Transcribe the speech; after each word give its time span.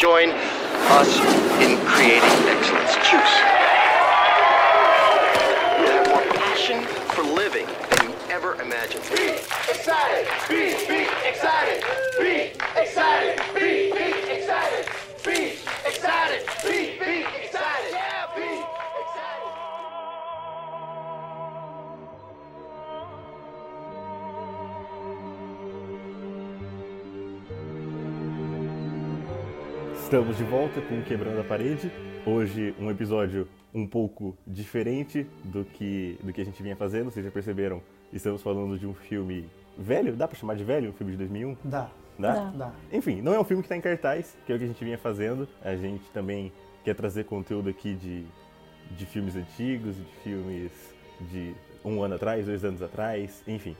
join 0.00 0.30
us 0.30 1.20
in 1.60 1.76
creating 1.84 2.24
excellence. 2.48 2.94
Juice. 3.04 3.36
You 5.76 5.92
have 5.92 6.08
more 6.08 6.24
passion 6.40 6.82
for 7.12 7.22
living 7.22 7.66
than 7.66 8.08
you 8.08 8.16
ever 8.30 8.54
imagined. 8.62 9.04
Be 9.14 9.32
excited. 9.68 10.26
Be, 10.48 10.72
be 10.88 11.06
excited. 11.28 11.84
Be 12.18 12.52
excited. 12.80 13.42
Be, 13.54 13.92
be 13.92 14.09
Estamos 30.10 30.36
de 30.36 30.42
volta 30.42 30.80
com 30.80 31.00
Quebrando 31.02 31.40
a 31.40 31.44
Parede. 31.44 31.88
Hoje 32.26 32.74
um 32.80 32.90
episódio 32.90 33.46
um 33.72 33.86
pouco 33.86 34.36
diferente 34.44 35.24
do 35.44 35.64
que, 35.64 36.18
do 36.20 36.32
que 36.32 36.40
a 36.40 36.44
gente 36.44 36.60
vinha 36.60 36.74
fazendo. 36.74 37.12
Vocês 37.12 37.24
já 37.24 37.30
perceberam, 37.30 37.80
estamos 38.12 38.42
falando 38.42 38.76
de 38.76 38.88
um 38.88 38.92
filme 38.92 39.48
velho, 39.78 40.16
dá 40.16 40.26
pra 40.26 40.36
chamar 40.36 40.56
de 40.56 40.64
velho? 40.64 40.90
Um 40.90 40.92
filme 40.94 41.12
de 41.12 41.18
2001? 41.18 41.56
Dá, 41.62 41.88
Dá? 42.18 42.34
Dá. 42.34 42.50
dá. 42.50 42.72
Enfim, 42.92 43.22
não 43.22 43.32
é 43.32 43.38
um 43.38 43.44
filme 43.44 43.62
que 43.62 43.66
está 43.66 43.76
em 43.76 43.80
cartaz, 43.80 44.36
que 44.44 44.50
é 44.50 44.56
o 44.56 44.58
que 44.58 44.64
a 44.64 44.66
gente 44.66 44.84
vinha 44.84 44.98
fazendo. 44.98 45.46
A 45.62 45.76
gente 45.76 46.02
também 46.10 46.52
quer 46.84 46.96
trazer 46.96 47.22
conteúdo 47.22 47.70
aqui 47.70 47.94
de, 47.94 48.26
de 48.96 49.06
filmes 49.06 49.36
antigos, 49.36 49.94
de 49.94 50.04
filmes 50.24 50.72
de 51.20 51.54
um 51.84 52.02
ano 52.02 52.16
atrás, 52.16 52.46
dois 52.46 52.64
anos 52.64 52.82
atrás, 52.82 53.44
enfim. 53.46 53.76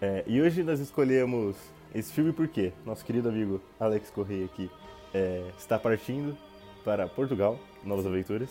É, 0.00 0.22
e 0.28 0.40
hoje 0.40 0.62
nós 0.62 0.78
escolhemos 0.78 1.56
esse 1.92 2.12
filme 2.12 2.32
porque 2.32 2.72
nosso 2.86 3.04
querido 3.04 3.28
amigo 3.28 3.60
Alex 3.80 4.10
Correia 4.10 4.44
aqui 4.44 4.70
é, 5.14 5.44
está 5.58 5.78
partindo 5.78 6.36
para 6.84 7.06
Portugal, 7.06 7.58
Novas 7.84 8.06
Aventuras, 8.06 8.50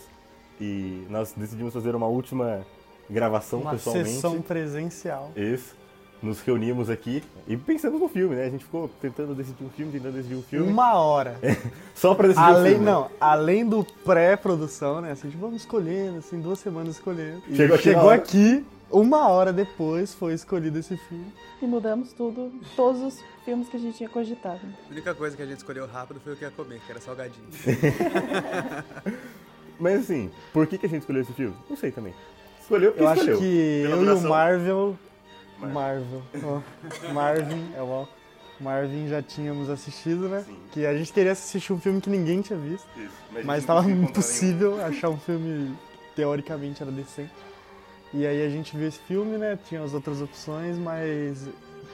e 0.60 1.06
nós 1.10 1.32
decidimos 1.32 1.72
fazer 1.74 1.94
uma 1.94 2.06
última 2.06 2.64
gravação 3.10 3.60
Uma 3.60 3.72
pessoalmente. 3.72 4.10
sessão 4.10 4.40
presencial. 4.40 5.32
Isso. 5.36 5.76
Nos 6.22 6.40
reunimos 6.40 6.88
aqui 6.88 7.20
e 7.48 7.56
pensamos 7.56 8.00
no 8.00 8.08
filme, 8.08 8.36
né? 8.36 8.44
A 8.44 8.50
gente 8.50 8.64
ficou 8.64 8.88
tentando 9.00 9.34
decidir 9.34 9.64
um 9.64 9.70
filme, 9.70 9.90
tentando 9.90 10.14
decidir 10.14 10.36
um 10.36 10.42
filme. 10.42 10.70
Uma 10.70 10.94
hora. 10.94 11.36
Só 11.96 12.14
pra 12.14 12.28
decidir 12.28 12.46
um 12.46 12.54
Além, 12.54 12.70
filme. 12.74 12.86
não, 12.86 13.10
além 13.20 13.68
do 13.68 13.84
pré-produção, 14.04 15.00
né? 15.00 15.10
Assim, 15.12 15.28
tipo, 15.28 15.40
vamos 15.40 15.62
escolhendo, 15.62 16.18
assim, 16.18 16.40
duas 16.40 16.60
semanas 16.60 16.94
escolhendo. 16.94 17.42
Chegou 17.54 17.76
chegou 17.76 18.08
aqui, 18.10 18.64
uma 18.88 19.26
hora 19.28 19.52
depois 19.52 20.14
foi 20.14 20.34
escolhido 20.34 20.78
esse 20.78 20.96
filme. 20.96 21.26
E 21.60 21.66
mudamos 21.66 22.12
tudo, 22.12 22.52
todos 22.76 23.02
os 23.02 23.20
filmes 23.44 23.68
que 23.68 23.76
a 23.76 23.80
gente 23.80 23.96
tinha 23.96 24.08
cogitado. 24.08 24.60
A 24.88 24.92
única 24.92 25.14
coisa 25.16 25.36
que 25.36 25.42
a 25.42 25.46
gente 25.46 25.58
escolheu 25.58 25.86
rápido 25.86 26.20
foi 26.20 26.34
o 26.34 26.36
que 26.36 26.44
ia 26.44 26.50
comer, 26.52 26.80
que 26.86 26.92
era 26.92 27.00
salgadinho. 27.00 27.46
Mas 29.78 30.00
assim, 30.02 30.30
por 30.52 30.66
que, 30.68 30.78
que 30.78 30.86
a 30.86 30.88
gente 30.88 31.00
escolheu 31.00 31.22
esse 31.22 31.32
filme? 31.32 31.54
Não 31.68 31.76
sei 31.76 31.90
também. 31.90 32.14
Escolheu 32.60 32.92
porque 32.92 33.02
Eu 33.02 33.08
acho 33.08 33.20
escolheu. 33.22 33.38
que 33.40 33.80
Pela 33.82 33.94
eu 33.94 33.98
e 33.98 34.02
o 34.02 34.06
duração. 34.06 34.28
Marvel. 35.68 36.22
Marvel. 36.32 36.62
ó, 37.08 37.12
Marvin, 37.12 37.72
é 37.76 37.82
o 37.82 38.06
Marvin 38.60 39.08
já 39.08 39.20
tínhamos 39.22 39.68
assistido, 39.68 40.28
né? 40.28 40.44
Sim. 40.46 40.56
Que 40.70 40.86
a 40.86 40.96
gente 40.96 41.12
queria 41.12 41.32
assistir 41.32 41.72
um 41.72 41.80
filme 41.80 42.00
que 42.00 42.08
ninguém 42.08 42.40
tinha 42.40 42.58
visto. 42.58 42.86
Isso, 42.96 43.44
Mas 43.44 43.62
estava 43.62 43.90
impossível 43.90 44.84
achar 44.84 45.08
um 45.10 45.18
filme 45.18 45.76
teoricamente 46.14 46.82
era 46.82 46.92
decente. 46.92 47.32
E 48.14 48.26
aí 48.26 48.44
a 48.44 48.48
gente 48.48 48.76
viu 48.76 48.86
esse 48.86 48.98
filme, 49.00 49.38
né? 49.38 49.58
Tinha 49.68 49.82
as 49.82 49.94
outras 49.94 50.20
opções, 50.20 50.76
mas 50.76 51.48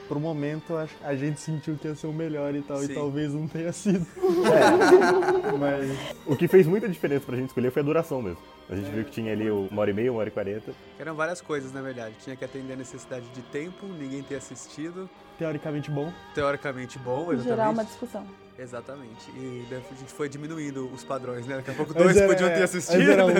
pro 0.09 0.19
momento 0.19 0.75
a- 0.75 0.87
a 1.07 1.15
gente 1.15 1.39
sentiu 1.39 1.75
que 1.77 1.87
ia 1.87 1.95
ser 1.95 2.07
o 2.07 2.11
melhor 2.13 2.53
e 2.53 2.61
tal, 2.61 2.77
Sim. 2.79 2.91
e 2.91 2.95
talvez 2.95 3.33
não 3.33 3.47
tenha 3.47 3.71
sido. 3.71 4.05
mas 5.59 5.81
nenhum. 5.81 5.97
O 6.25 6.35
que 6.35 6.47
fez 6.47 6.67
muita 6.67 6.87
diferença 6.89 7.25
pra 7.25 7.35
gente 7.37 7.47
escolher 7.49 7.71
foi 7.71 7.81
a 7.81 7.85
duração 7.85 8.21
mesmo. 8.21 8.39
A 8.69 8.75
gente 8.75 8.89
viu 8.91 9.03
que 9.05 9.11
tinha 9.11 9.31
ali 9.31 9.49
uma 9.49 9.81
hora 9.81 9.89
e 9.89 9.93
meia, 9.93 10.11
uma 10.11 10.19
hora 10.19 10.29
e 10.29 10.31
quarenta. 10.31 10.71
Eram 10.99 11.15
várias 11.15 11.41
coisas, 11.41 11.71
na 11.73 11.81
verdade. 11.81 12.13
Tinha 12.23 12.35
que 12.35 12.45
atender 12.45 12.73
a 12.73 12.75
necessidade 12.75 13.25
de 13.29 13.41
tempo, 13.43 13.85
ninguém 13.87 14.21
ter 14.21 14.35
assistido. 14.35 15.09
teoricamente 15.39 15.89
bom. 15.89 16.11
Teoricamente 16.35 16.99
bom, 16.99 17.19
E 17.31 17.35
exatamente. 17.35 17.43
gerar 17.47 17.69
uma 17.69 17.85
discussão. 17.85 18.25
Exatamente. 18.59 19.31
E 19.37 19.65
a 19.71 19.75
gente 19.97 20.11
foi 20.13 20.27
diminuindo 20.27 20.87
os 20.93 21.03
padrões, 21.03 21.47
né? 21.47 21.55
Daqui 21.55 21.71
a 21.71 21.73
pouco 21.73 21.93
dois 21.93 22.15
era- 22.17 22.27
podiam 22.27 22.49
ter 22.49 22.59
é, 22.59 22.63
assistido. 22.63 22.97
antes 22.97 23.09
era 23.09 23.25
um, 23.25 23.31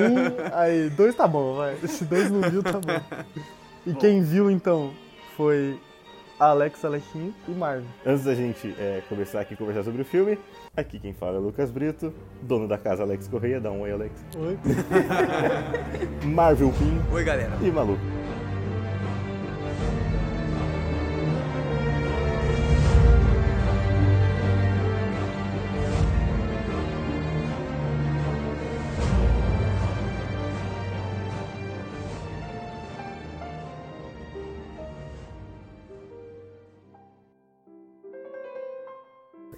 aí 0.53 0.89
dois 0.91 1.13
tá 1.13 1.27
bom, 1.27 1.55
vai. 1.57 1.75
Se 1.87 2.05
dois 2.05 2.31
não 2.31 2.41
viu, 2.49 2.63
tá 2.63 2.79
bom. 2.79 3.01
E 3.87 3.93
quem 3.95 4.21
viu 4.21 4.49
então 4.51 4.93
foi 5.37 5.79
Alex 6.39 6.85
Alequim 6.85 7.33
e 7.47 7.51
Marvin. 7.51 7.85
Antes 8.05 8.23
da 8.23 8.33
gente 8.33 8.73
é, 8.79 9.01
começar 9.09 9.41
aqui 9.41 9.53
a 9.53 9.57
conversar 9.57 9.83
sobre 9.83 10.01
o 10.01 10.05
filme, 10.05 10.37
aqui 10.75 10.97
quem 10.99 11.13
fala 11.13 11.37
é 11.37 11.39
Lucas 11.39 11.69
Brito, 11.69 12.13
dono 12.41 12.67
da 12.67 12.77
casa 12.77 13.03
Alex 13.03 13.27
Correia, 13.27 13.59
dá 13.59 13.71
um 13.71 13.81
oi 13.81 13.91
Alex. 13.91 14.13
Oi. 14.37 14.57
Marvel 16.25 16.71
Pin 16.71 17.01
Oi, 17.13 17.23
galera. 17.23 17.51
e 17.61 17.69
Malu. 17.71 17.97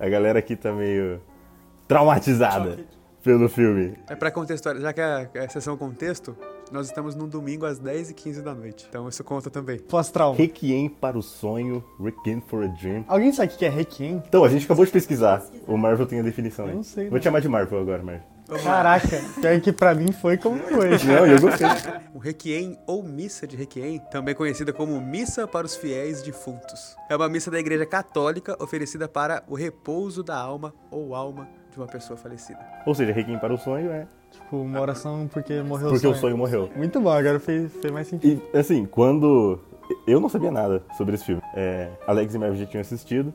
A 0.01 0.09
galera 0.09 0.39
aqui 0.39 0.55
tá 0.55 0.73
meio 0.73 1.21
traumatizada 1.87 2.79
pelo 3.23 3.47
filme. 3.47 3.93
É 4.09 4.15
pra 4.15 4.31
contextualizar, 4.31 4.87
já 4.89 4.93
que 4.93 4.99
é 4.99 5.41
é 5.41 5.45
a 5.45 5.49
sessão 5.49 5.77
contexto, 5.77 6.35
nós 6.71 6.87
estamos 6.87 7.13
num 7.13 7.27
domingo 7.27 7.67
às 7.67 7.79
10h15 7.79 8.41
da 8.41 8.55
noite. 8.55 8.87
Então 8.89 9.07
isso 9.07 9.23
conta 9.23 9.51
também. 9.51 9.77
Pós-trauma. 9.77 10.35
Requiem 10.35 10.89
para 10.89 11.19
o 11.19 11.21
sonho, 11.21 11.83
Requiem 12.03 12.41
for 12.41 12.63
a 12.63 12.67
Dream. 12.67 13.05
Alguém 13.07 13.31
sabe 13.31 13.53
o 13.53 13.55
que 13.55 13.63
é 13.63 13.69
Requiem? 13.69 14.23
Então, 14.27 14.43
a 14.43 14.49
gente 14.49 14.65
acabou 14.65 14.83
de 14.83 14.91
pesquisar. 14.91 15.43
O 15.67 15.77
Marvel 15.77 16.07
tem 16.07 16.19
a 16.19 16.23
definição 16.23 16.65
aí. 16.65 16.71
Eu 16.71 16.77
não 16.77 16.83
sei, 16.83 17.03
Vou 17.03 17.13
não. 17.13 17.19
te 17.19 17.25
chamar 17.25 17.41
de 17.41 17.47
Marvel 17.47 17.79
agora, 17.79 18.01
Marvel. 18.01 18.23
Caraca, 18.59 19.21
pior 19.39 19.61
que 19.61 19.71
pra 19.71 19.93
mim 19.93 20.11
foi 20.11 20.37
como 20.37 20.57
foi. 20.59 20.89
Não, 21.05 21.25
eu 21.25 21.39
gostei. 21.39 21.67
O 22.13 22.19
Requiem 22.19 22.77
ou 22.85 23.03
Missa 23.03 23.47
de 23.47 23.55
Requiem, 23.55 23.99
também 24.11 24.35
conhecida 24.35 24.73
como 24.73 24.99
Missa 24.99 25.47
para 25.47 25.65
os 25.65 25.75
Fiéis 25.75 26.21
Defuntos. 26.21 26.95
É 27.09 27.15
uma 27.15 27.29
missa 27.29 27.49
da 27.49 27.59
Igreja 27.59 27.85
Católica 27.85 28.55
oferecida 28.61 29.07
para 29.07 29.43
o 29.47 29.55
repouso 29.55 30.23
da 30.23 30.37
alma 30.37 30.73
ou 30.89 31.15
alma 31.15 31.47
de 31.71 31.77
uma 31.77 31.87
pessoa 31.87 32.17
falecida. 32.17 32.59
Ou 32.85 32.93
seja, 32.93 33.13
Requiem 33.13 33.39
para 33.39 33.53
o 33.53 33.57
sonho 33.57 33.89
é 33.91 34.05
Tipo, 34.31 34.57
uma 34.61 34.79
oração 34.79 35.29
porque 35.31 35.61
morreu 35.61 35.89
porque 35.89 36.07
o 36.07 36.11
o 36.11 36.15
sonho 36.15 36.37
morreu. 36.37 36.69
Muito 36.75 36.99
bom, 37.01 37.11
agora 37.11 37.39
fez, 37.39 37.71
fez 37.73 37.93
mais 37.93 38.07
sentido. 38.07 38.41
E, 38.53 38.57
assim, 38.57 38.85
quando... 38.85 39.59
Eu 40.07 40.21
não 40.21 40.29
sabia 40.29 40.51
nada 40.51 40.81
sobre 40.97 41.15
esse 41.15 41.25
filme. 41.25 41.41
É, 41.53 41.89
Alex 42.07 42.33
e 42.33 42.37
Marvel 42.37 42.57
já 42.57 42.65
tinham 42.65 42.81
assistido. 42.81 43.33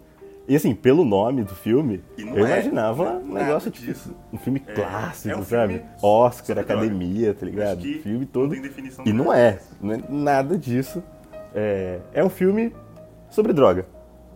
E, 0.48 0.54
assim, 0.54 0.74
pelo 0.74 1.04
nome 1.04 1.42
do 1.42 1.54
filme, 1.54 2.02
eu 2.16 2.46
é 2.46 2.52
imaginava 2.52 3.14
um 3.18 3.32
negócio, 3.34 3.70
tipo, 3.70 3.86
disso. 3.86 4.14
um 4.32 4.38
filme 4.38 4.60
clássico, 4.60 5.34
é 5.34 5.36
um 5.36 5.42
sabe? 5.42 5.74
filme 5.78 5.88
Oscar, 6.02 6.58
academia, 6.58 7.34
tá 7.34 7.44
ligado? 7.44 7.78
Acho 7.78 7.86
que 7.86 7.98
Filme 7.98 8.18
não 8.20 8.26
todo. 8.26 8.50
tem 8.50 8.62
definição 8.62 9.04
E 9.04 9.12
não 9.12 9.32
é, 9.32 9.58
não 9.80 9.94
é 9.94 10.00
nada 10.08 10.56
disso. 10.56 11.02
É, 11.54 11.98
é 12.12 12.24
um 12.24 12.28
filme 12.28 12.72
sobre 13.28 13.52
droga. 13.52 13.86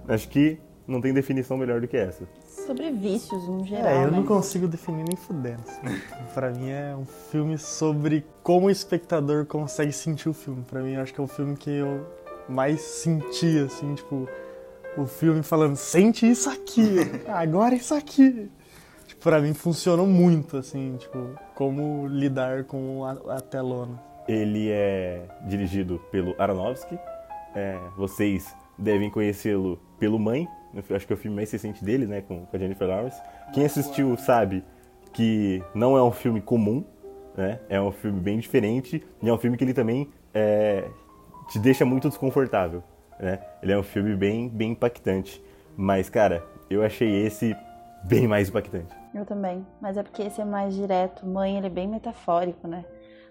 Acho 0.09 0.29
que 0.29 0.59
não 0.87 1.01
tem 1.01 1.13
definição 1.15 1.57
melhor 1.57 1.81
do 1.81 1.87
que 1.87 1.97
essa. 1.97 2.25
Sobre 2.67 2.91
vícios, 2.91 3.45
em 3.49 3.65
geral. 3.65 3.87
É, 3.87 4.05
eu 4.05 4.11
né? 4.11 4.17
não 4.17 4.25
consigo 4.25 4.67
definir 4.67 5.05
nem 5.07 5.17
fudendo. 5.17 5.61
assim. 5.67 5.97
pra 6.35 6.51
mim 6.51 6.71
é 6.71 6.97
um 6.97 7.07
filme 7.31 7.57
sobre 7.57 8.25
como 8.43 8.67
o 8.67 8.71
espectador 8.71 9.47
consegue 9.47 9.93
sentir 9.93 10.29
o 10.29 10.33
filme. 10.33 10.65
Pra 10.69 10.81
mim, 10.83 10.95
eu 10.95 11.03
acho 11.03 11.15
que 11.15 11.21
é 11.21 11.25
o 11.25 11.29
filme 11.29 11.57
que 11.57 11.71
eu 11.71 12.05
mais 12.49 12.81
senti, 12.81 13.59
assim, 13.61 13.95
tipo, 13.95 14.29
o 14.97 15.07
filme 15.07 15.43
falando, 15.43 15.77
sente 15.77 16.29
isso 16.29 16.51
aqui, 16.51 16.97
agora 17.29 17.75
isso 17.75 17.95
aqui. 17.95 18.51
Tipo, 19.07 19.23
pra 19.23 19.41
mim 19.41 19.55
funcionou 19.55 20.07
muito, 20.07 20.57
assim, 20.57 20.97
tipo, 20.99 21.35
como 21.55 22.07
lidar 22.07 22.65
com 22.65 23.05
a, 23.05 23.37
a 23.37 23.41
telona. 23.41 24.01
Ele 24.29 24.69
é 24.71 25.23
dirigido 25.47 26.01
pelo 26.11 26.35
Aronofsky. 26.39 26.99
É, 27.55 27.79
vocês 27.97 28.55
devem 28.79 29.11
conhecê-lo 29.11 29.79
pelo 29.99 30.19
Mãe. 30.19 30.49
Acho 30.95 31.07
que 31.07 31.13
é 31.13 31.17
o 31.17 31.19
filme 31.19 31.37
mais 31.37 31.51
recente 31.51 31.85
dele, 31.85 32.07
né? 32.07 32.21
Com, 32.21 32.47
com 32.47 32.57
a 32.57 32.59
Jennifer 32.59 32.87
Lawrence. 32.87 33.21
Quem 33.53 33.65
assistiu 33.65 34.17
sabe 34.17 34.65
que 35.13 35.63
não 35.75 35.97
é 35.97 36.03
um 36.03 36.13
filme 36.13 36.41
comum, 36.41 36.85
né? 37.37 37.59
É 37.69 37.81
um 37.81 37.91
filme 37.91 38.21
bem 38.21 38.39
diferente. 38.39 39.05
E 39.21 39.29
é 39.29 39.33
um 39.33 39.39
filme 39.39 39.57
que 39.57 39.65
ele 39.65 39.75
também 39.75 40.09
é, 40.33 40.89
te 41.49 41.59
deixa 41.59 41.85
muito 41.85 42.09
desconfortável, 42.09 42.83
né? 43.21 43.39
Ele 43.63 43.73
é 43.73 43.79
um 43.79 43.83
filme 43.83 44.17
bem, 44.17 44.49
bem 44.49 44.73
impactante. 44.73 45.43
Mas, 45.77 46.09
cara, 46.09 46.45
eu 46.69 46.83
achei 46.83 47.27
esse 47.27 47.57
bem 48.05 48.27
mais 48.27 48.49
impactante. 48.49 48.95
Eu 49.15 49.25
também. 49.25 49.67
Mas 49.81 49.97
é 49.97 50.03
porque 50.03 50.23
esse 50.23 50.41
é 50.41 50.45
mais 50.45 50.75
direto. 50.75 51.27
Mãe, 51.27 51.57
ele 51.57 51.67
é 51.67 51.71
bem 51.71 51.89
metafórico, 51.89 52.67
né? 52.67 52.85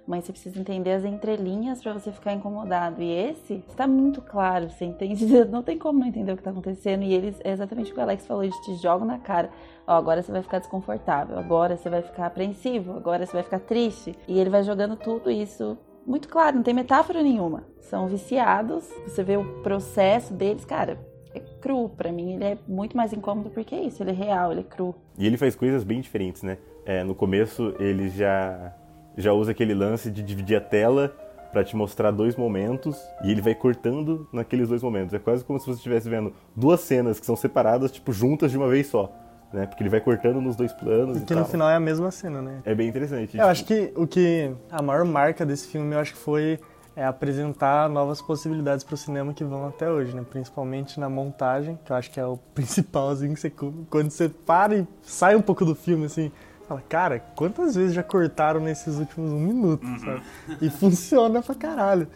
Mãe, 0.05 0.21
você 0.21 0.31
precisa 0.31 0.59
entender 0.59 0.91
as 0.93 1.05
entrelinhas 1.05 1.83
pra 1.83 1.93
você 1.93 2.11
ficar 2.11 2.33
incomodado. 2.33 3.01
E 3.01 3.11
esse 3.11 3.63
está 3.67 3.87
muito 3.87 4.21
claro, 4.21 4.69
você 4.69 4.85
entende? 4.85 5.25
Não 5.45 5.61
tem 5.61 5.77
como 5.77 5.99
não 5.99 6.07
entender 6.07 6.31
o 6.31 6.37
que 6.37 6.41
tá 6.41 6.49
acontecendo. 6.49 7.03
E 7.03 7.13
eles, 7.13 7.39
é 7.43 7.51
exatamente 7.51 7.91
o 7.91 7.93
que 7.93 7.99
o 7.99 8.03
Alex 8.03 8.25
falou, 8.25 8.43
eles 8.43 8.57
te 8.61 8.75
jogam 8.75 9.05
na 9.05 9.19
cara. 9.19 9.51
Ó, 9.85 9.93
agora 9.93 10.23
você 10.23 10.31
vai 10.31 10.41
ficar 10.41 10.59
desconfortável, 10.59 11.37
agora 11.37 11.77
você 11.77 11.89
vai 11.89 12.01
ficar 12.01 12.25
apreensivo, 12.25 12.97
agora 12.97 13.25
você 13.25 13.33
vai 13.33 13.43
ficar 13.43 13.59
triste. 13.59 14.15
E 14.27 14.39
ele 14.39 14.49
vai 14.49 14.63
jogando 14.63 14.95
tudo 14.95 15.29
isso 15.29 15.77
muito 16.09 16.27
claro, 16.27 16.55
não 16.55 16.63
tem 16.63 16.73
metáfora 16.73 17.21
nenhuma. 17.21 17.63
São 17.81 18.07
viciados, 18.07 18.83
você 19.05 19.23
vê 19.23 19.37
o 19.37 19.61
processo 19.61 20.33
deles, 20.33 20.65
cara, 20.65 20.97
é 21.35 21.39
cru. 21.61 21.87
Pra 21.89 22.11
mim, 22.11 22.33
ele 22.33 22.43
é 22.43 22.57
muito 22.67 22.97
mais 22.97 23.13
incômodo 23.13 23.51
porque 23.51 23.75
é 23.75 23.83
isso, 23.83 24.01
ele 24.01 24.09
é 24.09 24.13
real, 24.13 24.51
ele 24.51 24.61
é 24.61 24.63
cru. 24.63 24.95
E 25.19 25.27
ele 25.27 25.37
faz 25.37 25.55
coisas 25.55 25.83
bem 25.83 26.01
diferentes, 26.01 26.41
né? 26.41 26.57
É, 26.83 27.03
no 27.03 27.13
começo 27.13 27.75
ele 27.79 28.09
já, 28.09 28.73
já 29.15 29.31
usa 29.33 29.51
aquele 29.51 29.75
lance 29.75 30.09
de 30.09 30.23
dividir 30.23 30.57
a 30.57 30.61
tela 30.61 31.15
pra 31.51 31.63
te 31.63 31.75
mostrar 31.75 32.09
dois 32.09 32.35
momentos 32.35 32.99
e 33.23 33.31
ele 33.31 33.41
vai 33.41 33.53
cortando 33.53 34.27
naqueles 34.33 34.67
dois 34.67 34.81
momentos. 34.81 35.13
É 35.13 35.19
quase 35.19 35.45
como 35.45 35.59
se 35.59 35.67
você 35.67 35.77
estivesse 35.77 36.09
vendo 36.09 36.33
duas 36.55 36.79
cenas 36.79 37.19
que 37.19 37.25
são 37.25 37.35
separadas, 37.35 37.91
tipo, 37.91 38.11
juntas 38.11 38.49
de 38.49 38.57
uma 38.57 38.67
vez 38.67 38.87
só. 38.87 39.13
Né? 39.51 39.65
Porque 39.65 39.81
ele 39.81 39.89
vai 39.89 39.99
cortando 39.99 40.39
nos 40.39 40.55
dois 40.55 40.71
planos 40.73 41.17
e 41.17 41.25
Que 41.25 41.33
no 41.33 41.41
tal. 41.41 41.49
final 41.49 41.69
é 41.69 41.75
a 41.75 41.79
mesma 41.79 42.11
cena, 42.11 42.41
né? 42.41 42.61
É 42.65 42.75
bem 42.75 42.87
interessante. 42.87 43.37
Eu 43.37 43.47
acho 43.47 43.65
que 43.65 43.91
o 43.95 44.05
que 44.05 44.51
a 44.71 44.81
maior 44.81 45.03
marca 45.05 45.45
desse 45.45 45.67
filme, 45.67 45.95
eu 45.95 45.99
acho 45.99 46.13
que 46.13 46.19
foi 46.19 46.59
é, 46.95 47.03
apresentar 47.05 47.89
novas 47.89 48.21
possibilidades 48.21 48.83
para 48.83 48.93
o 48.93 48.97
cinema 48.97 49.33
que 49.33 49.43
vão 49.43 49.67
até 49.67 49.89
hoje, 49.89 50.15
né? 50.15 50.23
Principalmente 50.29 50.99
na 50.99 51.09
montagem, 51.09 51.79
que 51.83 51.91
eu 51.91 51.95
acho 51.95 52.11
que 52.11 52.19
é 52.19 52.25
o 52.25 52.37
principal, 52.53 53.09
assim, 53.09 53.33
que 53.33 53.39
você, 53.39 53.49
quando 53.89 54.11
você 54.11 54.29
para 54.29 54.75
e 54.75 54.87
sai 55.01 55.35
um 55.35 55.41
pouco 55.41 55.65
do 55.65 55.73
filme, 55.73 56.05
assim, 56.05 56.31
fala, 56.67 56.83
cara, 56.87 57.19
quantas 57.35 57.75
vezes 57.75 57.93
já 57.93 58.03
cortaram 58.03 58.59
nesses 58.59 58.99
últimos 58.99 59.31
um 59.31 59.39
minuto, 59.39 59.85
sabe? 59.99 60.21
E 60.61 60.69
funciona 60.69 61.41
pra 61.41 61.55
caralho. 61.55 62.07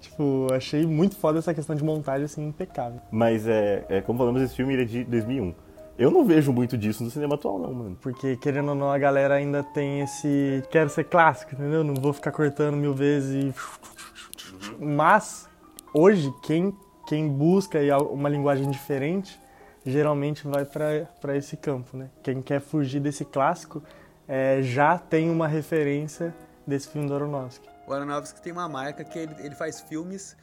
Tipo, 0.00 0.48
achei 0.52 0.84
muito 0.86 1.16
foda 1.16 1.38
essa 1.38 1.54
questão 1.54 1.74
de 1.74 1.82
montagem, 1.82 2.26
assim, 2.26 2.46
impecável. 2.46 3.00
Mas 3.10 3.46
é, 3.48 3.86
é, 3.88 4.00
como 4.02 4.18
falamos, 4.18 4.42
esse 4.42 4.54
filme 4.54 4.74
ele 4.74 4.82
é 4.82 4.84
de 4.84 5.04
2001. 5.04 5.54
Eu 5.96 6.10
não 6.10 6.24
vejo 6.24 6.52
muito 6.52 6.76
disso 6.76 7.04
no 7.04 7.10
cinema 7.10 7.36
atual, 7.36 7.58
não, 7.58 7.72
mano. 7.72 7.96
Porque, 8.00 8.36
querendo 8.36 8.70
ou 8.70 8.74
não, 8.74 8.90
a 8.90 8.98
galera 8.98 9.34
ainda 9.34 9.62
tem 9.62 10.00
esse. 10.00 10.62
Quero 10.70 10.90
ser 10.90 11.04
clássico, 11.04 11.54
entendeu? 11.54 11.84
Não 11.84 11.94
vou 11.94 12.12
ficar 12.12 12.32
cortando 12.32 12.76
mil 12.76 12.92
vezes 12.92 13.54
e. 13.54 14.84
Mas, 14.84 15.48
hoje, 15.92 16.34
quem, 16.42 16.76
quem 17.06 17.28
busca 17.28 17.78
uma 18.10 18.28
linguagem 18.28 18.68
diferente, 18.70 19.40
geralmente 19.86 20.46
vai 20.48 20.64
para 20.64 21.36
esse 21.36 21.56
campo, 21.56 21.96
né? 21.96 22.10
Quem 22.24 22.42
quer 22.42 22.60
fugir 22.60 23.00
desse 23.00 23.24
clássico 23.24 23.80
é, 24.26 24.62
já 24.62 24.98
tem 24.98 25.30
uma 25.30 25.46
referência 25.46 26.34
desse 26.66 26.88
filme 26.88 27.06
do 27.06 27.14
Aronofsky. 27.14 27.68
O 27.86 27.92
Aronofsky 27.92 28.42
tem 28.42 28.52
uma 28.52 28.68
marca 28.68 29.04
que 29.04 29.16
ele, 29.16 29.34
ele 29.38 29.54
faz 29.54 29.80
filmes 29.82 30.36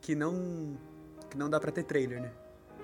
que 0.00 0.16
não, 0.16 0.76
que 1.30 1.38
não 1.38 1.48
dá 1.48 1.60
pra 1.60 1.70
ter 1.70 1.84
trailer, 1.84 2.22
né? 2.22 2.30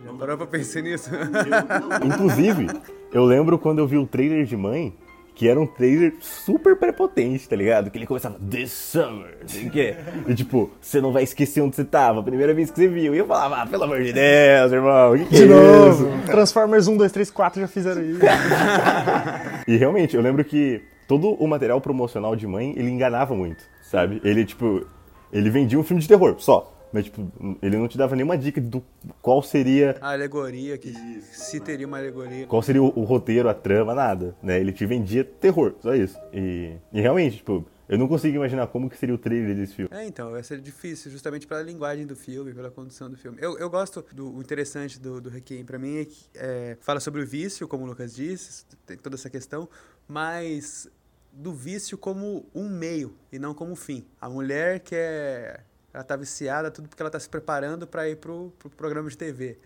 Já 0.04 0.12
parou 0.12 0.36
pra 0.36 0.46
pensar 0.46 0.80
nisso? 0.82 1.10
Inclusive, 2.04 2.66
eu 3.12 3.24
lembro 3.24 3.58
quando 3.58 3.78
eu 3.78 3.86
vi 3.86 3.96
o 3.96 4.06
trailer 4.06 4.44
de 4.44 4.56
Mãe, 4.56 4.92
que 5.34 5.48
era 5.48 5.58
um 5.58 5.66
trailer 5.66 6.14
super 6.20 6.76
prepotente, 6.76 7.48
tá 7.48 7.56
ligado? 7.56 7.90
Que 7.90 7.98
ele 7.98 8.06
começava, 8.06 8.38
This 8.38 8.70
Summer, 8.70 9.38
assim, 9.44 9.68
que 9.70 9.96
E 10.28 10.34
tipo, 10.34 10.70
você 10.80 11.00
não 11.00 11.12
vai 11.12 11.22
esquecer 11.22 11.60
onde 11.60 11.76
você 11.76 11.84
tava, 11.84 12.20
a 12.20 12.22
primeira 12.22 12.52
vez 12.52 12.70
que 12.70 12.76
você 12.76 12.88
viu. 12.88 13.14
E 13.14 13.18
eu 13.18 13.26
falava, 13.26 13.62
ah, 13.62 13.66
pelo 13.66 13.84
amor 13.84 14.02
de 14.02 14.12
Deus, 14.12 14.72
irmão, 14.72 15.16
que 15.16 15.24
que 15.26 15.34
De 15.36 15.42
é 15.44 15.46
novo! 15.46 16.06
isso? 16.08 16.26
Transformers 16.26 16.86
1, 16.88 16.96
2, 16.96 17.12
3, 17.12 17.30
4 17.30 17.60
já 17.60 17.68
fizeram 17.68 18.02
isso. 18.02 18.20
E 19.66 19.76
realmente, 19.76 20.16
eu 20.16 20.22
lembro 20.22 20.44
que 20.44 20.82
todo 21.06 21.30
o 21.34 21.46
material 21.46 21.80
promocional 21.80 22.34
de 22.34 22.46
Mãe, 22.46 22.74
ele 22.76 22.90
enganava 22.90 23.34
muito, 23.34 23.62
sabe? 23.80 24.20
Ele, 24.24 24.44
tipo, 24.44 24.84
ele 25.32 25.48
vendia 25.50 25.78
um 25.78 25.84
filme 25.84 26.02
de 26.02 26.08
terror, 26.08 26.34
só. 26.38 26.72
Mas, 26.92 27.06
tipo, 27.06 27.30
ele 27.62 27.76
não 27.76 27.88
te 27.88 27.96
dava 27.96 28.14
nenhuma 28.14 28.36
dica 28.36 28.60
do 28.60 28.84
qual 29.20 29.42
seria 29.42 29.96
A 30.00 30.12
alegoria, 30.12 30.76
que 30.76 30.92
se 31.22 31.58
teria 31.58 31.86
uma 31.86 31.98
alegoria. 31.98 32.46
qual 32.46 32.62
seria 32.62 32.82
o, 32.82 32.92
o 32.98 33.04
roteiro, 33.04 33.48
a 33.48 33.54
trama, 33.54 33.94
nada, 33.94 34.36
né? 34.42 34.60
Ele 34.60 34.72
te 34.72 34.84
vendia 34.84 35.24
terror, 35.24 35.74
só 35.80 35.94
isso. 35.94 36.18
E, 36.32 36.76
e 36.92 37.00
realmente, 37.00 37.38
tipo, 37.38 37.66
eu 37.88 37.98
não 37.98 38.06
consigo 38.06 38.36
imaginar 38.36 38.66
como 38.66 38.88
que 38.90 38.96
seria 38.96 39.14
o 39.14 39.18
trailer 39.18 39.56
desse 39.56 39.74
filme. 39.74 39.90
É, 39.94 40.06
então, 40.06 40.30
vai 40.30 40.42
ser 40.42 40.60
difícil, 40.60 41.10
justamente 41.10 41.46
pela 41.46 41.62
linguagem 41.62 42.06
do 42.06 42.14
filme, 42.14 42.52
pela 42.52 42.70
condição 42.70 43.08
do 43.10 43.16
filme. 43.16 43.38
Eu, 43.40 43.58
eu 43.58 43.70
gosto 43.70 44.04
do 44.14 44.34
o 44.36 44.40
interessante 44.40 45.00
do, 45.00 45.20
do 45.20 45.30
Requiem, 45.30 45.64
pra 45.64 45.78
mim, 45.78 45.98
é 45.98 46.04
que 46.04 46.26
é, 46.34 46.76
fala 46.80 47.00
sobre 47.00 47.22
o 47.22 47.26
vício, 47.26 47.66
como 47.66 47.84
o 47.84 47.86
Lucas 47.86 48.14
disse, 48.14 48.64
tem 48.86 48.96
toda 48.96 49.16
essa 49.16 49.30
questão, 49.30 49.68
mas 50.06 50.88
do 51.32 51.52
vício 51.52 51.96
como 51.96 52.44
um 52.54 52.68
meio 52.68 53.14
e 53.32 53.38
não 53.38 53.54
como 53.54 53.72
um 53.72 53.76
fim. 53.76 54.04
A 54.20 54.28
mulher 54.28 54.80
que 54.80 54.94
é. 54.94 55.60
Ela 55.92 56.02
tá 56.02 56.16
viciada, 56.16 56.70
tudo 56.70 56.88
porque 56.88 57.02
ela 57.02 57.10
tá 57.10 57.20
se 57.20 57.28
preparando 57.28 57.86
para 57.86 58.08
ir 58.08 58.16
pro, 58.16 58.52
pro 58.58 58.70
programa 58.70 59.10
de 59.10 59.16
TV. 59.16 59.58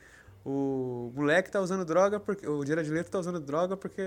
O 0.44 1.12
moleque 1.14 1.50
tá 1.50 1.60
usando 1.60 1.84
droga 1.84 2.20
porque. 2.20 2.46
O 2.48 2.64
Jared 2.64 2.90
Leto 2.90 3.10
tá 3.10 3.18
usando 3.18 3.40
droga 3.40 3.76
porque. 3.76 4.00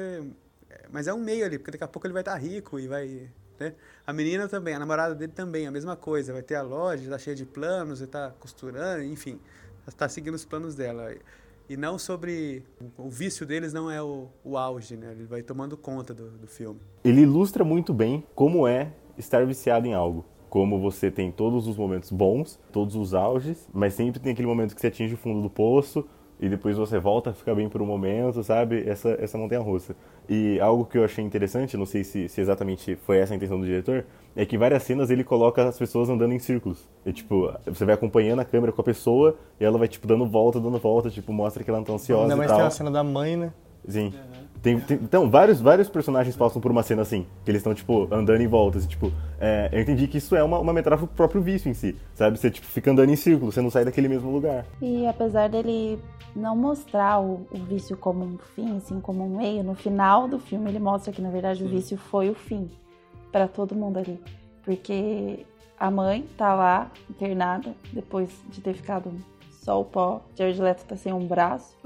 é, 0.70 0.86
Mas 0.92 1.08
é 1.08 1.14
um 1.14 1.20
meio 1.20 1.46
ali, 1.46 1.58
porque 1.58 1.72
daqui 1.72 1.84
a 1.84 1.88
pouco 1.88 2.08
ele 2.08 2.14
vai 2.14 2.22
estar 2.22 2.36
rico 2.36 2.80
e 2.80 2.88
vai. 2.88 3.30
Né? 3.60 3.74
A 4.08 4.14
menina 4.14 4.48
também, 4.48 4.74
a 4.74 4.80
namorada 4.80 5.14
dele 5.14 5.34
também, 5.34 5.68
a 5.68 5.72
mesma 5.72 5.96
coisa. 5.96 6.32
Vai 6.32 6.42
ter 6.42 6.56
a 6.56 6.62
loja, 6.62 7.10
tá 7.10 7.18
cheia 7.18 7.36
de 7.36 7.46
planos, 7.46 8.00
ele 8.00 8.10
tá 8.10 8.34
costurando, 8.40 9.04
enfim. 9.04 9.40
Tá 9.98 10.08
seguindo 10.08 10.36
os 10.36 10.46
planos 10.46 10.76
dela. 10.76 11.14
E 11.68 11.76
não 11.76 12.00
sobre. 12.00 12.64
O 12.98 13.10
vício 13.10 13.46
deles 13.46 13.74
não 13.74 13.92
é 13.92 14.02
o, 14.02 14.28
o 14.44 14.58
auge, 14.58 14.96
né? 14.96 15.12
Ele 15.12 15.26
vai 15.26 15.42
tomando 15.42 15.76
conta 15.76 16.14
do, 16.14 16.32
do 16.32 16.48
filme. 16.48 16.80
Ele 17.04 17.22
ilustra 17.22 17.64
muito 17.64 17.94
bem 17.94 18.26
como 18.34 18.68
é 18.68 18.94
estar 19.18 19.46
viciado 19.46 19.88
em 19.88 19.94
algo. 19.94 20.26
Como 20.50 20.80
você 20.80 21.12
tem 21.12 21.32
todos 21.32 21.68
os 21.68 21.78
momentos 21.78 22.12
bons, 22.12 22.60
todos 22.72 22.96
os 22.96 23.14
auges, 23.14 23.70
mas 23.74 23.94
sempre 23.94 24.20
tem 24.20 24.32
aquele 24.32 24.48
momento 24.48 24.74
que 24.74 24.82
você 24.82 24.88
atinge 24.88 25.14
o 25.14 25.18
fundo 25.18 25.42
do 25.42 25.50
poço 25.50 26.06
e 26.40 26.48
depois 26.48 26.78
você 26.78 26.98
volta 26.98 27.32
a 27.32 27.34
ficar 27.34 27.54
bem 27.54 27.68
por 27.68 27.82
um 27.82 27.86
momento, 27.86 28.42
sabe? 28.44 28.88
Essa, 28.88 29.10
essa 29.20 29.38
montanha 29.38 29.62
russa. 29.62 29.96
E 30.28 30.60
algo 30.60 30.86
que 30.86 30.98
eu 30.98 31.04
achei 31.04 31.24
interessante, 31.24 31.76
não 31.76 31.86
sei 31.86 32.04
se, 32.04 32.30
se 32.30 32.40
exatamente 32.40 32.96
foi 32.96 33.18
essa 33.18 33.34
a 33.34 33.36
intenção 33.38 33.60
do 33.60 33.66
diretor, 33.66 34.06
é 34.36 34.46
que 34.46 34.58
várias 34.58 34.84
cenas 34.84 35.10
ele 35.10 35.24
coloca 35.24 35.68
as 35.68 35.78
pessoas 35.78 36.10
andando 36.10 36.34
em 36.34 36.40
círculos. 36.40 36.88
E, 37.06 37.12
tipo, 37.12 37.52
você 37.66 37.84
vai 37.84 37.96
acompanhando 37.96 38.40
a 38.40 38.46
câmera 38.46 38.72
com 38.72 38.80
a 38.80 38.84
pessoa 38.84 39.36
e 39.60 39.66
ela 39.66 39.78
vai, 39.78 39.88
tipo, 39.88 40.08
dando 40.08 40.26
volta, 40.26 40.60
dando 40.60 40.80
volta, 40.80 41.10
tipo, 41.10 41.34
mostra 41.34 41.64
que 41.64 41.70
ela 41.70 41.80
não 41.80 41.86
tá 41.86 41.94
ansiosa 41.94 42.24
Ainda 42.24 42.36
e 42.36 42.38
mais 42.38 42.50
tal. 42.50 42.58
tem 42.60 42.68
a 42.68 42.72
cena 42.72 42.92
da 42.92 43.04
mãe, 43.04 43.36
né? 43.36 43.52
Sim. 43.88 44.14
Tem, 44.62 44.80
tem- 44.80 45.00
então, 45.02 45.30
vários, 45.30 45.62
vários 45.62 45.88
personagens 45.88 46.36
passam 46.36 46.62
por 46.62 46.70
uma 46.72 46.84
cena 46.84 47.02
assim, 47.02 47.26
que 47.46 47.52
eles 47.52 47.60
estão, 47.62 47.74
tipo, 47.74 48.08
andando 48.14 48.42
em 48.42 48.48
voltas. 48.48 48.84
E, 48.86 48.88
tipo, 48.88 49.12
é, 49.40 49.70
eu 49.72 49.80
entendi 49.82 50.08
que 50.08 50.18
isso 50.18 50.36
é 50.36 50.44
uma, 50.44 50.60
uma 50.60 50.74
metáfora 50.74 51.08
pro 51.08 51.16
próprio 51.16 51.42
vício 51.42 51.70
em 51.70 51.74
si, 51.74 51.96
sabe? 52.14 52.38
Você, 52.38 52.52
tipo, 52.52 52.68
fica 52.68 52.92
andando 52.92 53.10
em 53.10 53.16
círculo, 53.16 53.52
você 53.52 53.62
não 53.62 53.70
sai 53.70 53.86
daquele 53.86 54.08
mesmo 54.08 54.30
lugar. 54.32 54.66
E 54.82 55.08
apesar 55.08 55.48
dele 55.50 55.98
não 56.36 56.56
mostrar 56.56 57.20
o, 57.22 57.48
o 57.52 57.58
vício 57.68 57.96
como 57.98 58.24
um 58.26 58.38
fim, 58.56 58.78
assim, 58.78 59.00
como 59.00 59.26
um 59.26 59.38
meio, 59.38 59.64
no 59.64 59.76
final 59.76 60.28
do 60.28 60.40
filme 60.40 60.70
ele 60.70 60.80
mostra 60.80 61.12
que 61.12 61.22
na 61.22 61.30
verdade 61.30 61.64
o 61.64 61.68
vício 61.68 61.98
foi 61.98 62.30
o 62.30 62.36
fim 62.36 62.70
pra 63.32 63.48
todo 63.48 63.74
mundo 63.76 63.98
ali. 63.98 64.20
Porque 64.64 65.46
a 65.80 65.90
mãe 65.90 66.26
tá 66.38 66.54
lá 66.54 66.92
internada 67.10 67.74
depois 67.94 68.30
de 68.50 68.62
ter 68.62 68.74
ficado 68.74 69.12
só 69.70 69.80
o 69.80 69.86
pó. 69.86 70.22
Jared 70.36 70.60
Leto 70.60 70.84
tá 70.84 70.96
sem 70.96 71.14
um 71.14 71.28
braço. 71.28 71.78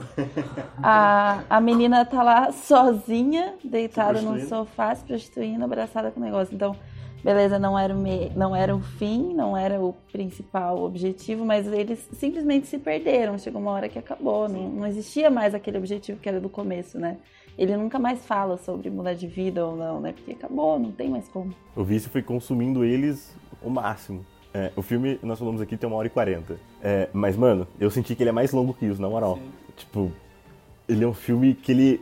A, 0.82 1.44
a 1.50 1.60
menina 1.60 2.06
tá 2.06 2.24
lá 2.24 2.50
sozinha, 2.54 3.56
deitada 3.62 4.22
no 4.22 4.40
sofá, 4.48 4.96
se 4.96 5.04
prostituindo, 5.04 5.66
abraçada 5.66 6.10
com 6.10 6.22
o 6.22 6.24
negócio. 6.24 6.56
Então, 6.56 6.74
beleza, 7.22 7.60
não 7.60 7.78
era, 7.78 7.94
o 7.94 7.98
me... 7.98 8.30
não 8.38 8.56
era 8.56 8.74
o 8.74 8.80
fim, 8.80 9.34
não 9.34 9.58
era 9.58 9.82
o 9.82 9.92
principal 10.13 10.82
objetivo, 10.82 11.44
mas 11.44 11.68
eles 11.68 12.08
simplesmente 12.13 12.68
se 12.68 12.78
perderam. 12.78 13.38
Chegou 13.38 13.62
uma 13.62 13.72
hora 13.72 13.90
que 13.90 14.00
acabou, 14.00 14.48
não, 14.48 14.70
não 14.70 14.88
existia 14.88 15.30
mais 15.30 15.54
aquele 15.54 15.78
objetivo 15.78 16.22
que 16.22 16.30
era 16.30 16.40
do 16.40 16.48
começo, 16.48 16.98
né? 16.98 17.18
Ele 17.58 17.75
nunca 17.75 18.00
mais 18.00 18.25
fala 18.25 18.56
sobre 18.56 18.90
mudar 18.90 19.13
de 19.13 19.28
vida 19.28 19.66
ou 19.66 19.75
não, 19.75 20.00
né? 20.00 20.13
Porque 20.13 20.32
acabou, 20.32 20.80
não 20.80 20.94
tem 20.94 21.10
mais 21.10 21.28
como. 21.28 21.54
O 21.75 21.84
vício 21.84 22.10
foi 22.10 22.24
consumindo 22.24 22.86
eles 22.86 23.36
o 23.62 23.70
máximo. 23.70 24.25
É, 24.53 24.72
o 24.75 24.81
filme, 24.83 25.19
nós 25.24 25.39
falamos 25.39 25.62
aqui, 25.62 25.75
tem 25.75 25.88
uma 25.88 25.98
hora 25.98 26.07
e 26.07 26.12
quarenta. 26.12 26.57
É, 26.81 27.10
mas, 27.12 27.36
mano, 27.36 27.67
eu 27.79 27.89
senti 27.89 28.15
que 28.15 28.22
ele 28.22 28.29
é 28.29 28.33
mais 28.33 28.51
longo 28.51 28.74
que 28.74 28.86
isso, 28.86 29.01
na 29.01 29.10
moral. 29.10 29.39
Tipo, 29.75 30.12
ele 30.88 31.03
é 31.03 31.07
um 31.07 31.13
filme 31.13 31.55
que 31.55 31.72
ele. 31.72 32.01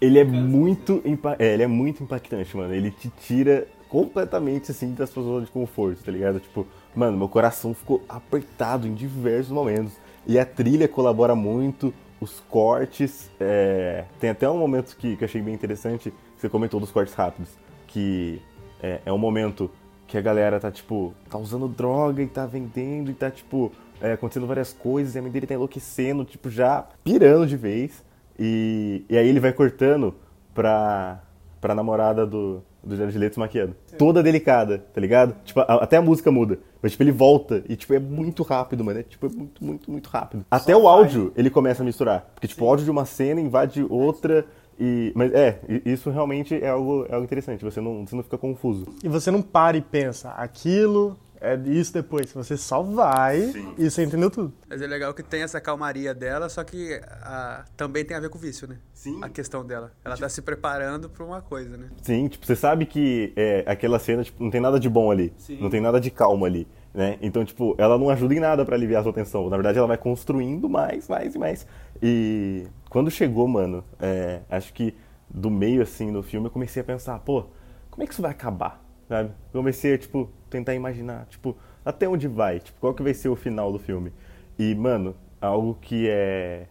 Ele 0.00 0.18
é 0.18 0.24
muito. 0.24 1.02
É, 1.38 1.52
ele 1.52 1.62
é 1.62 1.66
muito 1.66 2.02
impactante, 2.02 2.56
mano. 2.56 2.72
Ele 2.72 2.90
te 2.90 3.10
tira 3.10 3.66
completamente, 3.90 4.70
assim, 4.70 4.94
da 4.94 5.06
sua 5.06 5.22
zona 5.22 5.44
de 5.44 5.50
conforto, 5.50 6.02
tá 6.02 6.10
ligado? 6.10 6.40
Tipo, 6.40 6.66
mano, 6.94 7.18
meu 7.18 7.28
coração 7.28 7.74
ficou 7.74 8.02
apertado 8.08 8.86
em 8.86 8.94
diversos 8.94 9.52
momentos. 9.52 9.92
E 10.26 10.38
a 10.38 10.46
trilha 10.46 10.88
colabora 10.88 11.34
muito, 11.34 11.92
os 12.20 12.40
cortes. 12.40 13.30
é, 13.38 14.04
Tem 14.18 14.30
até 14.30 14.48
um 14.48 14.56
momento 14.56 14.96
que, 14.96 15.16
que 15.16 15.24
eu 15.24 15.26
achei 15.26 15.42
bem 15.42 15.52
interessante, 15.52 16.10
você 16.38 16.48
comentou 16.48 16.80
dos 16.80 16.90
cortes 16.90 17.12
rápidos. 17.12 17.50
Que 17.86 18.40
é, 18.82 19.00
é 19.04 19.12
um 19.12 19.18
momento 19.18 19.70
que 20.10 20.18
a 20.18 20.20
galera 20.20 20.58
tá, 20.58 20.70
tipo, 20.72 21.14
tá 21.30 21.38
usando 21.38 21.68
droga 21.68 22.20
e 22.20 22.26
tá 22.26 22.44
vendendo 22.44 23.10
e 23.12 23.14
tá, 23.14 23.30
tipo, 23.30 23.70
é, 24.02 24.12
acontecendo 24.12 24.44
várias 24.46 24.72
coisas, 24.72 25.14
e 25.14 25.18
a 25.18 25.22
mãe 25.22 25.30
dele 25.30 25.46
tá 25.46 25.54
enlouquecendo, 25.54 26.24
tipo, 26.24 26.50
já 26.50 26.84
pirando 27.04 27.46
de 27.46 27.56
vez. 27.56 28.02
E, 28.36 29.04
e 29.08 29.16
aí 29.16 29.28
ele 29.28 29.38
vai 29.38 29.52
cortando 29.52 30.12
pra, 30.52 31.20
pra 31.60 31.74
namorada 31.76 32.26
do, 32.26 32.60
do 32.82 32.96
Jared 32.96 33.16
Leto 33.16 33.38
maquiando. 33.38 33.76
Toda 33.96 34.20
delicada, 34.22 34.78
tá 34.92 35.00
ligado? 35.00 35.36
Tipo, 35.44 35.60
a- 35.60 35.74
até 35.84 35.96
a 35.96 36.02
música 36.02 36.30
muda. 36.32 36.58
Mas, 36.82 36.92
tipo, 36.92 37.04
ele 37.04 37.12
volta 37.12 37.62
e, 37.68 37.76
tipo, 37.76 37.94
é 37.94 37.98
muito 38.00 38.42
rápido, 38.42 38.82
mano. 38.82 38.98
É, 38.98 39.02
tipo, 39.04 39.26
é 39.26 39.28
muito, 39.28 39.64
muito, 39.64 39.90
muito 39.90 40.08
rápido. 40.08 40.44
Até 40.50 40.74
o 40.76 40.88
áudio 40.88 41.32
ele 41.36 41.50
começa 41.50 41.82
a 41.82 41.86
misturar. 41.86 42.30
Porque, 42.34 42.48
tipo, 42.48 42.64
o 42.64 42.68
áudio 42.68 42.84
de 42.84 42.90
uma 42.90 43.04
cena 43.04 43.40
invade 43.40 43.86
outra 43.88 44.44
e... 44.80 45.12
Mas, 45.14 45.32
é, 45.32 45.60
isso 45.84 46.10
realmente 46.10 46.54
é 46.54 46.68
algo, 46.68 47.06
é 47.08 47.14
algo 47.14 47.24
interessante. 47.24 47.64
Você 47.64 47.80
não, 47.80 48.06
você 48.06 48.16
não 48.16 48.22
fica 48.22 48.38
confuso. 48.38 48.86
E 49.04 49.08
você 49.08 49.30
não 49.30 49.42
para 49.42 49.76
e 49.76 49.82
pensa, 49.82 50.30
aquilo 50.30 51.18
é 51.40 51.54
isso 51.66 51.92
depois. 51.92 52.30
Você 52.32 52.56
só 52.56 52.82
vai 52.82 53.52
e 53.78 53.90
você 53.90 54.04
entendeu 54.04 54.30
tudo. 54.30 54.52
Mas 54.68 54.82
é 54.82 54.86
legal 54.86 55.14
que 55.14 55.22
tem 55.22 55.42
essa 55.42 55.60
calmaria 55.60 56.14
dela, 56.14 56.48
só 56.48 56.62
que 56.62 57.00
ah, 57.22 57.64
também 57.76 58.04
tem 58.04 58.16
a 58.16 58.20
ver 58.20 58.28
com 58.28 58.36
o 58.36 58.40
vício, 58.40 58.68
né? 58.68 58.76
Sim. 58.92 59.18
A 59.22 59.28
questão 59.28 59.64
dela. 59.64 59.92
Ela 60.04 60.16
tá 60.16 60.28
se 60.28 60.42
preparando 60.42 61.08
pra 61.08 61.24
uma 61.24 61.40
coisa, 61.40 61.76
né? 61.76 61.88
Sim, 62.02 62.28
tipo, 62.28 62.44
você 62.44 62.54
sabe 62.54 62.84
que 62.84 63.32
é, 63.34 63.64
aquela 63.66 63.98
cena, 63.98 64.22
tipo, 64.22 64.42
não 64.42 64.50
tem 64.50 64.60
nada 64.60 64.78
de 64.78 64.88
bom 64.88 65.10
ali. 65.10 65.32
Sim. 65.38 65.58
Não 65.60 65.70
tem 65.70 65.80
nada 65.80 65.98
de 65.98 66.10
calma 66.10 66.46
ali, 66.46 66.68
né? 66.92 67.18
Então, 67.22 67.44
tipo, 67.44 67.74
ela 67.78 67.96
não 67.98 68.10
ajuda 68.10 68.34
em 68.34 68.40
nada 68.40 68.64
pra 68.64 68.74
aliviar 68.74 69.00
a 69.00 69.04
sua 69.04 69.12
tensão. 69.12 69.48
Na 69.48 69.56
verdade, 69.56 69.78
ela 69.78 69.86
vai 69.86 69.98
construindo 69.98 70.68
mais, 70.68 71.08
mais 71.08 71.34
e 71.34 71.38
mais. 71.38 71.66
E 72.02 72.66
quando 72.88 73.10
chegou, 73.10 73.46
mano, 73.46 73.84
é, 74.00 74.40
acho 74.50 74.72
que 74.72 74.94
do 75.28 75.50
meio, 75.50 75.82
assim, 75.82 76.12
do 76.12 76.22
filme, 76.22 76.46
eu 76.46 76.50
comecei 76.50 76.82
a 76.82 76.84
pensar, 76.84 77.18
pô, 77.20 77.44
como 77.90 78.02
é 78.02 78.06
que 78.06 78.12
isso 78.12 78.22
vai 78.22 78.32
acabar, 78.32 78.82
sabe? 79.08 79.30
Eu 79.52 79.60
comecei 79.60 79.94
a, 79.94 79.98
tipo, 79.98 80.28
tentar 80.48 80.74
imaginar, 80.74 81.26
tipo, 81.26 81.56
até 81.84 82.08
onde 82.08 82.26
vai? 82.26 82.58
Tipo, 82.58 82.80
qual 82.80 82.94
que 82.94 83.02
vai 83.02 83.14
ser 83.14 83.28
o 83.28 83.36
final 83.36 83.72
do 83.72 83.78
filme? 83.78 84.12
E, 84.58 84.74
mano, 84.74 85.14
algo 85.40 85.78
que 85.80 86.08
é 86.08 86.66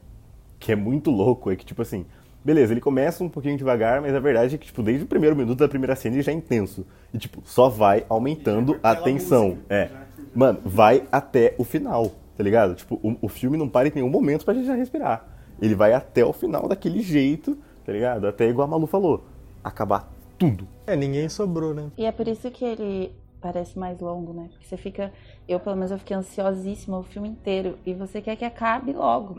que 0.60 0.74
é 0.74 0.76
muito 0.76 1.10
louco 1.10 1.50
é 1.50 1.56
que, 1.56 1.66
tipo 1.66 1.82
assim, 1.82 2.06
beleza, 2.44 2.74
ele 2.74 2.82
começa 2.82 3.24
um 3.24 3.30
pouquinho 3.30 3.58
devagar, 3.58 4.02
mas 4.02 4.14
a 4.14 4.20
verdade 4.20 4.56
é 4.56 4.58
que, 4.58 4.66
tipo, 4.68 4.84
desde 4.84 5.06
o 5.06 5.08
primeiro 5.08 5.36
minuto 5.36 5.58
da 5.58 5.70
primeira 5.70 5.96
cena 5.96 6.16
ele 6.16 6.22
já 6.22 6.32
é 6.34 6.36
intenso. 6.36 6.86
E, 7.14 7.18
tipo, 7.18 7.42
só 7.46 7.70
vai 7.70 8.06
aumentando 8.10 8.78
a 8.84 8.94
tensão. 8.96 9.60
É. 9.70 9.90
Mano, 10.34 10.60
vai 10.64 11.04
até 11.12 11.56
o 11.58 11.64
final, 11.64 12.12
tá 12.38 12.44
ligado? 12.44 12.76
Tipo, 12.76 12.96
o, 13.04 13.18
o 13.22 13.28
filme 13.28 13.58
não 13.58 13.68
para 13.68 13.88
em 13.88 13.92
nenhum 13.94 14.10
momento 14.10 14.46
pra 14.46 14.54
gente 14.54 14.68
já 14.68 14.76
respirar. 14.76 15.26
Ele 15.62 15.76
vai 15.76 15.94
até 15.94 16.24
o 16.24 16.32
final 16.32 16.68
daquele 16.68 17.02
jeito, 17.02 17.58
tá 17.86 17.92
ligado? 17.92 18.28
Até 18.28 18.48
igual 18.48 18.68
a 18.68 18.72
Malu 18.72 18.88
falou, 18.88 19.24
acabar 19.64 20.12
tudo. 20.38 20.68
É, 20.88 20.96
ninguém 20.96 21.28
sobrou, 21.28 21.74
né? 21.74 21.92
E 21.98 22.06
é 22.06 22.12
por 22.12 22.28
isso 22.28 22.50
que 22.50 22.64
ele 22.64 23.12
parece 23.42 23.78
mais 23.78 24.00
longo, 24.00 24.34
né? 24.34 24.48
Porque 24.52 24.66
você 24.66 24.78
fica. 24.78 25.12
Eu, 25.48 25.60
pelo 25.60 25.76
menos, 25.76 25.92
eu 25.92 25.98
fiquei 25.98 26.16
ansiosíssima 26.16 27.00
o 27.00 27.04
filme 27.04 27.30
inteiro. 27.30 27.78
E 27.86 27.94
você 27.94 28.22
quer 28.22 28.36
que 28.36 28.46
acabe 28.46 28.94
logo. 28.94 29.36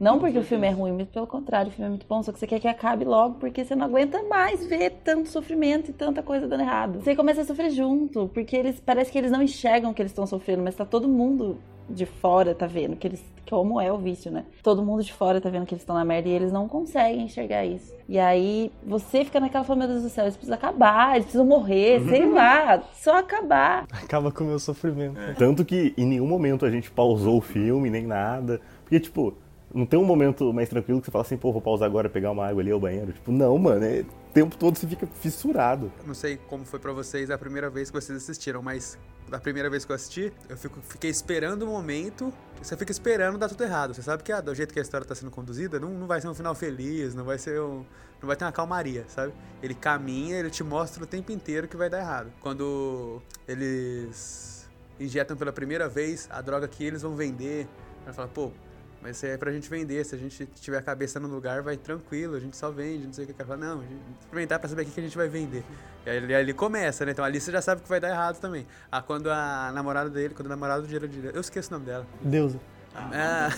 não 0.00 0.18
porque 0.18 0.38
o 0.38 0.42
filme 0.42 0.66
é 0.66 0.70
ruim, 0.70 0.92
mas 0.92 1.08
pelo 1.08 1.26
contrário, 1.26 1.70
o 1.70 1.72
filme 1.72 1.86
é 1.86 1.90
muito 1.90 2.06
bom. 2.06 2.22
Só 2.22 2.32
que 2.32 2.38
você 2.38 2.46
quer 2.46 2.60
que 2.60 2.68
acabe 2.68 3.04
logo 3.04 3.36
porque 3.38 3.64
você 3.64 3.74
não 3.74 3.86
aguenta 3.86 4.22
mais 4.24 4.66
ver 4.66 4.90
tanto 5.04 5.28
sofrimento 5.28 5.90
e 5.90 5.94
tanta 5.94 6.22
coisa 6.22 6.48
dando 6.48 6.62
errado. 6.62 7.00
Você 7.00 7.14
começa 7.14 7.42
a 7.42 7.44
sofrer 7.44 7.70
junto, 7.70 8.28
porque 8.34 8.56
eles 8.56 8.80
parece 8.80 9.12
que 9.12 9.18
eles 9.18 9.30
não 9.30 9.42
enxergam 9.42 9.94
que 9.94 10.02
eles 10.02 10.12
estão 10.12 10.26
sofrendo, 10.26 10.62
mas 10.62 10.74
tá 10.74 10.84
todo 10.84 11.08
mundo 11.08 11.58
de 11.88 12.06
fora 12.06 12.54
tá 12.54 12.66
vendo 12.66 12.96
que 12.96 13.06
eles 13.06 13.22
como 13.52 13.78
é 13.78 13.92
o 13.92 13.98
vício, 13.98 14.30
né? 14.30 14.46
Todo 14.62 14.82
mundo 14.82 15.04
de 15.04 15.12
fora 15.12 15.38
tá 15.38 15.50
vendo 15.50 15.66
que 15.66 15.74
eles 15.74 15.82
estão 15.82 15.94
na 15.94 16.06
merda 16.06 16.26
e 16.26 16.32
eles 16.32 16.50
não 16.50 16.66
conseguem 16.66 17.24
enxergar 17.24 17.66
isso. 17.66 17.94
E 18.08 18.18
aí 18.18 18.72
você 18.82 19.26
fica 19.26 19.38
naquela 19.38 19.62
fala, 19.62 19.80
meu 19.80 19.88
Deus 19.88 20.04
do 20.04 20.08
céu, 20.08 20.24
eles 20.24 20.36
precisam 20.36 20.56
acabar, 20.56 21.16
eles 21.16 21.24
precisam 21.24 21.44
morrer, 21.44 22.00
sei 22.08 22.24
lá, 22.24 22.82
só 22.94 23.18
acabar. 23.18 23.84
Acaba 23.92 24.32
com 24.32 24.44
o 24.44 24.46
meu 24.46 24.58
sofrimento. 24.58 25.20
Tanto 25.36 25.66
que 25.66 25.92
em 25.98 26.06
nenhum 26.06 26.26
momento 26.26 26.64
a 26.64 26.70
gente 26.70 26.90
pausou 26.90 27.36
o 27.36 27.40
filme, 27.42 27.90
nem 27.90 28.06
nada. 28.06 28.58
Porque, 28.84 28.98
tipo, 28.98 29.34
não 29.74 29.86
tem 29.86 29.98
um 29.98 30.04
momento 30.04 30.52
mais 30.52 30.68
tranquilo 30.68 31.00
que 31.00 31.06
você 31.06 31.10
fala 31.10 31.22
assim, 31.24 31.36
pô, 31.36 31.52
vou 31.52 31.60
pausar 31.62 31.86
agora, 31.86 32.08
pegar 32.08 32.30
uma 32.30 32.46
água 32.46 32.62
ali 32.62 32.70
ao 32.70 32.80
banheiro. 32.80 33.12
Tipo, 33.12 33.32
não, 33.32 33.56
mano, 33.58 33.84
é 33.84 34.00
o 34.00 34.32
tempo 34.32 34.56
todo 34.56 34.76
você 34.78 34.86
fica 34.86 35.06
fissurado. 35.06 35.90
Não 36.06 36.14
sei 36.14 36.36
como 36.48 36.64
foi 36.64 36.78
pra 36.78 36.92
vocês 36.92 37.30
a 37.30 37.38
primeira 37.38 37.68
vez 37.70 37.90
que 37.90 38.00
vocês 38.00 38.16
assistiram, 38.22 38.62
mas 38.62 38.98
da 39.28 39.38
primeira 39.38 39.70
vez 39.70 39.84
que 39.84 39.92
eu 39.92 39.96
assisti, 39.96 40.32
eu 40.48 40.56
fico- 40.56 40.80
fiquei 40.82 41.10
esperando 41.10 41.62
o 41.62 41.66
momento. 41.66 42.32
Você 42.62 42.76
fica 42.76 42.92
esperando 42.92 43.38
dar 43.38 43.48
tudo 43.48 43.64
errado. 43.64 43.94
Você 43.94 44.02
sabe 44.02 44.22
que 44.22 44.30
ah, 44.30 44.40
do 44.40 44.54
jeito 44.54 44.72
que 44.72 44.78
a 44.78 44.82
história 44.82 45.06
tá 45.06 45.14
sendo 45.14 45.30
conduzida, 45.30 45.80
não, 45.80 45.90
não 45.90 46.06
vai 46.06 46.20
ser 46.20 46.28
um 46.28 46.34
final 46.34 46.54
feliz, 46.54 47.14
não 47.14 47.24
vai 47.24 47.38
ser 47.38 47.60
um. 47.60 47.84
Não 48.20 48.26
vai 48.28 48.36
ter 48.36 48.44
uma 48.44 48.52
calmaria, 48.52 49.04
sabe? 49.08 49.32
Ele 49.60 49.74
caminha, 49.74 50.38
ele 50.38 50.48
te 50.48 50.62
mostra 50.62 51.02
o 51.02 51.06
tempo 51.06 51.32
inteiro 51.32 51.66
que 51.66 51.76
vai 51.76 51.90
dar 51.90 51.98
errado. 51.98 52.30
Quando 52.40 53.20
eles 53.48 54.70
injetam 55.00 55.36
pela 55.36 55.52
primeira 55.52 55.88
vez 55.88 56.28
a 56.30 56.40
droga 56.40 56.68
que 56.68 56.84
eles 56.84 57.02
vão 57.02 57.16
vender, 57.16 57.66
ela 58.04 58.12
fala, 58.14 58.28
pô, 58.28 58.50
mas 59.02 59.16
isso 59.16 59.26
aí 59.26 59.32
é 59.32 59.36
pra 59.36 59.50
gente 59.50 59.68
vender. 59.68 60.04
Se 60.04 60.14
a 60.14 60.18
gente 60.18 60.46
tiver 60.60 60.78
a 60.78 60.82
cabeça 60.82 61.18
no 61.18 61.26
lugar, 61.28 61.60
vai 61.60 61.76
tranquilo, 61.76 62.36
a 62.36 62.40
gente 62.40 62.56
só 62.56 62.70
vende, 62.70 63.06
não 63.06 63.12
sei 63.12 63.24
o 63.24 63.26
que. 63.26 63.34
Ela 63.36 63.48
fala, 63.48 63.60
não, 63.60 63.80
a 63.80 63.84
experimentar 64.20 64.58
pra 64.60 64.68
saber 64.68 64.82
o 64.82 64.86
que 64.86 65.00
a 65.00 65.02
gente 65.02 65.16
vai 65.16 65.28
vender. 65.28 65.64
E 66.06 66.10
aí 66.10 66.16
ele, 66.34 66.52
começa, 66.54 67.04
né? 67.04 67.12
Então 67.12 67.24
ali 67.24 67.40
você 67.40 67.50
já 67.50 67.60
sabe 67.60 67.82
que 67.82 67.88
vai 67.88 67.98
dar 68.00 68.08
errado 68.10 68.38
também. 68.40 68.66
Ah, 68.90 69.02
quando 69.02 69.30
a 69.30 69.70
namorada 69.74 70.08
dele, 70.08 70.34
quando 70.34 70.46
o 70.46 70.50
namorado 70.50 70.86
dele, 70.86 71.30
eu 71.34 71.40
esqueço 71.40 71.70
o 71.70 71.72
nome 71.74 71.86
dela. 71.86 72.06
Deusa. 72.20 72.58
Ah, 72.94 73.48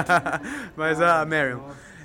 mas 0.76 1.00
a 1.00 1.24
Marion. 1.24 1.60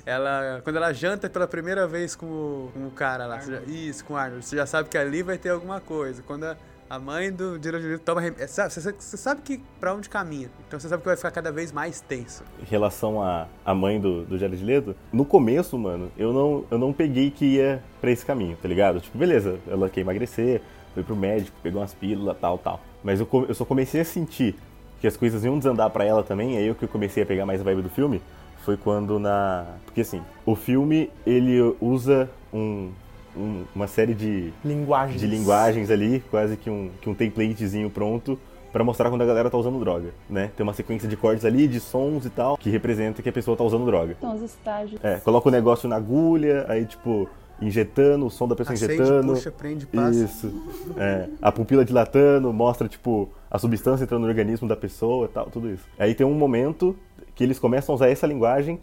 Ela, 0.06 0.62
quando 0.64 0.76
ela 0.76 0.90
janta 0.92 1.28
pela 1.28 1.46
primeira 1.46 1.86
vez 1.86 2.16
com 2.16 2.24
o, 2.26 2.70
com 2.72 2.86
o 2.86 2.90
cara 2.90 3.26
lá, 3.26 3.40
já- 3.40 3.60
isso, 3.66 4.02
com 4.06 4.14
o 4.14 4.16
Arnold, 4.16 4.42
você 4.44 4.56
já 4.56 4.64
sabe 4.64 4.88
que 4.88 4.96
ali 4.96 5.22
vai 5.22 5.36
ter 5.36 5.50
alguma 5.50 5.80
coisa. 5.82 6.22
Quando 6.22 6.44
a, 6.44 6.56
a 6.90 6.98
mãe 6.98 7.30
do 7.30 7.52
Leto 7.52 8.02
toma 8.04 8.20
rem- 8.20 8.34
é, 8.38 8.46
sabe, 8.46 8.72
você, 8.72 8.92
sabe 9.16 9.42
que 9.42 9.60
pra 9.78 9.94
onde 9.94 10.08
caminha. 10.08 10.50
Então 10.66 10.78
você 10.80 10.88
sabe 10.88 11.02
que 11.02 11.08
vai 11.08 11.16
ficar 11.16 11.30
cada 11.30 11.52
vez 11.52 11.70
mais 11.72 12.00
tenso. 12.00 12.42
Em 12.60 12.64
relação 12.64 13.22
à 13.22 13.46
à 13.64 13.74
mãe 13.74 14.00
do, 14.00 14.24
do 14.24 14.38
Jared 14.38 14.62
Leto, 14.64 14.96
no 15.12 15.24
começo, 15.24 15.76
mano, 15.78 16.10
eu 16.16 16.32
não, 16.32 16.64
eu 16.70 16.78
não 16.78 16.92
peguei 16.92 17.30
que 17.30 17.44
ia 17.44 17.82
pra 18.00 18.10
esse 18.10 18.24
caminho, 18.24 18.56
tá 18.60 18.66
ligado? 18.68 19.00
Tipo, 19.00 19.18
beleza, 19.18 19.58
ela 19.66 19.88
quer 19.90 20.00
emagrecer, 20.00 20.62
foi 20.94 21.02
pro 21.02 21.14
médico, 21.14 21.56
pegou 21.62 21.80
umas 21.80 21.92
pílulas, 21.94 22.36
tal, 22.40 22.56
tal. 22.58 22.80
Mas 23.04 23.20
eu, 23.20 23.28
eu 23.48 23.54
só 23.54 23.64
comecei 23.64 24.00
a 24.00 24.04
sentir 24.04 24.56
que 25.00 25.06
as 25.06 25.16
coisas 25.16 25.44
iam 25.44 25.58
desandar 25.58 25.90
pra 25.90 26.04
ela 26.04 26.22
também, 26.22 26.56
aí 26.56 26.66
eu 26.66 26.74
que 26.74 26.86
comecei 26.86 27.22
a 27.22 27.26
pegar 27.26 27.44
mais 27.46 27.60
a 27.60 27.64
vibe 27.64 27.82
do 27.82 27.90
filme, 27.90 28.20
foi 28.64 28.76
quando 28.76 29.18
na... 29.18 29.66
Porque 29.84 30.00
assim, 30.00 30.20
o 30.44 30.56
filme, 30.56 31.10
ele 31.24 31.60
usa 31.80 32.28
um, 32.52 32.90
um- 33.38 33.64
uma 33.74 33.86
série 33.86 34.14
de, 34.14 34.52
Linguagens. 34.64 35.20
de 35.20 35.26
linguagens 35.26 35.90
ali, 35.90 36.22
quase 36.30 36.56
que 36.56 36.68
um, 36.68 36.90
que 37.00 37.08
um 37.08 37.14
templatezinho 37.14 37.88
pronto 37.90 38.38
pra 38.72 38.84
mostrar 38.84 39.08
quando 39.08 39.22
a 39.22 39.26
galera 39.26 39.48
tá 39.48 39.56
usando 39.56 39.78
droga, 39.80 40.10
né? 40.28 40.50
Tem 40.56 40.62
uma 40.62 40.74
sequência 40.74 41.08
de 41.08 41.16
cortes 41.16 41.44
ali, 41.44 41.66
de 41.66 41.80
sons 41.80 42.26
e 42.26 42.30
tal, 42.30 42.56
que 42.58 42.68
representa 42.68 43.22
que 43.22 43.28
a 43.28 43.32
pessoa 43.32 43.56
tá 43.56 43.64
usando 43.64 43.86
droga. 43.86 44.14
Então, 44.18 44.34
os 44.34 44.42
estágios. 44.42 45.00
É, 45.02 45.16
coloca 45.16 45.48
o 45.48 45.52
negócio 45.52 45.88
na 45.88 45.96
agulha, 45.96 46.66
aí 46.68 46.84
tipo, 46.84 47.28
injetando, 47.62 48.26
o 48.26 48.30
som 48.30 48.46
da 48.46 48.54
pessoa 48.54 48.74
Acende, 48.74 48.94
injetando. 48.94 49.32
puxa, 49.32 49.50
prende, 49.50 49.86
passa. 49.86 50.10
Isso. 50.24 50.52
É, 50.96 51.28
a 51.40 51.50
pupila 51.50 51.84
dilatando, 51.84 52.52
mostra, 52.52 52.86
tipo, 52.88 53.28
a 53.50 53.58
substância 53.58 54.04
entrando 54.04 54.22
no 54.22 54.28
organismo 54.28 54.68
da 54.68 54.76
pessoa 54.76 55.24
e 55.26 55.28
tal, 55.28 55.46
tudo 55.46 55.70
isso. 55.70 55.84
Aí 55.98 56.14
tem 56.14 56.26
um 56.26 56.34
momento 56.34 56.94
que 57.34 57.42
eles 57.42 57.58
começam 57.58 57.92
a 57.92 57.96
usar 57.96 58.08
essa 58.10 58.26
linguagem 58.26 58.78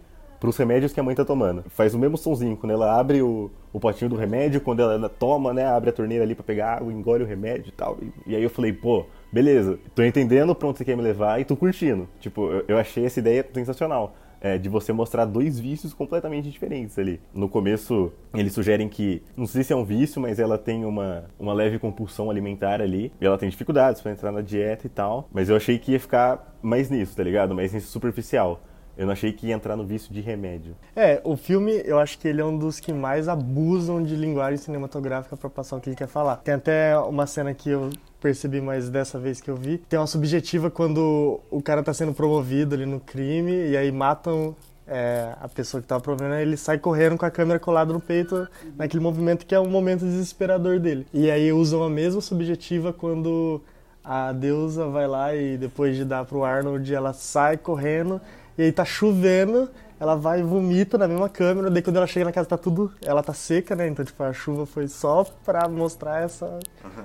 pros 0.45 0.57
remédios 0.57 0.93
que 0.93 0.99
a 0.99 1.03
mãe 1.03 1.15
tá 1.15 1.25
tomando. 1.25 1.63
Faz 1.69 1.95
o 1.95 1.99
mesmo 1.99 2.17
sonzinho, 2.17 2.55
quando 2.55 2.71
ela 2.71 2.99
abre 2.99 3.19
o, 3.21 3.49
o 3.73 3.79
potinho 3.79 4.09
do 4.09 4.15
remédio, 4.15 4.61
quando 4.61 4.79
ela 4.79 5.09
toma, 5.09 5.51
né, 5.53 5.65
abre 5.65 5.89
a 5.89 5.93
torneira 5.93 6.23
ali 6.23 6.35
pra 6.35 6.43
pegar 6.43 6.75
água, 6.75 6.93
engole 6.93 7.23
o 7.23 7.27
remédio 7.27 7.69
e 7.69 7.71
tal. 7.71 7.97
E, 7.99 8.31
e 8.31 8.35
aí 8.35 8.43
eu 8.43 8.49
falei, 8.49 8.71
pô, 8.71 9.05
beleza, 9.31 9.79
tô 9.95 10.03
entendendo 10.03 10.53
pra 10.53 10.67
onde 10.67 10.77
você 10.77 10.85
quer 10.85 10.95
me 10.95 11.01
levar 11.01 11.41
e 11.41 11.45
tô 11.45 11.55
curtindo. 11.55 12.07
Tipo, 12.19 12.51
eu, 12.51 12.65
eu 12.67 12.77
achei 12.77 13.05
essa 13.05 13.19
ideia 13.19 13.43
sensacional. 13.53 14.13
é, 14.45 14.59
de 14.59 14.69
você 14.69 14.93
mostrar 14.93 15.25
dois 15.25 15.59
vícios 15.59 15.91
completamente 15.91 16.51
diferentes 16.51 16.99
ali. 16.99 17.19
No 17.33 17.49
começo, 17.49 18.11
eles 18.31 18.53
sugerem 18.53 18.87
que, 18.87 19.23
não 19.35 19.47
sei 19.47 19.63
se 19.63 19.73
é 19.73 19.75
um 19.75 19.83
vício, 19.83 20.21
mas 20.21 20.37
ela 20.39 20.55
tem 20.55 20.85
uma, 20.85 21.25
uma 21.39 21.51
leve 21.51 21.79
compulsão 21.79 22.29
alimentar 22.29 22.79
ali. 22.79 23.11
E 23.19 23.25
ela 23.25 23.39
tem 23.39 23.49
dificuldades 23.49 24.03
para 24.03 24.11
entrar 24.11 24.31
na 24.31 24.41
dieta 24.41 24.85
e 24.85 24.89
tal. 24.89 25.27
Mas 25.33 25.49
eu 25.49 25.55
achei 25.55 25.79
que 25.79 25.93
ia 25.93 25.99
ficar 25.99 26.55
mais 26.61 26.91
nisso, 26.91 27.15
tá 27.15 27.23
ligado? 27.23 27.55
Mais 27.55 27.73
nisso 27.73 27.87
superficial. 27.87 28.61
Eu 28.97 29.05
não 29.05 29.13
achei 29.13 29.31
que 29.31 29.47
ia 29.47 29.53
entrar 29.53 29.75
no 29.75 29.85
vício 29.85 30.13
de 30.13 30.21
remédio. 30.21 30.75
É, 30.95 31.21
o 31.23 31.35
filme, 31.35 31.81
eu 31.85 31.99
acho 31.99 32.17
que 32.17 32.27
ele 32.27 32.41
é 32.41 32.45
um 32.45 32.57
dos 32.57 32.79
que 32.79 32.93
mais 32.93 33.27
abusam 33.27 34.01
de 34.01 34.15
linguagem 34.15 34.57
cinematográfica 34.57 35.35
pra 35.35 35.49
passar 35.49 35.75
o 35.75 35.81
que 35.81 35.89
ele 35.89 35.95
quer 35.95 36.07
falar. 36.07 36.37
Tem 36.37 36.53
até 36.53 36.97
uma 36.97 37.27
cena 37.27 37.53
que 37.53 37.69
eu 37.69 37.89
percebi 38.21 38.61
mais 38.61 38.89
dessa 38.89 39.19
vez 39.19 39.41
que 39.41 39.49
eu 39.49 39.55
vi. 39.55 39.77
Tem 39.77 39.99
uma 39.99 40.07
subjetiva 40.07 40.71
quando 40.71 41.39
o 41.51 41.61
cara 41.61 41.83
tá 41.83 41.93
sendo 41.93 42.13
promovido 42.13 42.73
ali 42.73 42.85
no 42.85 42.99
crime 42.99 43.69
e 43.69 43.77
aí 43.77 43.91
matam 43.91 44.55
é, 44.87 45.35
a 45.41 45.47
pessoa 45.47 45.81
que 45.81 45.87
tava 45.87 46.01
promovendo, 46.01 46.35
ele 46.35 46.57
sai 46.57 46.77
correndo 46.77 47.17
com 47.17 47.25
a 47.25 47.31
câmera 47.31 47.59
colada 47.59 47.91
no 47.91 47.99
peito 47.99 48.47
naquele 48.77 49.01
movimento 49.01 49.45
que 49.45 49.53
é 49.53 49.59
um 49.59 49.69
momento 49.69 50.05
desesperador 50.05 50.79
dele. 50.79 51.05
E 51.13 51.29
aí 51.29 51.51
usam 51.51 51.83
a 51.83 51.89
mesma 51.89 52.21
subjetiva 52.21 52.93
quando 52.93 53.61
a 54.03 54.31
deusa 54.31 54.87
vai 54.87 55.07
lá 55.07 55.35
e 55.35 55.57
depois 55.57 55.95
de 55.95 56.05
dar 56.05 56.25
pro 56.25 56.43
Arnold, 56.43 56.93
ela 56.93 57.11
sai 57.11 57.57
correndo 57.57 58.21
e 58.57 58.63
aí 58.63 58.71
tá 58.71 58.85
chovendo, 58.85 59.69
ela 59.99 60.15
vai 60.15 60.39
e 60.39 60.43
vomita 60.43 60.97
na 60.97 61.07
mesma 61.07 61.29
câmera, 61.29 61.69
daí 61.69 61.81
quando 61.81 61.97
ela 61.97 62.07
chega 62.07 62.25
na 62.25 62.31
casa 62.31 62.47
tá 62.47 62.57
tudo, 62.57 62.91
ela 63.01 63.23
tá 63.23 63.33
seca, 63.33 63.75
né? 63.75 63.87
Então, 63.87 64.03
tipo, 64.03 64.21
a 64.23 64.33
chuva 64.33 64.65
foi 64.65 64.87
só 64.87 65.23
pra 65.45 65.67
mostrar 65.67 66.21
essa 66.21 66.59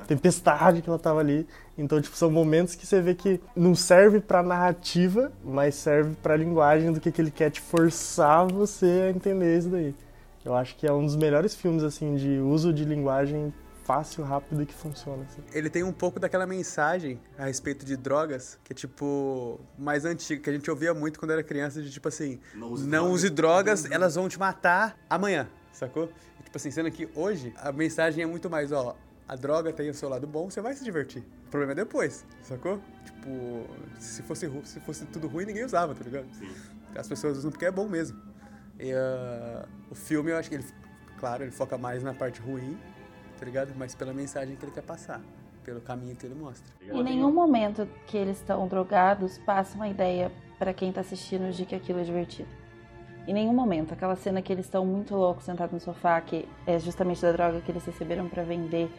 tempestade 0.06 0.82
que 0.82 0.88
ela 0.88 0.98
tava 0.98 1.20
ali. 1.20 1.46
Então, 1.78 2.00
tipo, 2.00 2.16
são 2.16 2.30
momentos 2.30 2.74
que 2.74 2.86
você 2.86 3.00
vê 3.00 3.14
que 3.14 3.40
não 3.54 3.74
serve 3.74 4.20
pra 4.20 4.42
narrativa, 4.42 5.30
mas 5.44 5.76
serve 5.76 6.14
pra 6.22 6.36
linguagem 6.36 6.92
do 6.92 7.00
que, 7.00 7.12
que 7.12 7.22
ele 7.22 7.30
quer 7.30 7.50
te 7.50 7.60
forçar 7.60 8.46
você 8.46 9.04
a 9.06 9.10
entender 9.10 9.56
isso 9.56 9.68
daí. 9.68 9.94
Eu 10.44 10.54
acho 10.54 10.74
que 10.76 10.86
é 10.86 10.92
um 10.92 11.04
dos 11.04 11.16
melhores 11.16 11.54
filmes, 11.54 11.82
assim, 11.82 12.16
de 12.16 12.38
uso 12.38 12.72
de 12.72 12.84
linguagem 12.84 13.52
fácil, 13.90 14.22
rápido 14.22 14.62
e 14.62 14.66
que 14.66 14.74
funciona. 14.74 15.24
Assim. 15.24 15.42
Ele 15.52 15.68
tem 15.68 15.82
um 15.82 15.92
pouco 15.92 16.20
daquela 16.20 16.46
mensagem 16.46 17.20
a 17.36 17.46
respeito 17.46 17.84
de 17.84 17.96
drogas, 17.96 18.56
que 18.62 18.72
é 18.72 18.76
tipo, 18.76 19.60
mais 19.76 20.04
antiga, 20.04 20.40
que 20.40 20.48
a 20.48 20.52
gente 20.52 20.70
ouvia 20.70 20.94
muito 20.94 21.18
quando 21.18 21.32
era 21.32 21.42
criança, 21.42 21.82
de 21.82 21.90
tipo 21.90 22.06
assim, 22.06 22.38
não 22.54 23.10
use, 23.10 23.28
drogas, 23.28 23.90
elas 23.90 24.14
vão 24.14 24.28
te 24.28 24.38
matar 24.38 24.96
amanhã, 25.08 25.48
sacou? 25.72 26.08
E, 26.38 26.44
tipo 26.44 26.56
assim, 26.56 26.70
sendo 26.70 26.88
que 26.92 27.08
hoje 27.16 27.52
a 27.56 27.72
mensagem 27.72 28.22
é 28.22 28.26
muito 28.26 28.48
mais, 28.48 28.70
ó, 28.70 28.96
a 29.26 29.34
droga 29.34 29.72
tem 29.72 29.90
o 29.90 29.94
seu 29.94 30.08
lado 30.08 30.24
bom, 30.24 30.48
você 30.48 30.60
vai 30.60 30.72
se 30.74 30.84
divertir. 30.84 31.24
O 31.46 31.50
problema 31.50 31.72
é 31.72 31.74
depois, 31.74 32.24
sacou? 32.42 32.80
Tipo, 33.04 33.66
se 33.98 34.22
fosse, 34.22 34.48
se 34.66 34.78
fosse 34.80 35.04
tudo 35.06 35.26
ruim, 35.26 35.46
ninguém 35.46 35.64
usava, 35.64 35.96
tá 35.96 36.04
ligado? 36.04 36.28
As 36.94 37.08
pessoas 37.08 37.38
usam 37.38 37.50
porque 37.50 37.64
é 37.66 37.72
bom 37.72 37.88
mesmo. 37.88 38.20
E 38.78 38.92
ah, 38.92 39.66
o 39.90 39.96
filme, 39.96 40.30
eu 40.30 40.36
acho 40.36 40.48
que 40.48 40.54
ele, 40.54 40.64
claro, 41.18 41.42
ele 41.42 41.50
foca 41.50 41.76
mais 41.76 42.04
na 42.04 42.14
parte 42.14 42.40
ruim, 42.40 42.78
tá 43.40 43.46
ligado? 43.46 43.72
Mas 43.74 43.94
pela 43.94 44.12
mensagem 44.12 44.54
que 44.54 44.64
ele 44.64 44.72
quer 44.72 44.82
passar, 44.82 45.20
pelo 45.64 45.80
caminho 45.80 46.14
que 46.14 46.26
ele 46.26 46.34
mostra. 46.34 46.70
Em 46.82 47.02
nenhum 47.02 47.32
momento 47.32 47.88
que 48.06 48.16
eles 48.16 48.36
estão 48.36 48.68
drogados 48.68 49.38
passa 49.38 49.74
uma 49.76 49.88
ideia 49.88 50.30
pra 50.58 50.74
quem 50.74 50.92
tá 50.92 51.00
assistindo 51.00 51.50
de 51.50 51.64
que 51.64 51.74
aquilo 51.74 52.00
é 52.00 52.02
divertido. 52.02 52.48
Em 53.26 53.32
nenhum 53.32 53.54
momento. 53.54 53.94
Aquela 53.94 54.14
cena 54.14 54.42
que 54.42 54.52
eles 54.52 54.66
estão 54.66 54.84
muito 54.84 55.14
loucos 55.16 55.44
sentados 55.44 55.72
no 55.72 55.80
sofá, 55.80 56.20
que 56.20 56.46
é 56.66 56.78
justamente 56.78 57.22
da 57.22 57.32
droga 57.32 57.60
que 57.60 57.70
eles 57.72 57.84
receberam 57.84 58.28
pra 58.28 58.42
vender 58.42 58.90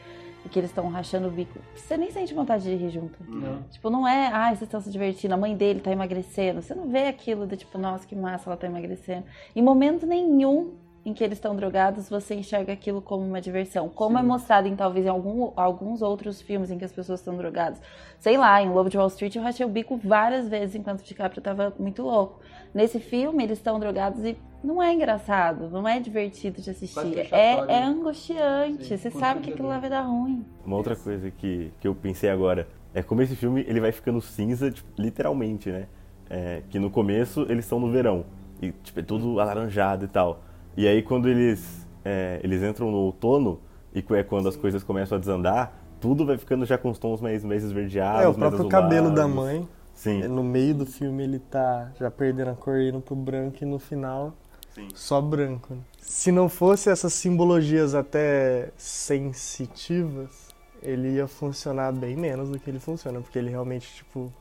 e 0.43 0.49
que 0.49 0.57
eles 0.57 0.71
estão 0.71 0.89
rachando 0.89 1.27
o 1.27 1.31
bico. 1.31 1.59
Você 1.75 1.95
nem 1.95 2.09
sente 2.09 2.33
vontade 2.33 2.63
de 2.63 2.75
rir 2.75 2.89
junto. 2.89 3.23
Tipo, 3.69 3.89
não 3.91 4.07
é, 4.07 4.27
ah, 4.27 4.47
vocês 4.47 4.63
estão 4.63 4.81
se 4.81 4.89
divertindo, 4.89 5.33
a 5.35 5.37
mãe 5.37 5.55
dele 5.55 5.81
tá 5.81 5.91
emagrecendo. 5.91 6.61
Você 6.61 6.73
não 6.73 6.89
vê 6.89 7.07
aquilo 7.07 7.45
de 7.45 7.57
tipo, 7.57 7.77
nossa, 7.77 8.07
que 8.07 8.15
massa, 8.15 8.49
ela 8.49 8.57
tá 8.57 8.65
emagrecendo. 8.65 9.25
Em 9.55 9.61
momento 9.61 10.07
nenhum 10.07 10.73
em 11.03 11.13
que 11.13 11.23
eles 11.23 11.37
estão 11.37 11.55
drogados, 11.55 12.07
você 12.09 12.35
enxerga 12.35 12.73
aquilo 12.73 13.01
como 13.01 13.25
uma 13.25 13.41
diversão. 13.41 13.89
Como 13.89 14.17
é 14.19 14.21
mostrado 14.21 14.67
em 14.67 14.75
talvez 14.75 15.05
em 15.05 15.09
algum- 15.09 15.51
alguns 15.55 16.01
outros 16.01 16.41
filmes 16.41 16.69
em 16.69 16.77
que 16.77 16.85
as 16.85 16.91
pessoas 16.91 17.19
estão 17.19 17.35
drogadas. 17.35 17.81
Sei 18.19 18.37
lá, 18.37 18.61
em 18.61 18.69
Lobo 18.69 18.87
de 18.89 18.97
Wall 18.97 19.07
Street 19.07 19.35
eu 19.35 19.41
rachei 19.41 19.65
o 19.65 19.69
bico 19.69 19.97
várias 19.97 20.47
vezes 20.47 20.75
enquanto 20.75 21.01
o 21.01 21.03
DiCaprio 21.03 21.41
tava 21.41 21.73
muito 21.79 22.03
louco. 22.03 22.39
Nesse 22.71 22.99
filme 22.99 23.43
eles 23.43 23.57
estão 23.57 23.79
drogados 23.79 24.23
e 24.23 24.37
não 24.63 24.81
é 24.81 24.93
engraçado, 24.93 25.69
não 25.71 25.87
é 25.87 25.99
divertido 25.99 26.61
de 26.61 26.69
assistir. 26.69 26.99
É, 27.17 27.23
fechatório, 27.23 27.71
é 27.71 27.79
né? 27.79 27.85
angustiante. 27.85 28.85
Sim, 28.85 28.97
você 28.97 29.09
sabe 29.09 29.41
que 29.41 29.51
aquilo 29.53 29.67
lá 29.69 29.79
vai 29.79 29.89
dar 29.89 30.01
ruim. 30.01 30.45
Uma 30.63 30.77
outra 30.77 30.95
coisa 30.95 31.31
que, 31.31 31.71
que 31.79 31.87
eu 31.87 31.95
pensei 31.95 32.29
agora 32.29 32.67
é 32.93 33.01
como 33.01 33.23
esse 33.23 33.35
filme 33.35 33.65
ele 33.67 33.79
vai 33.79 33.91
ficando 33.91 34.21
cinza, 34.21 34.69
tipo, 34.69 34.87
literalmente, 35.01 35.71
né? 35.71 35.87
É, 36.29 36.61
que 36.69 36.77
no 36.77 36.89
começo 36.91 37.41
eles 37.49 37.65
estão 37.65 37.79
no 37.79 37.91
verão 37.91 38.23
e 38.61 38.71
tipo, 38.71 38.99
é 38.99 39.03
tudo 39.03 39.39
alaranjado 39.39 40.05
e 40.05 40.07
tal. 40.07 40.43
E 40.75 40.87
aí 40.87 41.01
quando 41.01 41.27
eles, 41.27 41.87
é, 42.03 42.39
eles 42.43 42.61
entram 42.63 42.89
no 42.89 42.97
outono 42.97 43.59
e 43.93 44.03
é 44.13 44.23
quando 44.23 44.47
as 44.47 44.55
coisas 44.55 44.83
começam 44.83 45.17
a 45.17 45.19
desandar, 45.19 45.73
tudo 45.99 46.25
vai 46.25 46.37
ficando 46.37 46.65
já 46.65 46.77
com 46.77 46.89
os 46.89 46.97
tons 46.97 47.21
mais, 47.21 47.43
mais 47.43 47.63
esverdeados, 47.63 48.23
é, 48.23 48.27
o 48.27 48.37
mais 48.37 48.37
próprio 48.37 48.69
cabelo 48.69 49.11
da 49.13 49.27
mãe. 49.27 49.67
Sim. 49.93 50.27
No 50.27 50.43
meio 50.43 50.73
do 50.73 50.85
filme 50.85 51.23
ele 51.23 51.39
tá 51.39 51.91
já 51.99 52.09
perdendo 52.09 52.49
a 52.49 52.55
cor 52.55 52.79
indo 52.79 52.99
pro 53.01 53.15
branco 53.15 53.57
e 53.61 53.65
no 53.65 53.77
final 53.77 54.33
Sim. 54.73 54.87
só 54.95 55.21
branco. 55.21 55.77
Se 55.99 56.31
não 56.31 56.49
fosse 56.49 56.89
essas 56.89 57.13
simbologias 57.13 57.93
até 57.93 58.71
sensitivas, 58.77 60.49
ele 60.81 61.15
ia 61.15 61.27
funcionar 61.27 61.91
bem 61.91 62.15
menos 62.15 62.49
do 62.49 62.59
que 62.59 62.69
ele 62.69 62.79
funciona, 62.79 63.21
porque 63.21 63.37
ele 63.37 63.49
realmente, 63.49 63.93
tipo, 63.93 64.31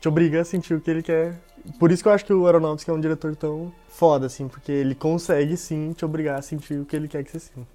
te 0.00 0.08
obriga 0.08 0.40
a 0.40 0.44
sentir 0.44 0.74
o 0.74 0.80
que 0.80 0.90
ele 0.90 1.02
quer. 1.02 1.40
Por 1.78 1.90
isso 1.90 2.02
que 2.02 2.08
eu 2.08 2.12
acho 2.12 2.24
que 2.24 2.32
o 2.32 2.46
Aronofsky 2.46 2.90
é 2.90 2.94
um 2.94 3.00
diretor 3.00 3.34
tão 3.34 3.72
foda, 3.88 4.26
assim, 4.26 4.46
porque 4.46 4.70
ele 4.70 4.94
consegue 4.94 5.56
sim 5.56 5.92
te 5.92 6.04
obrigar 6.04 6.38
a 6.38 6.42
sentir 6.42 6.78
o 6.78 6.84
que 6.84 6.94
ele 6.94 7.08
quer 7.08 7.24
que 7.24 7.30
você 7.30 7.40
sinta. 7.40 7.66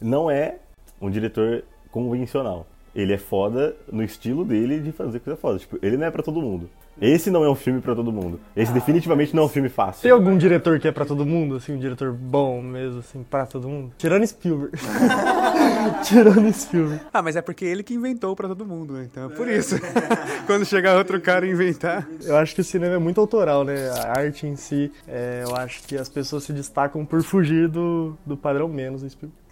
Não 0.00 0.30
é 0.30 0.58
um 1.00 1.10
diretor 1.10 1.64
convencional. 1.90 2.66
Ele 2.94 3.12
é 3.12 3.18
foda 3.18 3.76
no 3.90 4.02
estilo 4.02 4.44
dele 4.44 4.80
de 4.80 4.92
fazer 4.92 5.20
coisa 5.20 5.38
foda. 5.38 5.58
Tipo, 5.58 5.78
ele 5.82 5.96
não 5.96 6.06
é 6.06 6.10
pra 6.10 6.22
todo 6.22 6.40
mundo. 6.40 6.68
Esse 7.00 7.30
não 7.30 7.44
é 7.44 7.50
um 7.50 7.54
filme 7.54 7.80
pra 7.80 7.94
todo 7.94 8.10
mundo. 8.10 8.40
Esse 8.56 8.72
definitivamente 8.72 9.34
não 9.34 9.44
é 9.44 9.46
um 9.46 9.48
filme 9.48 9.68
fácil. 9.68 10.02
Tem 10.02 10.10
algum 10.10 10.36
diretor 10.36 10.80
que 10.80 10.88
é 10.88 10.92
pra 10.92 11.04
todo 11.04 11.24
mundo, 11.24 11.54
assim, 11.56 11.74
um 11.74 11.78
diretor 11.78 12.12
bom 12.12 12.60
mesmo, 12.60 12.98
assim, 12.98 13.22
pra 13.22 13.46
todo 13.46 13.68
mundo? 13.68 13.92
Tirando 13.96 14.26
Spielberg. 14.26 14.76
Tirando 16.04 16.52
Spielberg. 16.52 17.00
Ah, 17.12 17.22
mas 17.22 17.36
é 17.36 17.42
porque 17.42 17.64
ele 17.64 17.82
que 17.82 17.94
inventou 17.94 18.34
pra 18.34 18.48
todo 18.48 18.64
mundo, 18.64 18.94
né? 18.94 19.08
Então 19.10 19.30
é 19.30 19.34
por 19.34 19.48
isso. 19.48 19.76
Quando 20.46 20.64
chegar 20.64 20.96
outro 20.96 21.20
cara 21.20 21.46
e 21.46 21.50
inventar. 21.50 22.08
Eu 22.22 22.36
acho 22.36 22.54
que 22.54 22.60
o 22.60 22.64
cinema 22.64 22.94
é 22.94 22.98
muito 22.98 23.20
autoral, 23.20 23.64
né? 23.64 23.88
A 23.90 24.18
arte 24.18 24.46
em 24.46 24.56
si, 24.56 24.92
é, 25.06 25.44
eu 25.46 25.54
acho 25.56 25.82
que 25.84 25.96
as 25.96 26.08
pessoas 26.08 26.44
se 26.44 26.52
destacam 26.52 27.04
por 27.04 27.22
fugir 27.22 27.68
do, 27.68 28.16
do 28.24 28.36
padrão 28.36 28.68
menos, 28.68 29.02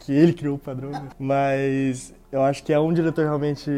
que 0.01 0.13
ele 0.13 0.33
criou 0.33 0.57
o 0.57 0.59
padrão. 0.59 0.91
Né? 0.91 1.09
Mas 1.19 2.13
eu 2.31 2.43
acho 2.43 2.63
que 2.63 2.73
é 2.73 2.79
um 2.79 2.93
diretor 2.93 3.25
realmente 3.25 3.71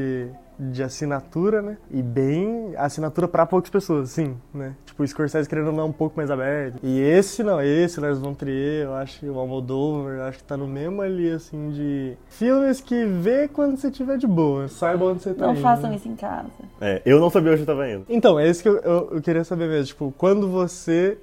de 0.58 0.82
assinatura, 0.82 1.62
né? 1.62 1.78
E 1.90 2.02
bem 2.02 2.72
assinatura 2.76 3.28
pra 3.28 3.46
poucas 3.46 3.70
pessoas, 3.70 4.10
sim, 4.10 4.36
né? 4.52 4.74
Tipo, 4.84 5.02
o 5.04 5.06
Scorsese 5.06 5.48
querendo 5.48 5.70
dar 5.72 5.84
um 5.84 5.92
pouco 5.92 6.16
mais 6.16 6.30
aberto. 6.30 6.78
E 6.82 6.98
esse 7.00 7.42
não, 7.44 7.60
esse, 7.62 8.00
Lars 8.00 8.18
von 8.18 8.34
Trier, 8.34 8.86
eu 8.86 8.94
acho 8.94 9.20
que 9.20 9.28
o 9.28 9.38
Almodóvar, 9.38 10.14
eu 10.14 10.22
acho 10.24 10.38
que 10.38 10.44
tá 10.44 10.56
no 10.56 10.66
mesmo 10.66 11.00
ali, 11.00 11.30
assim, 11.30 11.70
de 11.70 12.16
filmes 12.28 12.80
que 12.80 13.04
vê 13.04 13.46
quando 13.46 13.76
você 13.76 13.90
tiver 13.90 14.18
de 14.18 14.26
boa, 14.26 14.66
saiba 14.68 15.04
onde 15.04 15.22
você 15.22 15.32
tá 15.32 15.46
Não 15.46 15.52
indo, 15.52 15.62
façam 15.62 15.90
né? 15.90 15.96
isso 15.96 16.08
em 16.08 16.16
casa. 16.16 16.48
É, 16.80 17.00
eu 17.06 17.20
não 17.20 17.30
sabia 17.30 17.52
onde 17.52 17.62
eu 17.62 17.66
tava 17.66 17.88
indo. 17.88 18.04
Então, 18.08 18.38
é 18.38 18.48
isso 18.48 18.60
que 18.62 18.68
eu, 18.68 18.78
eu, 18.78 19.10
eu 19.12 19.22
queria 19.22 19.44
saber 19.44 19.68
mesmo. 19.68 19.86
Tipo, 19.86 20.12
quando 20.18 20.48
você 20.48 21.16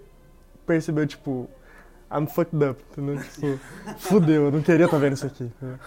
percebeu, 0.65 1.05
tipo, 1.05 1.49
I'm 2.09 2.25
fucked 2.27 2.63
up, 2.63 2.81
entendeu? 2.91 3.21
Tipo, 3.21 3.59
fudeu, 3.97 4.45
eu 4.45 4.51
não 4.51 4.61
queria 4.61 4.85
estar 4.85 4.97
vendo 4.97 5.13
isso 5.13 5.25
aqui. 5.25 5.43
entendeu? 5.43 5.77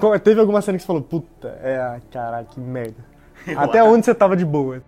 Co- 0.00 0.18
teve 0.18 0.40
alguma 0.40 0.60
cena 0.62 0.76
que 0.78 0.82
você 0.82 0.86
falou, 0.86 1.02
puta, 1.02 1.48
é, 1.62 2.00
caralho, 2.10 2.46
que 2.46 2.58
merda. 2.60 3.04
Até 3.56 3.82
onde 3.82 4.04
você 4.04 4.14
tava 4.14 4.36
de 4.36 4.44
boa? 4.44 4.82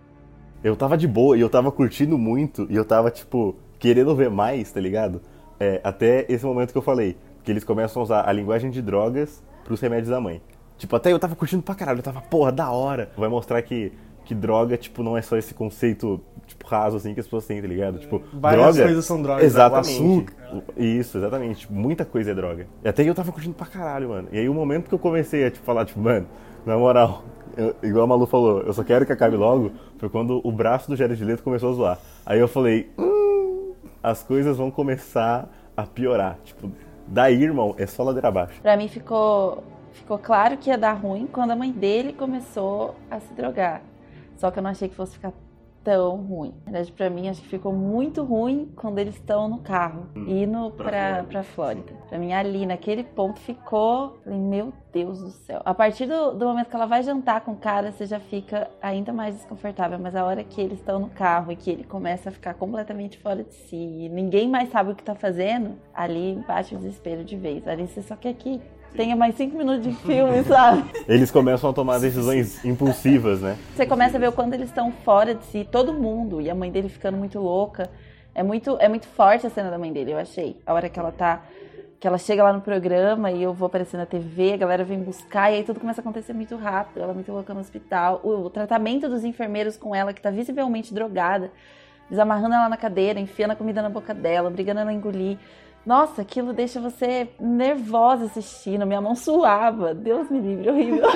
Eu 0.64 0.74
tava 0.74 0.96
de 0.96 1.07
boa 1.07 1.37
e 1.37 1.40
eu 1.40 1.48
tava 1.48 1.70
curtindo 1.70 2.18
muito 2.18 2.66
e 2.68 2.74
eu 2.77 2.85
tava, 2.85 3.11
tipo, 3.11 3.55
querendo 3.79 4.14
ver 4.16 4.29
mais, 4.31 4.72
tá 4.72 4.81
ligado? 4.81 5.20
É, 5.61 5.81
até 5.85 6.24
esse 6.29 6.44
momento 6.44 6.72
que 6.72 6.79
eu 6.79 6.83
falei, 6.83 7.16
que 7.44 7.51
eles 7.51 7.62
começam 7.64 8.01
a 8.01 8.05
usar 8.05 8.29
a 8.29 8.33
linguagem 8.33 8.70
de 8.70 8.83
drogas 8.83 9.42
pros 9.64 9.81
remédios 9.81 10.09
da 10.09 10.20
mãe. 10.20 10.40
Tipo, 10.77 10.96
até 10.96 11.12
eu 11.12 11.18
tava 11.18 11.37
curtindo 11.37 11.62
pra 11.62 11.74
caralho, 11.74 11.98
eu 11.98 12.03
tava, 12.03 12.20
porra, 12.22 12.51
da 12.53 12.70
hora. 12.70 13.11
Vai 13.16 13.29
mostrar 13.29 13.61
que, 13.62 13.92
que 14.29 14.35
droga, 14.35 14.77
tipo, 14.77 15.03
não 15.03 15.17
é 15.17 15.23
só 15.23 15.38
esse 15.38 15.55
conceito, 15.55 16.21
tipo, 16.47 16.67
raso, 16.67 16.99
assim, 16.99 17.14
que 17.14 17.21
as 17.21 17.25
pessoas 17.25 17.47
têm, 17.47 17.62
tá 17.62 17.67
ligado? 17.67 17.99
Tipo, 17.99 18.21
Várias 18.31 18.75
droga... 18.75 18.83
coisas 18.85 19.05
são 19.07 19.23
drogas? 19.23 19.43
Exatamente. 19.43 19.91
Açúcar. 19.95 20.35
Isso, 20.77 21.17
exatamente. 21.17 21.61
Tipo, 21.61 21.73
muita 21.73 22.05
coisa 22.05 22.33
é 22.33 22.35
droga. 22.35 22.67
E 22.85 22.88
até 22.91 23.03
eu 23.09 23.14
tava 23.14 23.33
curtindo 23.33 23.55
pra 23.55 23.67
caralho, 23.67 24.11
mano. 24.11 24.29
E 24.31 24.38
aí 24.38 24.47
o 24.47 24.53
momento 24.53 24.87
que 24.87 24.95
eu 24.95 24.99
comecei 24.99 25.47
a, 25.47 25.51
tipo, 25.51 25.64
falar, 25.64 25.87
tipo, 25.87 25.99
mano, 25.99 26.27
na 26.67 26.77
moral, 26.77 27.23
eu- 27.57 27.75
igual 27.83 28.05
a 28.05 28.07
Malu 28.07 28.27
falou, 28.27 28.61
eu 28.61 28.73
só 28.75 28.85
quero 28.85 29.07
que 29.07 29.12
acabe 29.12 29.35
logo, 29.35 29.73
foi 29.97 30.11
quando 30.11 30.43
o 30.45 30.53
braço 30.53 30.91
do 30.91 30.95
Jared 30.95 31.25
Leto 31.25 31.43
começou 31.43 31.71
a 31.71 31.73
zoar. 31.73 31.99
Aí 32.27 32.38
eu 32.38 32.49
falei, 32.49 32.91
hum, 32.99 33.73
as 34.03 34.23
coisas 34.23 34.59
vão 34.59 34.71
começar 34.71 35.49
a 35.75 35.85
piorar. 35.85 36.37
Tipo, 36.45 36.71
daí, 37.07 37.43
irmão, 37.43 37.75
é 37.79 37.87
só 37.87 38.03
ladeira 38.03 38.29
abaixo. 38.29 38.61
Pra 38.61 38.77
mim 38.77 38.88
ficou, 38.88 39.64
ficou 39.95 40.19
claro 40.19 40.59
que 40.59 40.69
ia 40.69 40.77
dar 40.77 40.93
ruim 40.93 41.27
quando 41.33 41.53
a 41.53 41.57
mãe 41.57 41.73
dele 41.73 42.12
começou 42.12 42.95
a 43.11 43.19
se 43.21 43.33
drogar. 43.33 43.81
Só 44.38 44.51
que 44.51 44.59
eu 44.59 44.62
não 44.62 44.70
achei 44.70 44.88
que 44.88 44.94
fosse 44.94 45.12
ficar 45.12 45.33
tão 45.83 46.16
ruim. 46.16 46.55
Na 46.66 46.72
verdade, 46.72 46.92
pra 46.92 47.09
mim, 47.09 47.29
acho 47.29 47.40
que 47.40 47.48
ficou 47.48 47.72
muito 47.72 48.22
ruim 48.22 48.70
quando 48.77 48.98
eles 48.98 49.14
estão 49.14 49.48
no 49.48 49.59
carro, 49.59 50.07
indo 50.14 50.70
pra, 50.72 51.24
pra 51.24 51.42
Flórida. 51.42 51.92
Pra 52.09 52.18
mim, 52.18 52.33
ali, 52.33 52.66
naquele 52.66 53.03
ponto, 53.03 53.40
ficou... 53.40 54.18
Falei, 54.22 54.38
meu 54.38 54.72
Deus 54.92 55.20
do 55.20 55.31
céu. 55.31 55.62
A 55.64 55.72
partir 55.72 56.07
do, 56.07 56.33
do 56.33 56.46
momento 56.46 56.68
que 56.68 56.77
ela 56.77 56.87
vai 56.87 57.03
jantar 57.03 57.40
com 57.40 57.53
o 57.53 57.57
cara, 57.57 57.90
você 57.90 58.07
já 58.07 58.20
fica 58.20 58.70
ainda 58.83 59.12
mais 59.12 59.35
desconfortável. 59.37 59.98
Mas 59.98 60.14
a 60.14 60.24
hora 60.24 60.44
que 60.44 60.61
eles 60.61 60.79
estão 60.79 60.98
no 60.98 61.09
carro 61.09 61.53
e 61.53 61.57
que 61.57 61.70
ele 61.70 61.85
começa 61.85 62.29
a 62.29 62.33
ficar 62.33 62.55
completamente 62.55 63.18
fora 63.18 63.42
de 63.42 63.55
si, 63.55 63.77
e 63.77 64.09
ninguém 64.09 64.48
mais 64.48 64.70
sabe 64.70 64.92
o 64.92 64.94
que 64.94 65.03
tá 65.03 65.14
fazendo, 65.14 65.77
ali 65.94 66.42
bate 66.46 66.74
o 66.74 66.79
desespero 66.79 67.24
de 67.24 67.37
vez. 67.37 67.66
Ali 67.66 67.87
você 67.87 68.03
só 68.03 68.14
quer 68.14 68.35
que 68.35 68.61
tenha 68.94 69.14
mais 69.14 69.35
cinco 69.37 69.57
minutos 69.57 69.83
de 69.83 69.92
filme, 70.03 70.42
sabe? 70.44 70.85
Eles 71.09 71.31
começam 71.31 71.70
a 71.70 71.72
tomar 71.72 71.98
decisões 71.98 72.64
impulsivas, 72.64 73.40
né? 73.40 73.57
Você 73.74 73.87
começa 73.87 74.16
a 74.16 74.20
ver 74.20 74.29
o 74.29 74.33
quanto 74.33 74.55
eles 74.55 74.68
estão 74.68 74.92
fora 75.05 75.35
de 75.35 75.44
si, 75.46 75.66
todo 75.70 75.92
mundo, 75.92 76.40
e 76.40 76.51
a 76.51 76.55
mãe 76.55 76.70
dele 76.70 76.88
ficando 76.88 77.16
muito 77.16 77.38
louca. 77.38 77.90
É 78.35 78.42
muito, 78.42 78.77
é 78.81 78.88
muito 78.88 79.07
forte 79.07 79.46
a 79.46 79.51
cena 79.51 79.70
da 79.70 79.79
mãe 79.79 79.92
dele, 79.92 80.12
eu 80.12 80.18
achei. 80.18 80.57
A 80.64 80.72
hora 80.72 80.88
que 80.88 80.98
ela 80.98 81.11
tá. 81.11 81.42
Que 81.98 82.07
ela 82.07 82.18
chega 82.18 82.44
lá 82.44 82.53
no 82.53 82.61
programa 82.61 83.33
e 83.33 83.42
eu 83.42 83.53
vou 83.53 83.66
aparecer 83.66 83.96
na 83.96 84.07
TV, 84.07 84.53
a 84.53 84.57
galera 84.57 84.85
vem 84.85 85.01
buscar, 85.01 85.51
e 85.51 85.57
aí 85.57 85.64
tudo 85.64 85.81
começa 85.81 86.01
a 86.01 86.03
acontecer 86.03 86.33
muito 86.33 86.55
rápido. 86.55 87.03
Ela 87.03 87.11
é 87.11 87.14
muito 87.14 87.33
louca 87.33 87.53
no 87.53 87.59
hospital. 87.59 88.20
O, 88.22 88.44
o 88.44 88.51
tratamento 88.51 89.09
dos 89.09 89.24
enfermeiros 89.24 89.77
com 89.77 89.92
ela, 89.92 90.12
que 90.12 90.22
tá 90.22 90.31
visivelmente 90.31 90.94
drogada, 90.94 91.51
desamarrando 92.09 92.55
ela 92.55 92.68
na 92.68 92.77
cadeira, 92.77 93.18
enfiando 93.18 93.51
a 93.51 93.57
comida 93.57 93.83
na 93.83 93.90
boca 93.90 94.14
dela, 94.14 94.48
obrigando 94.48 94.79
ela 94.79 94.90
a 94.90 94.94
engolir. 94.94 95.38
Nossa, 95.88 96.20
aquilo 96.20 96.53
deixa 96.53 96.79
você 96.83 97.31
nervosa 97.40 98.27
assistindo, 98.27 98.87
minha 98.87 99.01
mão 99.01 99.16
suava. 99.16 99.94
Deus 99.94 100.29
me 100.29 100.38
livre, 100.38 100.68
horrível. 100.68 101.07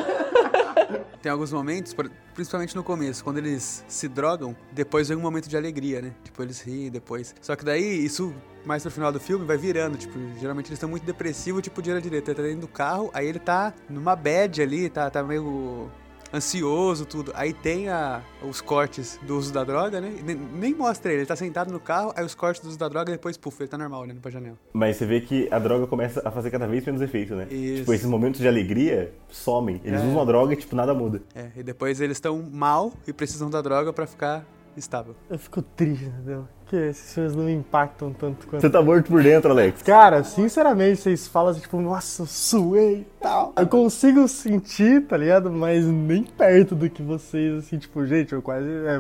Tem 1.21 1.31
alguns 1.31 1.53
momentos, 1.53 1.95
principalmente 2.33 2.75
no 2.75 2.83
começo, 2.83 3.23
quando 3.23 3.37
eles 3.37 3.85
se 3.87 4.09
drogam, 4.09 4.57
depois 4.73 5.11
vem 5.11 5.19
um 5.19 5.21
momento 5.21 5.47
de 5.47 5.59
alegria, 5.59 6.01
né? 6.01 6.15
Tipo, 6.25 6.43
eles 6.43 6.63
riem 6.63 6.91
depois. 6.91 7.35
Só 7.43 7.55
que 7.55 7.67
daí 7.67 8.03
isso 8.03 8.35
mais 8.65 8.83
pro 8.83 8.91
final 8.91 9.13
do 9.13 9.21
filme, 9.21 9.45
vai 9.45 9.59
virando. 9.59 9.99
Tipo, 9.99 10.19
geralmente 10.41 10.69
eles 10.69 10.79
estão 10.79 10.89
muito 10.89 11.05
depressivos, 11.05 11.61
tipo, 11.61 11.83
de 11.83 12.01
direita. 12.01 12.31
Ele 12.31 12.37
tá 12.37 12.43
dentro 12.43 12.63
do 12.63 12.69
carro, 12.69 13.11
aí 13.13 13.27
ele 13.27 13.39
tá 13.39 13.75
numa 13.91 14.17
bad 14.17 14.63
ali, 14.63 14.89
tá, 14.89 15.11
tá 15.11 15.23
meio 15.23 15.91
ansioso, 16.33 17.05
tudo. 17.05 17.33
Aí 17.35 17.53
tem 17.53 17.89
a, 17.89 18.23
os 18.43 18.61
cortes 18.61 19.19
do 19.23 19.37
uso 19.37 19.53
da 19.53 19.65
droga, 19.65 20.01
né? 20.01 20.13
Nem, 20.25 20.37
nem 20.37 20.75
mostra 20.75 21.11
ele, 21.13 21.21
ele 21.23 21.27
tá 21.27 21.37
sentado 21.37 21.73
no 21.73 21.79
carro, 21.81 22.13
aí 22.17 22.25
os 22.25 22.35
cortes 22.35 22.63
do 22.63 22.69
uso 22.69 22.79
da 22.79 22.89
droga 22.89 23.11
e 23.11 23.15
depois, 23.15 23.37
puf, 23.37 23.61
ele 23.63 23.69
tá 23.69 23.77
normal 23.79 24.03
olhando 24.03 24.21
pra 24.21 24.31
janela. 24.31 24.57
Mas 24.73 24.97
você 24.97 25.07
vê 25.07 25.21
que 25.21 25.49
a 25.51 25.59
droga 25.59 25.87
começa 25.87 26.23
a 26.25 26.31
fazer 26.31 26.51
cada 26.51 26.67
vez 26.67 26.85
menos 26.85 27.01
efeito, 27.03 27.35
né? 27.35 27.47
Isso. 27.51 27.81
Tipo, 27.81 27.93
esses 27.95 28.07
momentos 28.07 28.41
de 28.41 28.49
alegria 28.49 29.13
somem. 29.31 29.81
Eles 29.85 30.01
É. 30.01 30.05
usam 30.07 30.21
a 30.21 30.25
droga 30.25 30.55
e, 30.55 30.57
tipo, 30.57 30.75
nada 30.75 30.95
muda. 30.95 31.23
É, 31.35 31.51
e 31.57 31.63
depois 31.63 32.01
eles 32.01 32.17
estão 32.17 32.43
mal 32.51 32.93
e 33.07 33.13
precisam 33.13 33.51
da 33.51 33.61
droga 33.61 33.93
pra 33.93 34.07
ficar 34.07 34.45
estável. 34.77 35.15
Eu 35.29 35.39
fico 35.39 35.61
triste, 35.61 36.05
entendeu? 36.07 36.49
Porque 36.73 36.87
esses 36.87 37.13
filmes 37.13 37.37
não 37.37 37.45
me 37.45 37.53
impactam 37.53 38.15
tanto 38.15 38.47
quanto. 38.47 38.63
Você 38.63 38.71
tá 38.71 38.81
morto 38.81 39.09
por 39.09 39.23
dentro, 39.23 39.51
Alex. 39.51 39.83
Cara, 39.83 40.25
sinceramente, 40.25 41.03
vocês 41.03 41.29
falam 41.29 41.51
assim, 41.51 41.61
tipo, 41.61 41.79
nossa, 41.79 42.23
eu 42.23 42.27
suei 42.27 43.01
e 43.01 43.07
tal. 43.21 43.53
Eu 43.55 43.67
consigo 43.67 44.27
sentir, 44.27 45.03
tá 45.03 45.19
ligado? 45.19 45.53
Mas 45.53 45.85
nem 45.85 46.23
perto 46.23 46.75
do 46.75 46.89
que 46.89 47.03
vocês, 47.03 47.59
assim, 47.59 47.77
tipo, 47.77 48.07
gente, 48.07 48.33
eu 48.33 48.41
quase. 48.41 48.67
É, 48.67 48.99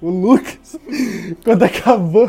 o 0.00 0.10
Lucas, 0.10 0.76
quando 1.44 1.62
acabou. 1.62 2.28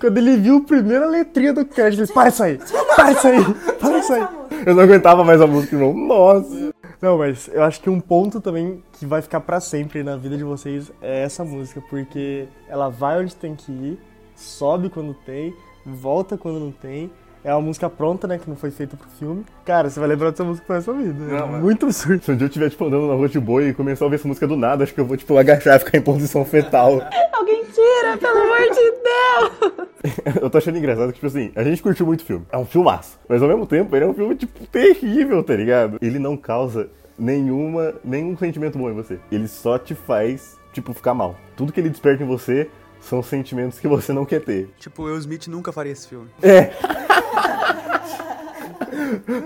Quando 0.00 0.18
ele 0.18 0.36
viu 0.36 0.58
a 0.58 0.60
primeira 0.60 1.06
letrinha 1.06 1.52
do 1.52 1.64
crédito, 1.64 2.04
ele, 2.04 2.12
para 2.12 2.28
isso 2.28 2.42
aí, 2.44 2.58
para 2.94 3.10
isso 3.10 3.26
aí, 3.26 3.44
para 3.80 3.98
isso 3.98 4.12
aí. 4.12 4.28
Eu 4.66 4.74
não 4.76 4.84
aguentava 4.84 5.24
mais 5.24 5.40
a 5.40 5.48
música, 5.48 5.74
irmão. 5.74 5.92
Nossa. 5.94 6.65
Não, 7.06 7.18
mas 7.18 7.46
eu 7.46 7.62
acho 7.62 7.80
que 7.80 7.88
um 7.88 8.00
ponto 8.00 8.40
também 8.40 8.82
que 8.94 9.06
vai 9.06 9.22
ficar 9.22 9.40
pra 9.40 9.60
sempre 9.60 10.02
na 10.02 10.16
vida 10.16 10.36
de 10.36 10.42
vocês 10.42 10.90
é 11.00 11.22
essa 11.22 11.44
música, 11.44 11.80
porque 11.88 12.48
ela 12.66 12.88
vai 12.88 13.20
onde 13.20 13.32
tem 13.32 13.54
que 13.54 13.70
ir, 13.70 13.98
sobe 14.34 14.90
quando 14.90 15.14
tem, 15.14 15.54
volta 15.86 16.36
quando 16.36 16.58
não 16.58 16.72
tem. 16.72 17.08
É 17.46 17.54
uma 17.54 17.62
música 17.62 17.88
pronta, 17.88 18.26
né, 18.26 18.38
que 18.38 18.50
não 18.50 18.56
foi 18.56 18.72
feita 18.72 18.96
pro 18.96 19.08
filme. 19.08 19.46
Cara, 19.64 19.88
você 19.88 20.00
vai 20.00 20.08
lembrar 20.08 20.30
dessa 20.30 20.42
música 20.42 20.66
pra 20.66 20.78
essa 20.78 20.92
vida. 20.92 21.12
Não, 21.12 21.56
é 21.56 21.60
muito 21.60 21.86
absurdo. 21.86 22.24
Se 22.24 22.32
um 22.32 22.36
dia 22.36 22.46
eu 22.46 22.48
estiver, 22.48 22.68
tipo, 22.68 22.84
andando 22.84 23.06
na 23.06 23.14
rua 23.14 23.28
de 23.28 23.38
boi 23.38 23.68
e 23.68 23.72
começar 23.72 24.04
a 24.04 24.06
ouvir 24.06 24.16
essa 24.16 24.26
música 24.26 24.48
do 24.48 24.56
nada, 24.56 24.82
acho 24.82 24.92
que 24.92 25.00
eu 25.00 25.06
vou, 25.06 25.16
tipo, 25.16 25.38
agachar 25.38 25.76
e 25.76 25.78
ficar 25.78 25.96
em 25.96 26.02
posição 26.02 26.44
fetal. 26.44 27.00
Alguém 27.32 27.64
tira, 27.66 28.16
pelo 28.18 28.36
amor 28.36 28.58
de 28.58 28.90
Deus! 28.90 30.42
eu 30.42 30.50
tô 30.50 30.58
achando 30.58 30.76
engraçado 30.76 31.06
que, 31.10 31.20
tipo 31.20 31.28
assim, 31.28 31.52
a 31.54 31.62
gente 31.62 31.80
curtiu 31.80 32.04
muito 32.04 32.22
o 32.22 32.24
filme. 32.24 32.44
É 32.50 32.58
um 32.58 32.66
filmaço. 32.66 33.16
Mas 33.28 33.40
ao 33.40 33.48
mesmo 33.48 33.64
tempo, 33.64 33.94
ele 33.94 34.06
é 34.06 34.08
um 34.08 34.14
filme, 34.14 34.34
tipo, 34.34 34.66
terrível, 34.66 35.40
tá 35.44 35.54
ligado? 35.54 35.98
Ele 36.02 36.18
não 36.18 36.36
causa 36.36 36.90
nenhuma, 37.16 37.94
nenhum 38.04 38.36
sentimento 38.36 38.76
bom 38.76 38.90
em 38.90 38.94
você. 38.94 39.20
Ele 39.30 39.46
só 39.46 39.78
te 39.78 39.94
faz, 39.94 40.58
tipo, 40.72 40.92
ficar 40.92 41.14
mal. 41.14 41.36
Tudo 41.54 41.72
que 41.72 41.78
ele 41.78 41.90
desperta 41.90 42.24
em 42.24 42.26
você 42.26 42.68
são 43.00 43.22
sentimentos 43.22 43.78
que 43.78 43.86
você 43.86 44.12
não 44.12 44.24
quer 44.24 44.40
ter. 44.40 44.68
Tipo, 44.80 45.02
o 45.02 45.04
Will 45.04 45.18
Smith 45.18 45.46
nunca 45.46 45.70
faria 45.70 45.92
esse 45.92 46.08
filme. 46.08 46.28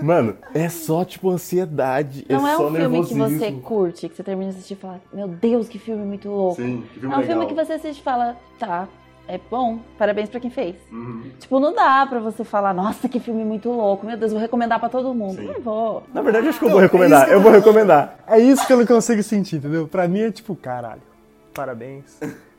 Mano, 0.01 0.37
é 0.53 0.69
só, 0.69 1.03
tipo, 1.03 1.29
ansiedade. 1.29 2.25
Não 2.29 2.47
é 2.47 2.55
só 2.55 2.67
um 2.67 2.75
filme 2.75 3.05
que 3.05 3.13
você 3.13 3.51
curte, 3.51 4.09
que 4.09 4.15
você 4.15 4.23
termina 4.23 4.51
de 4.51 4.57
assistir 4.57 4.73
e 4.73 4.77
fala, 4.77 5.01
meu 5.13 5.27
Deus, 5.27 5.67
que 5.67 5.79
filme 5.79 6.03
muito 6.05 6.29
louco. 6.29 6.61
Sim, 6.61 6.83
que 6.93 6.99
filme 6.99 7.13
é 7.13 7.17
um 7.17 7.21
legal. 7.21 7.37
filme 7.37 7.47
que 7.47 7.65
você 7.65 7.73
assiste 7.73 7.99
e 7.99 8.03
fala, 8.03 8.35
tá, 8.59 8.87
é 9.27 9.39
bom, 9.49 9.79
parabéns 9.97 10.29
pra 10.29 10.39
quem 10.39 10.49
fez. 10.49 10.75
Uhum. 10.91 11.23
Tipo, 11.39 11.59
não 11.59 11.73
dá 11.73 12.05
pra 12.05 12.19
você 12.19 12.43
falar, 12.43 12.73
nossa, 12.73 13.07
que 13.07 13.19
filme 13.19 13.43
muito 13.43 13.69
louco, 13.69 14.05
meu 14.05 14.17
Deus, 14.17 14.31
vou 14.31 14.41
recomendar 14.41 14.79
pra 14.79 14.89
todo 14.89 15.13
mundo. 15.13 15.35
Sim. 15.35 15.47
Não 15.47 15.61
vou. 15.61 16.03
Na 16.13 16.21
verdade, 16.21 16.47
acho 16.47 16.59
que 16.59 16.65
eu 16.65 16.69
vou 16.69 16.79
recomendar. 16.79 17.29
Eu 17.29 17.41
vou 17.41 17.51
recomendar. 17.51 18.19
É 18.27 18.39
isso 18.39 18.65
que 18.65 18.73
eu 18.73 18.77
não 18.77 18.85
consigo 18.85 19.23
sentir, 19.23 19.57
entendeu? 19.57 19.87
Pra 19.87 20.07
mim 20.07 20.21
é 20.21 20.31
tipo, 20.31 20.55
caralho, 20.55 21.01
parabéns. 21.53 22.19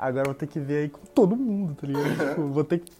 Agora 0.00 0.22
eu 0.28 0.30
vou 0.32 0.34
ter 0.34 0.46
que 0.46 0.58
ver 0.58 0.76
aí 0.84 0.88
com 0.88 1.04
todo 1.14 1.36
mundo, 1.36 1.74
tá 1.74 1.86
ligado? 1.86 2.30
Tipo, 2.30 2.48
vou 2.48 2.64
ter 2.64 2.78
que 2.78 2.90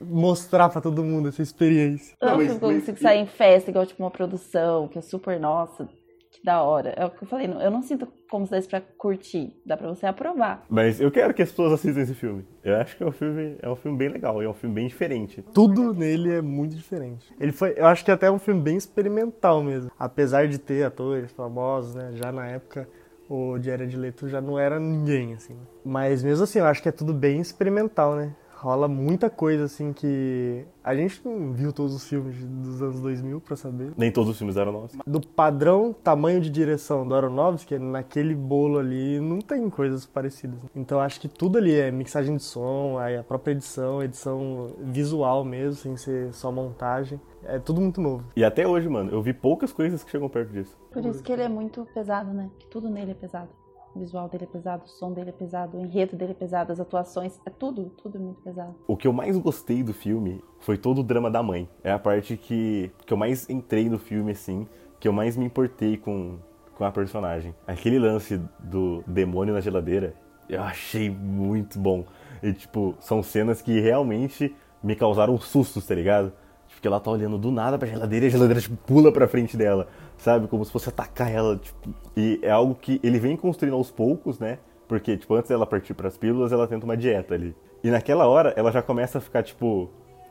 mostrar 0.00 0.68
pra 0.68 0.80
todo 0.80 1.04
mundo 1.04 1.28
essa 1.28 1.40
experiência. 1.40 2.16
Eu 2.20 2.28
não 2.30 2.36
mas- 2.36 2.48
mas- 2.48 2.58
consigo 2.58 2.98
sair 2.98 3.20
em 3.20 3.26
festa, 3.26 3.70
igual 3.70 3.86
tipo 3.86 4.02
uma 4.02 4.10
produção, 4.10 4.88
que 4.88 4.98
é 4.98 5.00
super, 5.00 5.38
nossa, 5.38 5.88
que 6.32 6.42
da 6.44 6.60
hora. 6.62 6.90
É 6.96 7.04
o 7.04 7.10
que 7.10 7.22
eu 7.22 7.28
falei, 7.28 7.46
não- 7.46 7.62
eu 7.62 7.70
não 7.70 7.80
sinto 7.80 8.08
como 8.28 8.44
se 8.44 8.50
desse 8.50 8.66
pra 8.68 8.80
curtir, 8.80 9.52
dá 9.64 9.76
pra 9.76 9.88
você 9.88 10.04
aprovar. 10.04 10.64
Mas 10.68 11.00
eu 11.00 11.10
quero 11.12 11.32
que 11.32 11.42
as 11.42 11.48
pessoas 11.50 11.72
assistam 11.74 12.00
esse 12.02 12.14
filme. 12.14 12.44
Eu 12.64 12.74
acho 12.76 12.96
que 12.96 13.04
é 13.04 13.06
um 13.06 13.12
filme, 13.12 13.56
é 13.62 13.68
um 13.70 13.76
filme 13.76 13.96
bem 13.96 14.08
legal, 14.08 14.42
é 14.42 14.48
um 14.48 14.52
filme 14.52 14.74
bem 14.74 14.88
diferente. 14.88 15.42
Tudo 15.54 15.94
nele 15.94 16.32
é 16.32 16.42
muito 16.42 16.74
diferente. 16.74 17.32
Ele 17.38 17.52
foi, 17.52 17.74
eu 17.76 17.86
acho 17.86 18.04
que 18.04 18.10
até 18.10 18.26
é 18.26 18.30
um 18.32 18.38
filme 18.38 18.60
bem 18.60 18.76
experimental 18.76 19.62
mesmo. 19.62 19.90
Apesar 19.96 20.48
de 20.48 20.58
ter 20.58 20.84
atores 20.84 21.30
famosos, 21.30 21.94
né? 21.94 22.10
Já 22.14 22.32
na 22.32 22.46
época 22.46 22.88
o 23.28 23.58
Jared 23.60 23.96
Leto 23.96 24.28
já 24.28 24.40
não 24.40 24.58
era 24.58 24.80
ninguém, 24.80 25.34
assim. 25.34 25.56
Mas 25.84 26.22
mesmo 26.22 26.44
assim, 26.44 26.58
eu 26.58 26.66
acho 26.66 26.82
que 26.82 26.88
é 26.88 26.92
tudo 26.92 27.12
bem 27.12 27.40
experimental, 27.40 28.16
né? 28.16 28.34
Rola 28.60 28.88
muita 28.88 29.30
coisa, 29.30 29.64
assim, 29.64 29.92
que 29.92 30.64
a 30.82 30.92
gente 30.92 31.20
não 31.24 31.52
viu 31.52 31.72
todos 31.72 31.94
os 31.94 32.08
filmes 32.08 32.44
dos 32.44 32.82
anos 32.82 33.00
2000 33.00 33.40
pra 33.40 33.54
saber. 33.54 33.92
Nem 33.96 34.10
todos 34.10 34.30
os 34.30 34.36
filmes 34.36 34.56
eram 34.56 34.72
nossos. 34.72 34.98
Do 35.06 35.20
padrão 35.20 35.92
tamanho 35.92 36.40
de 36.40 36.50
direção 36.50 37.06
do 37.06 37.14
Aronofsky, 37.14 37.78
naquele 37.78 38.34
bolo 38.34 38.78
ali 38.80 39.20
não 39.20 39.38
tem 39.38 39.70
coisas 39.70 40.04
parecidas. 40.04 40.58
Então 40.74 40.98
acho 40.98 41.20
que 41.20 41.28
tudo 41.28 41.56
ali 41.56 41.72
é 41.72 41.92
mixagem 41.92 42.34
de 42.34 42.42
som, 42.42 42.96
a 42.98 43.22
própria 43.22 43.52
edição, 43.52 44.02
edição 44.02 44.72
visual 44.82 45.44
mesmo, 45.44 45.74
sem 45.74 45.96
ser 45.96 46.34
só 46.34 46.50
montagem. 46.50 47.20
É 47.44 47.58
tudo 47.58 47.80
muito 47.80 48.00
novo. 48.00 48.24
E 48.36 48.44
até 48.44 48.66
hoje, 48.66 48.88
mano, 48.88 49.10
eu 49.10 49.22
vi 49.22 49.32
poucas 49.32 49.72
coisas 49.72 50.02
que 50.02 50.10
chegam 50.10 50.28
perto 50.28 50.52
disso. 50.52 50.76
Por 50.90 51.04
isso 51.04 51.22
que 51.22 51.32
ele 51.32 51.42
é 51.42 51.48
muito 51.48 51.86
pesado, 51.94 52.32
né? 52.32 52.50
Que 52.58 52.66
tudo 52.66 52.88
nele 52.88 53.12
é 53.12 53.14
pesado. 53.14 53.48
O 53.94 54.00
visual 54.00 54.28
dele 54.28 54.44
é 54.44 54.46
pesado, 54.46 54.84
o 54.84 54.88
som 54.88 55.12
dele 55.12 55.30
é 55.30 55.32
pesado, 55.32 55.76
o 55.76 55.80
enredo 55.80 56.14
dele 56.14 56.32
é 56.32 56.34
pesado, 56.34 56.70
as 56.70 56.78
atuações, 56.78 57.40
é 57.46 57.50
tudo, 57.50 57.86
tudo 58.02 58.18
é 58.18 58.20
muito 58.20 58.40
pesado. 58.42 58.74
O 58.86 58.96
que 58.96 59.08
eu 59.08 59.12
mais 59.12 59.36
gostei 59.38 59.82
do 59.82 59.94
filme 59.94 60.44
foi 60.60 60.76
todo 60.76 61.00
o 61.00 61.02
drama 61.02 61.30
da 61.30 61.42
mãe. 61.42 61.68
É 61.82 61.90
a 61.90 61.98
parte 61.98 62.36
que, 62.36 62.92
que 63.06 63.12
eu 63.12 63.16
mais 63.16 63.48
entrei 63.48 63.88
no 63.88 63.98
filme, 63.98 64.32
assim, 64.32 64.68
que 65.00 65.08
eu 65.08 65.12
mais 65.12 65.36
me 65.36 65.46
importei 65.46 65.96
com, 65.96 66.38
com 66.76 66.84
a 66.84 66.92
personagem. 66.92 67.54
Aquele 67.66 67.98
lance 67.98 68.40
do 68.60 69.02
demônio 69.06 69.54
na 69.54 69.60
geladeira, 69.60 70.14
eu 70.48 70.62
achei 70.62 71.10
muito 71.10 71.78
bom. 71.78 72.04
E, 72.42 72.52
tipo, 72.52 72.94
são 73.00 73.22
cenas 73.22 73.60
que 73.60 73.80
realmente 73.80 74.54
me 74.82 74.94
causaram 74.94 75.38
sustos, 75.38 75.86
tá 75.86 75.94
ligado? 75.94 76.32
Tipo, 76.78 76.82
que 76.82 76.88
ela 76.88 77.00
tá 77.00 77.10
olhando 77.10 77.36
do 77.36 77.50
nada 77.50 77.76
pra 77.76 77.88
geladeira 77.88 78.26
e 78.26 78.28
a 78.28 78.30
geladeira, 78.30 78.60
tipo, 78.60 78.76
pula 78.86 79.12
pra 79.12 79.26
frente 79.26 79.56
dela, 79.56 79.88
sabe? 80.16 80.46
Como 80.46 80.64
se 80.64 80.70
fosse 80.70 80.88
atacar 80.88 81.30
ela, 81.30 81.56
tipo. 81.56 81.92
E 82.16 82.38
é 82.42 82.50
algo 82.50 82.74
que 82.74 83.00
ele 83.02 83.18
vem 83.18 83.36
construindo 83.36 83.74
aos 83.74 83.90
poucos, 83.90 84.38
né? 84.38 84.58
Porque, 84.86 85.16
tipo, 85.16 85.34
antes 85.34 85.48
dela 85.48 85.66
partir 85.66 85.92
pras 85.94 86.16
pílulas, 86.16 86.52
ela 86.52 86.66
tenta 86.66 86.84
uma 86.84 86.96
dieta 86.96 87.34
ali. 87.34 87.54
E 87.82 87.90
naquela 87.90 88.26
hora, 88.26 88.54
ela 88.56 88.70
já 88.70 88.80
começa 88.80 89.18
a 89.18 89.20
ficar, 89.20 89.42
tipo, 89.42 89.90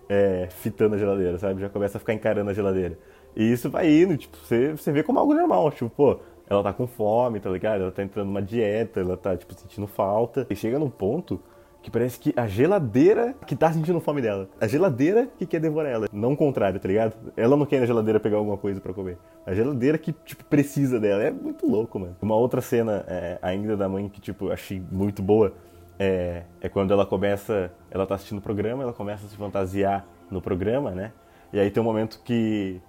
é, 0.10 0.48
fitando 0.50 0.96
a 0.96 0.98
geladeira, 0.98 1.38
sabe? 1.38 1.62
Já 1.62 1.70
começa 1.70 1.98
a 1.98 2.00
ficar 2.00 2.14
encarando 2.14 2.50
a 2.50 2.54
geladeira. 2.54 2.98
E 3.36 3.52
isso 3.52 3.70
vai 3.70 3.92
indo, 3.92 4.18
tipo, 4.18 4.38
você, 4.38 4.72
você 4.72 4.92
vê 4.92 5.04
como 5.04 5.20
algo 5.20 5.34
normal, 5.34 5.70
tipo, 5.72 5.90
pô, 5.90 6.20
ela 6.50 6.64
tá 6.64 6.74
com 6.74 6.88
fome, 6.88 7.40
tá 7.40 7.50
ligado? 7.50 7.82
Ela 7.82 7.92
tá 7.92 8.02
entrando 8.02 8.28
numa 8.28 8.42
dieta, 8.42 9.02
ela 9.02 9.18
tá, 9.18 9.36
tipo, 9.36 9.54
sentindo 9.54 9.86
falta. 9.86 10.48
E 10.50 10.56
chega 10.56 10.80
num 10.80 10.90
ponto 10.90 11.40
que 11.88 11.92
parece 11.92 12.20
que 12.20 12.34
a 12.36 12.46
geladeira 12.46 13.34
que 13.46 13.56
tá 13.56 13.72
sentindo 13.72 14.02
fome 14.02 14.22
dela. 14.22 14.50
A 14.60 14.68
geladeira 14.68 15.30
que 15.40 15.46
quer 15.46 15.62
devorar 15.62 15.90
ela. 15.90 16.10
Não 16.12 16.34
o 16.34 16.38
contrário, 16.38 16.78
tá 16.82 16.86
ligado? 16.86 17.16
Ela 17.38 17.56
não 17.56 17.66
quer 17.66 17.78
ir 17.78 17.80
na 17.80 17.86
geladeira 17.86 18.20
pegar 18.20 18.36
alguma 18.36 18.58
coisa 18.58 18.82
pra 18.82 18.94
comer. 18.94 19.18
A 19.46 19.54
geladeira 19.54 19.98
que, 19.98 20.12
tipo, 20.12 20.44
precisa 20.44 21.00
dela. 21.00 21.24
É 21.24 21.32
muito 21.32 21.66
louco, 21.66 21.98
mano. 21.98 22.14
Uma 22.22 22.36
outra 22.36 22.60
cena 22.60 23.06
é, 23.08 23.40
ainda 23.42 23.78
da 23.78 23.88
mãe 23.88 24.10
que, 24.10 24.20
tipo, 24.20 24.52
achei 24.52 24.84
muito 24.92 25.22
boa 25.22 25.54
é, 25.98 26.44
é 26.60 26.68
quando 26.68 26.92
ela 26.92 27.06
começa. 27.06 27.72
Ela 27.90 28.06
tá 28.06 28.16
assistindo 28.16 28.40
o 28.40 28.42
programa, 28.42 28.84
ela 28.84 28.92
começa 28.92 29.26
a 29.26 29.30
se 29.30 29.38
fantasiar 29.38 30.06
no 30.30 30.42
programa, 30.42 30.92
né? 30.92 31.14
E 31.54 31.60
aí 31.60 31.72
tem 31.72 31.82
um 31.82 31.86
momento 31.86 32.20
que 32.22 32.82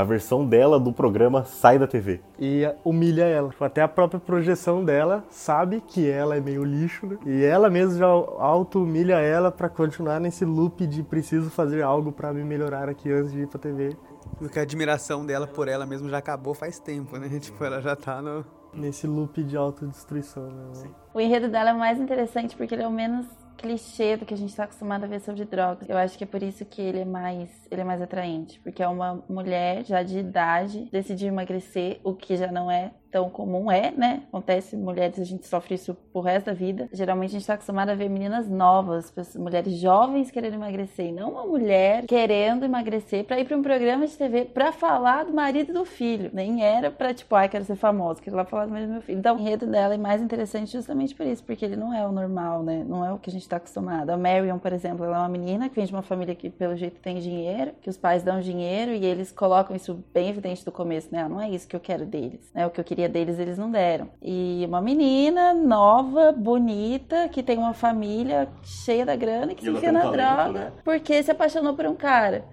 a 0.00 0.04
versão 0.04 0.46
dela 0.46 0.78
do 0.78 0.92
programa 0.92 1.44
sai 1.44 1.78
da 1.78 1.86
TV. 1.86 2.20
E 2.38 2.62
humilha 2.84 3.24
ela. 3.24 3.50
Até 3.60 3.82
a 3.82 3.88
própria 3.88 4.20
projeção 4.20 4.84
dela 4.84 5.24
sabe 5.28 5.80
que 5.80 6.08
ela 6.08 6.36
é 6.36 6.40
meio 6.40 6.62
lixo, 6.62 7.06
né? 7.06 7.18
E 7.26 7.44
ela 7.44 7.68
mesma 7.68 7.98
já 7.98 8.06
auto-humilha 8.06 9.14
ela 9.14 9.50
pra 9.50 9.68
continuar 9.68 10.20
nesse 10.20 10.44
loop 10.44 10.86
de 10.86 11.02
preciso 11.02 11.50
fazer 11.50 11.82
algo 11.82 12.12
pra 12.12 12.32
me 12.32 12.44
melhorar 12.44 12.88
aqui 12.88 13.10
antes 13.10 13.32
de 13.32 13.40
ir 13.40 13.48
pra 13.48 13.58
TV. 13.58 13.96
Porque 14.38 14.58
a 14.58 14.62
admiração 14.62 15.26
dela 15.26 15.46
por 15.46 15.66
ela 15.66 15.84
mesmo 15.84 16.08
já 16.08 16.18
acabou 16.18 16.54
faz 16.54 16.78
tempo, 16.78 17.16
né? 17.18 17.28
Tipo, 17.40 17.64
ela 17.64 17.80
já 17.80 17.96
tá 17.96 18.22
no. 18.22 18.44
Nesse 18.72 19.06
loop 19.06 19.42
de 19.42 19.56
autodestruição, 19.56 20.42
né? 20.42 20.90
O 21.14 21.20
enredo 21.20 21.48
dela 21.48 21.70
é 21.70 21.72
mais 21.72 21.98
interessante 21.98 22.54
porque 22.54 22.74
ele 22.74 22.82
é 22.82 22.86
o 22.86 22.92
menos 22.92 23.26
clichê 23.58 24.16
do 24.16 24.24
que 24.24 24.32
a 24.32 24.36
gente 24.36 24.54
tá 24.54 24.64
acostumado 24.64 25.04
a 25.04 25.06
ver 25.06 25.20
sobre 25.20 25.44
drogas. 25.44 25.88
Eu 25.88 25.98
acho 25.98 26.16
que 26.16 26.24
é 26.24 26.26
por 26.26 26.42
isso 26.42 26.64
que 26.64 26.80
ele 26.80 27.00
é 27.00 27.04
mais, 27.04 27.50
ele 27.70 27.80
é 27.80 27.84
mais 27.84 28.00
atraente, 28.00 28.60
porque 28.60 28.82
é 28.82 28.88
uma 28.88 29.22
mulher 29.28 29.84
já 29.84 30.02
de 30.02 30.18
idade 30.18 30.88
decidiu 30.90 31.28
emagrecer, 31.28 32.00
o 32.04 32.14
que 32.14 32.36
já 32.36 32.50
não 32.50 32.70
é 32.70 32.92
tão 33.10 33.28
comum 33.30 33.70
é, 33.70 33.90
né? 33.90 34.22
Acontece, 34.28 34.76
mulheres, 34.76 35.18
a 35.18 35.24
gente 35.24 35.46
sofre 35.46 35.74
isso 35.74 35.94
pro 36.12 36.20
resto 36.20 36.46
da 36.46 36.52
vida. 36.52 36.88
Geralmente 36.92 37.30
a 37.30 37.38
gente 37.38 37.46
tá 37.46 37.54
acostumado 37.54 37.90
a 37.90 37.94
ver 37.94 38.08
meninas 38.08 38.48
novas, 38.48 39.12
mulheres 39.36 39.74
jovens 39.74 40.30
querendo 40.30 40.54
emagrecer, 40.54 41.06
e 41.06 41.12
não 41.12 41.30
uma 41.32 41.46
mulher 41.46 42.04
querendo 42.06 42.64
emagrecer 42.64 43.24
pra 43.24 43.38
ir 43.38 43.44
pra 43.46 43.56
um 43.56 43.62
programa 43.62 44.06
de 44.06 44.16
TV 44.16 44.44
pra 44.46 44.72
falar 44.72 45.24
do 45.24 45.32
marido 45.32 45.70
e 45.70 45.74
do 45.74 45.84
filho. 45.84 46.30
Nem 46.32 46.62
era 46.64 46.90
pra, 46.90 47.12
tipo, 47.14 47.34
ai, 47.34 47.48
quero 47.48 47.64
ser 47.64 47.76
famosa, 47.76 48.20
quero 48.20 48.36
lá 48.36 48.44
falar 48.44 48.66
do 48.66 48.72
marido 48.72 48.88
do 48.88 48.92
meu 48.94 49.02
filho. 49.02 49.18
Então, 49.18 49.36
o 49.36 49.40
enredo 49.40 49.66
dela 49.66 49.94
é 49.94 49.98
mais 49.98 50.20
interessante 50.22 50.72
justamente 50.72 51.14
por 51.14 51.26
isso, 51.26 51.42
porque 51.44 51.64
ele 51.64 51.76
não 51.76 51.92
é 51.94 52.06
o 52.06 52.12
normal, 52.12 52.62
né? 52.62 52.84
Não 52.86 53.04
é 53.04 53.12
o 53.12 53.18
que 53.18 53.30
a 53.30 53.32
gente 53.32 53.48
tá 53.48 53.56
acostumado. 53.56 54.10
A 54.10 54.16
Marion, 54.16 54.58
por 54.58 54.72
exemplo, 54.72 55.04
ela 55.04 55.16
é 55.16 55.20
uma 55.20 55.28
menina 55.28 55.68
que 55.68 55.76
vem 55.76 55.84
de 55.86 55.92
uma 55.92 56.02
família 56.02 56.34
que, 56.34 56.50
pelo 56.50 56.76
jeito, 56.76 57.00
tem 57.00 57.18
dinheiro, 57.18 57.72
que 57.80 57.88
os 57.90 57.96
pais 57.96 58.22
dão 58.22 58.40
dinheiro 58.40 58.92
e 58.92 59.04
eles 59.04 59.30
colocam 59.32 59.74
isso 59.76 60.02
bem 60.12 60.28
evidente 60.28 60.64
do 60.64 60.72
começo, 60.72 61.08
né? 61.12 61.22
Ah, 61.22 61.28
Não 61.28 61.40
é 61.40 61.48
isso 61.50 61.68
que 61.68 61.76
eu 61.76 61.80
quero 61.80 62.04
deles, 62.06 62.50
né? 62.54 62.66
O 62.66 62.70
que 62.70 62.80
eu 62.80 62.84
queria 62.84 62.97
deles, 63.06 63.38
eles 63.38 63.58
não 63.58 63.70
deram. 63.70 64.08
E 64.22 64.64
uma 64.66 64.80
menina 64.80 65.52
nova, 65.52 66.32
bonita, 66.32 67.28
que 67.28 67.42
tem 67.42 67.58
uma 67.58 67.74
família 67.74 68.48
cheia 68.62 69.04
da 69.04 69.14
grana 69.14 69.52
e 69.52 69.54
que 69.54 69.60
E 69.62 69.64
se 69.66 69.76
enfia 69.76 69.92
na 69.92 70.00
talento, 70.00 70.16
droga 70.16 70.58
né? 70.58 70.72
porque 70.82 71.22
se 71.22 71.30
apaixonou 71.30 71.74
por 71.74 71.84
um 71.84 71.94
cara. 71.94 72.46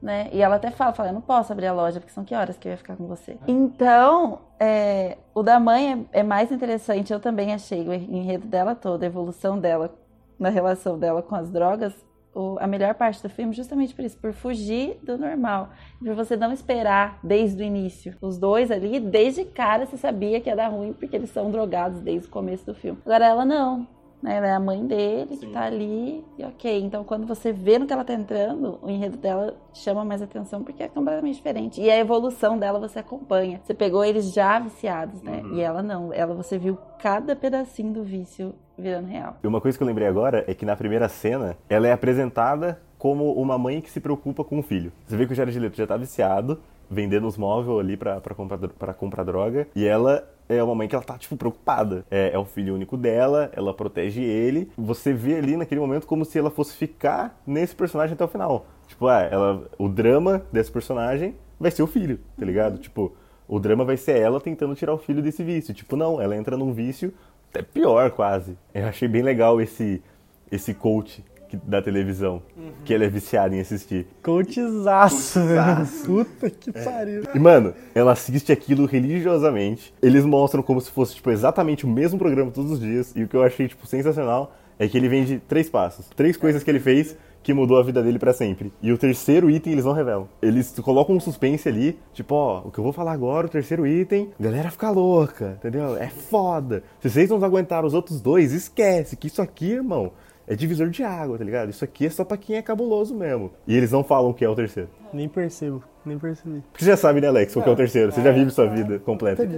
Né? 0.00 0.30
E 0.32 0.40
ela 0.40 0.56
até 0.56 0.70
fala, 0.70 0.92
fala, 0.94 1.10
eu 1.10 1.12
não 1.12 1.20
posso 1.20 1.52
abrir 1.52 1.66
a 1.66 1.72
loja, 1.72 2.00
porque 2.00 2.12
são 2.12 2.24
que 2.24 2.34
horas 2.34 2.56
que 2.56 2.66
eu 2.66 2.72
ia 2.72 2.78
ficar 2.78 2.96
com 2.96 3.06
você? 3.06 3.36
Então, 3.46 4.40
é, 4.58 5.18
o 5.34 5.42
da 5.42 5.60
mãe 5.60 6.06
é, 6.12 6.20
é 6.20 6.22
mais 6.22 6.50
interessante, 6.50 7.12
eu 7.12 7.20
também 7.20 7.52
achei 7.52 7.86
o 7.86 7.92
enredo 7.92 8.48
dela 8.48 8.74
toda, 8.74 9.04
a 9.04 9.08
evolução 9.08 9.60
dela 9.60 9.94
na 10.38 10.48
relação 10.48 10.98
dela 10.98 11.22
com 11.22 11.36
as 11.36 11.50
drogas, 11.50 11.94
o- 12.34 12.56
a 12.60 12.66
melhor 12.66 12.94
parte 12.94 13.22
do 13.22 13.28
filme 13.28 13.52
justamente 13.52 13.94
por 13.94 14.04
isso, 14.04 14.16
por 14.18 14.32
fugir 14.32 14.98
do 15.02 15.16
normal, 15.18 15.70
por 15.98 16.14
você 16.14 16.36
não 16.36 16.52
esperar 16.52 17.18
desde 17.22 17.62
o 17.62 17.66
início. 17.66 18.14
Os 18.20 18.38
dois 18.38 18.70
ali, 18.70 18.98
desde 19.00 19.44
cara, 19.44 19.86
você 19.86 19.96
sabia 19.96 20.40
que 20.40 20.48
ia 20.48 20.56
dar 20.56 20.68
ruim, 20.68 20.92
porque 20.92 21.16
eles 21.16 21.30
são 21.30 21.50
drogados 21.50 22.00
desde 22.00 22.28
o 22.28 22.30
começo 22.30 22.64
do 22.66 22.74
filme. 22.74 22.98
Agora 23.04 23.26
ela 23.26 23.44
não. 23.44 23.86
Né? 24.22 24.36
Ela 24.36 24.46
é 24.46 24.52
a 24.52 24.60
mãe 24.60 24.86
dele, 24.86 25.36
que 25.36 25.46
tá 25.48 25.64
ali, 25.64 26.24
e 26.38 26.44
ok. 26.44 26.80
Então, 26.80 27.04
quando 27.04 27.26
você 27.26 27.52
vê 27.52 27.78
no 27.78 27.86
que 27.86 27.92
ela 27.92 28.04
tá 28.04 28.14
entrando, 28.14 28.78
o 28.80 28.88
enredo 28.88 29.16
dela 29.16 29.54
chama 29.74 30.04
mais 30.04 30.22
atenção, 30.22 30.62
porque 30.62 30.82
é 30.82 30.88
completamente 30.88 31.36
diferente. 31.36 31.80
E 31.80 31.90
a 31.90 31.98
evolução 31.98 32.58
dela 32.58 32.78
você 32.78 33.00
acompanha. 33.00 33.60
Você 33.64 33.74
pegou 33.74 34.04
eles 34.04 34.32
já 34.32 34.58
viciados, 34.58 35.22
né? 35.22 35.42
E 35.52 35.60
ela 35.60 35.82
não. 35.82 36.12
Ela, 36.12 36.34
você 36.34 36.58
viu 36.58 36.78
cada 36.98 37.34
pedacinho 37.34 37.92
do 37.92 38.04
vício 38.04 38.54
virando 38.78 39.08
real. 39.08 39.36
E 39.42 39.46
uma 39.46 39.60
coisa 39.60 39.76
que 39.76 39.82
eu 39.82 39.86
lembrei 39.86 40.06
agora 40.06 40.44
é 40.46 40.54
que 40.54 40.64
na 40.64 40.76
primeira 40.76 41.08
cena, 41.08 41.56
ela 41.68 41.88
é 41.88 41.92
apresentada 41.92 42.80
como 42.98 43.32
uma 43.32 43.58
mãe 43.58 43.80
que 43.80 43.90
se 43.90 44.00
preocupa 44.00 44.44
com 44.44 44.60
o 44.60 44.62
filho. 44.62 44.92
Você 45.06 45.16
vê 45.16 45.26
que 45.26 45.32
o 45.32 45.34
Jared 45.34 45.58
Leto 45.58 45.76
já 45.76 45.86
tá 45.86 45.96
viciado, 45.96 46.60
vendendo 46.88 47.26
os 47.26 47.36
móveis 47.36 47.78
ali 47.80 47.96
pra, 47.96 48.20
comprar, 48.20 48.58
pra 48.58 48.94
comprar 48.94 49.24
droga, 49.24 49.66
e 49.74 49.84
ela 49.84 50.24
é 50.56 50.62
uma 50.62 50.74
mãe 50.74 50.88
que 50.88 50.94
ela 50.94 51.04
tá, 51.04 51.18
tipo, 51.18 51.36
preocupada. 51.36 52.04
É, 52.10 52.30
é 52.32 52.38
o 52.38 52.44
filho 52.44 52.74
único 52.74 52.96
dela, 52.96 53.50
ela 53.54 53.74
protege 53.74 54.22
ele. 54.22 54.70
Você 54.76 55.12
vê 55.12 55.36
ali 55.36 55.56
naquele 55.56 55.80
momento 55.80 56.06
como 56.06 56.24
se 56.24 56.38
ela 56.38 56.50
fosse 56.50 56.76
ficar 56.76 57.40
nesse 57.46 57.74
personagem 57.74 58.14
até 58.14 58.24
o 58.24 58.28
final. 58.28 58.66
Tipo, 58.86 59.06
ah, 59.06 59.20
ela, 59.22 59.68
o 59.78 59.88
drama 59.88 60.42
desse 60.52 60.70
personagem 60.70 61.34
vai 61.58 61.70
ser 61.70 61.82
o 61.82 61.86
filho, 61.86 62.18
tá 62.38 62.44
ligado? 62.44 62.78
Tipo, 62.78 63.12
o 63.48 63.58
drama 63.58 63.84
vai 63.84 63.96
ser 63.96 64.16
ela 64.18 64.40
tentando 64.40 64.74
tirar 64.74 64.94
o 64.94 64.98
filho 64.98 65.22
desse 65.22 65.42
vício. 65.42 65.72
Tipo, 65.74 65.96
não, 65.96 66.20
ela 66.20 66.36
entra 66.36 66.56
num 66.56 66.72
vício 66.72 67.12
até 67.50 67.62
pior 67.62 68.10
quase. 68.10 68.56
Eu 68.74 68.86
achei 68.86 69.08
bem 69.08 69.22
legal 69.22 69.60
esse 69.60 70.02
esse 70.50 70.74
coach 70.74 71.24
da 71.56 71.82
televisão, 71.82 72.42
que 72.84 72.92
ela 72.92 73.04
é 73.04 73.08
viciada 73.08 73.54
em 73.54 73.60
assistir. 73.60 74.06
Coachzaço, 74.22 75.40
velho. 75.40 75.86
Puta 76.04 76.50
que 76.50 76.72
pariu. 76.72 77.22
E 77.34 77.38
mano, 77.38 77.74
ela 77.94 78.12
assiste 78.12 78.52
aquilo 78.52 78.86
religiosamente. 78.86 79.94
Eles 80.02 80.24
mostram 80.24 80.62
como 80.62 80.80
se 80.80 80.90
fosse 80.90 81.14
tipo 81.14 81.30
exatamente 81.30 81.84
o 81.84 81.88
mesmo 81.88 82.18
programa 82.18 82.50
todos 82.50 82.72
os 82.72 82.80
dias. 82.80 83.12
E 83.14 83.22
o 83.22 83.28
que 83.28 83.36
eu 83.36 83.42
achei 83.42 83.68
tipo 83.68 83.86
sensacional 83.86 84.54
é 84.78 84.88
que 84.88 84.96
ele 84.96 85.08
vende 85.08 85.40
três 85.46 85.68
passos, 85.68 86.08
três 86.16 86.36
coisas 86.36 86.62
que 86.62 86.70
ele 86.70 86.80
fez 86.80 87.16
que 87.42 87.52
mudou 87.52 87.78
a 87.78 87.82
vida 87.82 88.02
dele 88.02 88.18
pra 88.18 88.32
sempre. 88.32 88.72
E 88.80 88.92
o 88.92 88.98
terceiro 88.98 89.50
item 89.50 89.72
eles 89.72 89.84
não 89.84 89.92
revelam. 89.92 90.28
Eles 90.40 90.78
colocam 90.80 91.16
um 91.16 91.20
suspense 91.20 91.68
ali, 91.68 91.98
tipo, 92.12 92.34
ó, 92.34 92.62
o 92.64 92.70
que 92.70 92.78
eu 92.78 92.84
vou 92.84 92.92
falar 92.92 93.12
agora, 93.12 93.46
o 93.46 93.50
terceiro 93.50 93.86
item, 93.86 94.30
a 94.38 94.42
galera 94.42 94.70
fica 94.70 94.90
louca, 94.90 95.56
entendeu? 95.58 95.96
É 95.96 96.08
foda. 96.08 96.84
Se 97.00 97.10
vocês 97.10 97.28
não 97.28 97.42
aguentaram 97.44 97.86
os 97.86 97.94
outros 97.94 98.20
dois, 98.20 98.52
esquece 98.52 99.16
que 99.16 99.26
isso 99.26 99.42
aqui, 99.42 99.72
irmão, 99.72 100.12
é 100.46 100.54
divisor 100.54 100.88
de 100.90 101.02
água, 101.02 101.38
tá 101.38 101.44
ligado? 101.44 101.70
Isso 101.70 101.84
aqui 101.84 102.06
é 102.06 102.10
só 102.10 102.24
pra 102.24 102.36
quem 102.36 102.56
é 102.56 102.62
cabuloso 102.62 103.14
mesmo. 103.14 103.52
E 103.66 103.76
eles 103.76 103.90
não 103.90 104.02
falam 104.02 104.30
o 104.30 104.34
que 104.34 104.44
é 104.44 104.48
o 104.48 104.54
terceiro. 104.54 104.88
Nem 105.12 105.28
percebo, 105.28 105.82
nem 106.04 106.18
percebi. 106.18 106.62
Porque 106.72 106.84
você 106.84 106.90
já 106.90 106.96
sabe, 106.96 107.20
né, 107.20 107.28
Alex, 107.28 107.54
o 107.56 107.62
que 107.62 107.68
é 107.68 107.72
o 107.72 107.76
terceiro. 107.76 108.12
Você 108.12 108.22
já 108.22 108.32
vive 108.32 108.50
sua 108.50 108.66
vida 108.66 108.98
completa. 108.98 109.42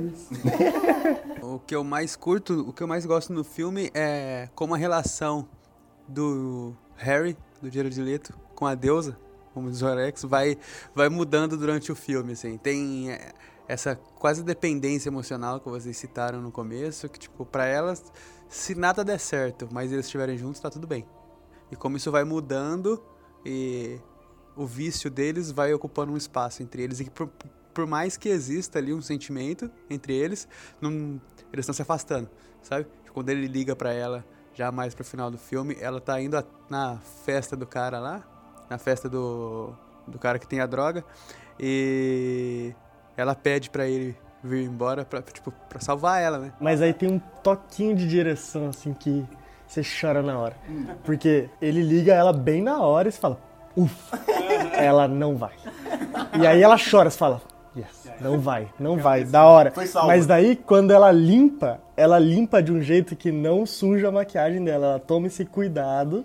O 1.42 1.58
que 1.60 1.76
eu 1.76 1.84
mais 1.84 2.16
curto, 2.16 2.68
o 2.68 2.72
que 2.72 2.82
eu 2.82 2.88
mais 2.88 3.04
gosto 3.06 3.32
no 3.32 3.44
filme 3.44 3.90
é 3.94 4.48
como 4.54 4.74
a 4.74 4.78
relação 4.78 5.46
do 6.08 6.74
Harry, 6.96 7.36
do 7.62 7.70
Jared 7.70 8.00
Leto, 8.00 8.34
com 8.54 8.66
a 8.66 8.74
deusa, 8.74 9.16
como 9.52 9.70
diz 9.70 9.80
o 9.82 9.86
Alex, 9.86 10.24
vai, 10.24 10.58
vai 10.94 11.08
mudando 11.08 11.56
durante 11.56 11.92
o 11.92 11.94
filme, 11.94 12.32
assim. 12.32 12.56
Tem 12.56 13.12
é, 13.12 13.32
essa 13.68 13.94
quase 14.18 14.42
dependência 14.42 15.08
emocional 15.08 15.60
que 15.60 15.68
vocês 15.68 15.96
citaram 15.96 16.40
no 16.40 16.50
começo, 16.50 17.08
que, 17.08 17.18
tipo, 17.18 17.44
pra 17.44 17.66
elas, 17.66 18.12
se 18.54 18.74
nada 18.74 19.04
der 19.04 19.18
certo, 19.18 19.68
mas 19.72 19.90
eles 19.90 20.06
estiverem 20.06 20.38
juntos, 20.38 20.60
tá 20.60 20.70
tudo 20.70 20.86
bem. 20.86 21.04
E 21.72 21.76
como 21.76 21.96
isso 21.96 22.10
vai 22.10 22.22
mudando 22.22 23.02
e 23.44 23.98
o 24.56 24.64
vício 24.64 25.10
deles 25.10 25.50
vai 25.50 25.74
ocupando 25.74 26.12
um 26.12 26.16
espaço 26.16 26.62
entre 26.62 26.82
eles 26.82 27.00
e 27.00 27.10
por, 27.10 27.28
por 27.74 27.84
mais 27.86 28.16
que 28.16 28.28
exista 28.28 28.78
ali 28.78 28.94
um 28.94 29.02
sentimento 29.02 29.68
entre 29.90 30.14
eles, 30.14 30.46
não, 30.80 31.20
eles 31.52 31.64
estão 31.64 31.74
se 31.74 31.82
afastando, 31.82 32.30
sabe? 32.62 32.86
Quando 33.12 33.28
ele 33.30 33.48
liga 33.48 33.74
pra 33.74 33.92
ela, 33.92 34.24
já 34.54 34.70
mais 34.70 34.94
pro 34.94 35.04
final 35.04 35.32
do 35.32 35.38
filme, 35.38 35.76
ela 35.80 36.00
tá 36.00 36.20
indo 36.20 36.36
a- 36.36 36.44
na 36.70 36.98
festa 37.24 37.56
do 37.56 37.66
cara 37.66 37.98
lá, 37.98 38.24
na 38.70 38.78
festa 38.78 39.08
do, 39.08 39.74
do 40.06 40.16
cara 40.18 40.38
que 40.38 40.46
tem 40.46 40.60
a 40.60 40.66
droga, 40.66 41.04
e 41.58 42.72
ela 43.16 43.34
pede 43.34 43.68
pra 43.68 43.88
ele 43.88 44.16
vir 44.44 44.64
embora 44.64 45.04
pra, 45.04 45.22
tipo, 45.22 45.52
pra 45.68 45.80
salvar 45.80 46.22
ela, 46.22 46.38
né? 46.38 46.52
Mas 46.60 46.82
aí 46.82 46.92
tem 46.92 47.10
um 47.10 47.18
toquinho 47.42 47.96
de 47.96 48.06
direção, 48.06 48.68
assim, 48.68 48.92
que 48.92 49.24
você 49.66 49.82
chora 49.82 50.22
na 50.22 50.38
hora. 50.38 50.54
Porque 51.02 51.48
ele 51.60 51.82
liga 51.82 52.12
ela 52.12 52.32
bem 52.32 52.62
na 52.62 52.80
hora 52.80 53.08
e 53.08 53.12
você 53.12 53.18
fala, 53.18 53.38
ufa, 53.74 54.20
ela 54.76 55.08
não 55.08 55.36
vai. 55.36 55.54
E 56.38 56.46
aí 56.46 56.62
ela 56.62 56.76
chora, 56.78 57.08
você 57.08 57.16
fala, 57.16 57.40
yes, 57.74 58.12
não 58.20 58.38
vai, 58.38 58.68
não 58.78 58.98
vai, 58.98 59.24
da 59.24 59.44
hora. 59.44 59.72
Mas 60.06 60.26
daí, 60.26 60.54
quando 60.54 60.92
ela 60.92 61.10
limpa, 61.10 61.80
ela 61.96 62.18
limpa 62.18 62.62
de 62.62 62.70
um 62.70 62.82
jeito 62.82 63.16
que 63.16 63.32
não 63.32 63.64
suja 63.64 64.08
a 64.08 64.12
maquiagem 64.12 64.62
dela. 64.62 64.86
Ela 64.86 64.98
toma 64.98 65.26
esse 65.26 65.44
cuidado 65.46 66.24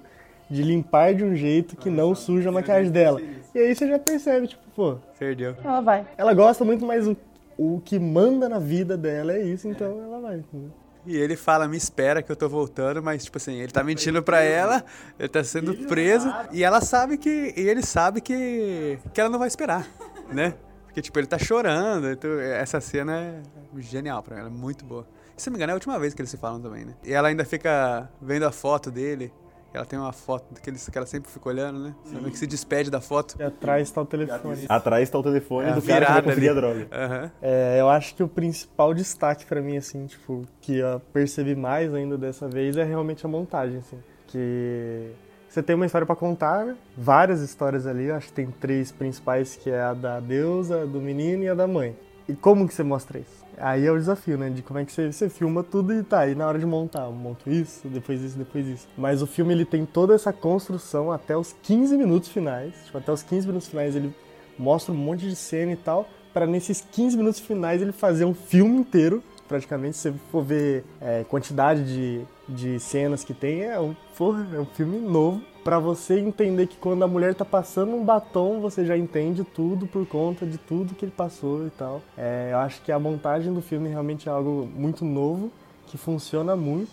de 0.49 0.61
limpar 0.61 1.13
de 1.13 1.23
um 1.23 1.35
jeito 1.35 1.77
que 1.77 1.89
não 1.89 2.13
suja 2.13 2.49
a 2.49 2.51
maquiagem 2.51 2.91
dela. 2.91 3.21
E 3.53 3.59
aí 3.59 3.73
você 3.73 3.87
já 3.87 3.99
percebe, 3.99 4.47
tipo, 4.47 4.61
pô, 4.75 4.95
Perdeu. 5.17 5.55
Ela 5.63 5.81
vai. 5.81 6.05
ela 6.17 6.33
gosta 6.33 6.65
muito, 6.65 6.85
mas 6.85 7.07
o, 7.07 7.15
o 7.59 7.81
que 7.81 7.99
manda 7.99 8.47
na 8.47 8.57
vida 8.57 8.95
dela 8.97 9.33
é 9.33 9.43
isso, 9.43 9.67
então 9.67 10.01
ela 10.01 10.21
vai. 10.21 10.37
entendeu? 10.37 10.71
E 11.05 11.17
ele 11.17 11.35
fala, 11.35 11.67
me 11.67 11.75
espera 11.75 12.21
que 12.21 12.31
eu 12.31 12.35
tô 12.35 12.47
voltando, 12.47 13.03
mas 13.03 13.25
tipo 13.25 13.37
assim, 13.37 13.55
ele 13.55 13.71
tá 13.71 13.83
mentindo 13.83 14.23
pra 14.23 14.41
ela, 14.41 14.83
ele 15.17 15.27
tá 15.27 15.43
sendo 15.43 15.73
preso, 15.87 16.33
e 16.51 16.63
ela 16.63 16.79
sabe 16.79 17.17
que. 17.17 17.53
E 17.57 17.67
ele 17.67 17.81
sabe 17.81 18.21
que. 18.21 18.97
que 19.13 19.19
ela 19.19 19.29
não 19.29 19.39
vai 19.39 19.47
esperar, 19.47 19.85
né? 20.31 20.53
Porque, 20.85 21.01
tipo, 21.01 21.19
ele 21.19 21.27
tá 21.27 21.37
chorando. 21.37 22.09
Então, 22.09 22.39
essa 22.39 22.79
cena 22.79 23.17
é 23.17 23.41
genial 23.77 24.23
pra 24.23 24.39
ela, 24.39 24.47
é 24.47 24.51
muito 24.51 24.85
boa. 24.85 25.05
Se 25.35 25.49
não 25.49 25.53
me 25.53 25.57
engano, 25.57 25.71
é 25.71 25.73
a 25.73 25.75
última 25.75 25.99
vez 25.99 26.13
que 26.13 26.21
eles 26.21 26.31
se 26.31 26.37
falam 26.37 26.61
também, 26.61 26.85
né? 26.85 26.93
E 27.03 27.13
ela 27.13 27.27
ainda 27.27 27.45
fica 27.45 28.09
vendo 28.21 28.43
a 28.45 28.51
foto 28.51 28.89
dele. 28.89 29.31
Ela 29.73 29.85
tem 29.85 29.99
uma 29.99 30.11
foto 30.11 30.59
que, 30.61 30.71
que 30.71 30.97
ela 30.97 31.05
sempre 31.05 31.31
fica 31.31 31.49
olhando, 31.49 31.79
né? 31.79 31.95
Ela 32.13 32.29
que 32.29 32.37
se 32.37 32.47
despede 32.47 32.89
da 32.89 32.99
foto. 32.99 33.35
E 33.39 33.43
atrás 33.43 33.91
tá 33.91 34.01
o 34.01 34.05
telefone. 34.05 34.65
Atrás 34.67 35.09
tá 35.09 35.19
o 35.19 35.23
telefone 35.23 35.69
É 35.69 35.73
do 35.73 35.81
cara 35.81 36.21
que 36.21 36.31
vai 36.31 36.47
a 36.49 36.53
droga. 36.53 36.87
Aham. 36.91 37.31
É, 37.41 37.77
eu 37.79 37.89
acho 37.89 38.15
que 38.15 38.23
o 38.23 38.27
principal 38.27 38.93
destaque 38.93 39.45
pra 39.45 39.61
mim, 39.61 39.77
assim, 39.77 40.07
tipo, 40.07 40.43
que 40.59 40.77
eu 40.77 40.99
percebi 41.13 41.55
mais 41.55 41.93
ainda 41.93 42.17
dessa 42.17 42.47
vez 42.47 42.75
é 42.77 42.83
realmente 42.83 43.25
a 43.25 43.29
montagem, 43.29 43.77
assim. 43.77 43.99
Que 44.27 45.11
você 45.47 45.63
tem 45.63 45.75
uma 45.75 45.85
história 45.85 46.05
pra 46.05 46.15
contar, 46.15 46.75
várias 46.95 47.41
histórias 47.41 47.87
ali, 47.87 48.05
eu 48.05 48.15
acho 48.15 48.27
que 48.27 48.33
tem 48.33 48.51
três 48.51 48.91
principais, 48.91 49.55
que 49.55 49.69
é 49.69 49.81
a 49.81 49.93
da 49.93 50.19
deusa, 50.19 50.83
a 50.83 50.85
do 50.85 51.01
menino 51.01 51.43
e 51.43 51.49
a 51.49 51.55
da 51.55 51.67
mãe. 51.67 51.95
E 52.29 52.35
como 52.35 52.67
que 52.67 52.73
você 52.75 52.83
mostra 52.83 53.17
isso? 53.17 53.43
Aí 53.57 53.87
é 53.87 53.91
o 53.91 53.97
desafio, 53.97 54.37
né? 54.37 54.51
De 54.51 54.61
como 54.61 54.77
é 54.77 54.85
que 54.85 54.91
você, 54.91 55.11
você 55.11 55.27
filma 55.27 55.63
tudo 55.63 55.91
e 55.95 56.03
tá, 56.03 56.27
e 56.27 56.35
na 56.35 56.47
hora 56.47 56.59
de 56.59 56.65
montar, 56.65 57.05
eu 57.05 57.11
monto 57.11 57.49
isso, 57.49 57.87
depois 57.87 58.21
isso, 58.21 58.37
depois 58.37 58.67
isso. 58.67 58.87
Mas 58.95 59.23
o 59.23 59.27
filme, 59.27 59.51
ele 59.51 59.65
tem 59.65 59.83
toda 59.83 60.13
essa 60.13 60.31
construção 60.31 61.11
até 61.11 61.35
os 61.35 61.55
15 61.63 61.97
minutos 61.97 62.29
finais. 62.29 62.75
Tipo, 62.85 62.99
até 62.99 63.11
os 63.11 63.23
15 63.23 63.47
minutos 63.47 63.67
finais 63.67 63.95
ele 63.95 64.13
mostra 64.59 64.93
um 64.93 64.97
monte 64.97 65.27
de 65.27 65.35
cena 65.35 65.71
e 65.71 65.75
tal, 65.75 66.07
para 66.31 66.45
nesses 66.45 66.85
15 66.91 67.17
minutos 67.17 67.39
finais 67.39 67.81
ele 67.81 67.91
fazer 67.91 68.25
um 68.25 68.35
filme 68.35 68.77
inteiro, 68.77 69.23
praticamente. 69.47 69.97
Se 69.97 70.11
você 70.11 70.19
for 70.31 70.43
ver 70.43 70.85
é, 71.01 71.23
quantidade 71.23 71.83
de, 71.83 72.21
de 72.47 72.79
cenas 72.79 73.23
que 73.23 73.33
tem, 73.33 73.63
é 73.63 73.79
um, 73.79 73.95
porra, 74.15 74.47
é 74.53 74.59
um 74.59 74.65
filme 74.65 74.99
novo 74.99 75.41
pra 75.63 75.79
você 75.79 76.19
entender 76.19 76.67
que 76.67 76.77
quando 76.77 77.03
a 77.03 77.07
mulher 77.07 77.35
tá 77.35 77.45
passando 77.45 77.95
um 77.95 78.03
batom, 78.03 78.59
você 78.59 78.85
já 78.85 78.97
entende 78.97 79.43
tudo 79.43 79.87
por 79.87 80.05
conta 80.07 80.45
de 80.45 80.57
tudo 80.57 80.95
que 80.95 81.05
ele 81.05 81.13
passou 81.15 81.67
e 81.67 81.69
tal. 81.71 82.01
É, 82.17 82.49
eu 82.51 82.57
acho 82.57 82.81
que 82.81 82.91
a 82.91 82.99
montagem 82.99 83.53
do 83.53 83.61
filme 83.61 83.89
realmente 83.89 84.27
é 84.27 84.31
algo 84.31 84.69
muito 84.75 85.03
novo, 85.03 85.51
que 85.87 85.97
funciona 85.97 86.55
muito 86.55 86.91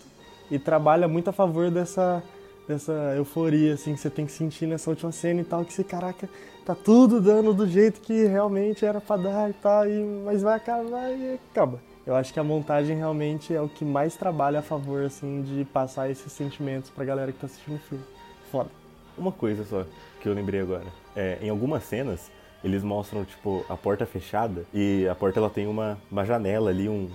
e 0.51 0.59
trabalha 0.59 1.07
muito 1.09 1.29
a 1.29 1.33
favor 1.33 1.71
dessa, 1.71 2.23
dessa 2.67 2.93
euforia 3.17 3.75
assim, 3.75 3.95
que 3.95 4.01
você 4.01 4.11
tem 4.11 4.27
que 4.27 4.33
sentir 4.33 4.67
nessa 4.67 4.91
última 4.91 5.13
cena 5.13 5.41
e 5.41 5.45
tal, 5.45 5.65
que 5.65 5.73
você, 5.73 5.85
caraca, 5.85 6.29
tá 6.65 6.75
tudo 6.75 7.21
dando 7.21 7.55
do 7.55 7.67
jeito 7.67 8.01
que 8.01 8.27
realmente 8.27 8.85
era 8.85 9.01
pra 9.01 9.17
dar 9.17 9.51
e 9.51 9.53
tal, 9.55 9.89
e, 9.89 10.23
mas 10.25 10.43
vai 10.43 10.57
acabar 10.57 11.11
e 11.11 11.39
acaba. 11.51 11.81
Eu 12.07 12.15
acho 12.15 12.33
que 12.33 12.39
a 12.39 12.45
montagem 12.45 12.97
realmente 12.97 13.53
é 13.53 13.61
o 13.61 13.69
que 13.69 13.85
mais 13.85 14.15
trabalha 14.17 14.61
a 14.61 14.63
favor, 14.63 15.03
assim, 15.03 15.43
de 15.43 15.65
passar 15.65 16.09
esses 16.09 16.33
sentimentos 16.33 16.89
pra 16.89 17.05
galera 17.05 17.33
que 17.33 17.39
tá 17.39 17.47
assistindo 17.47 17.77
o 17.77 17.81
filme. 17.81 18.05
Foda. 18.51 18.71
Uma 19.17 19.33
coisa 19.33 19.65
só 19.65 19.85
que 20.21 20.29
eu 20.29 20.35
lembrei 20.35 20.61
agora. 20.61 20.85
É, 21.15 21.39
em 21.41 21.49
algumas 21.49 21.85
cenas, 21.85 22.31
eles 22.63 22.83
mostram, 22.83 23.25
tipo, 23.25 23.65
a 23.69 23.77
porta 23.77 24.05
fechada 24.05 24.65
e 24.73 25.07
a 25.09 25.15
porta 25.15 25.39
ela 25.39 25.51
tem 25.51 25.67
uma, 25.67 25.99
uma 26.11 26.25
janela 26.25 26.71
ali, 26.71 26.89
um, 26.89 27.09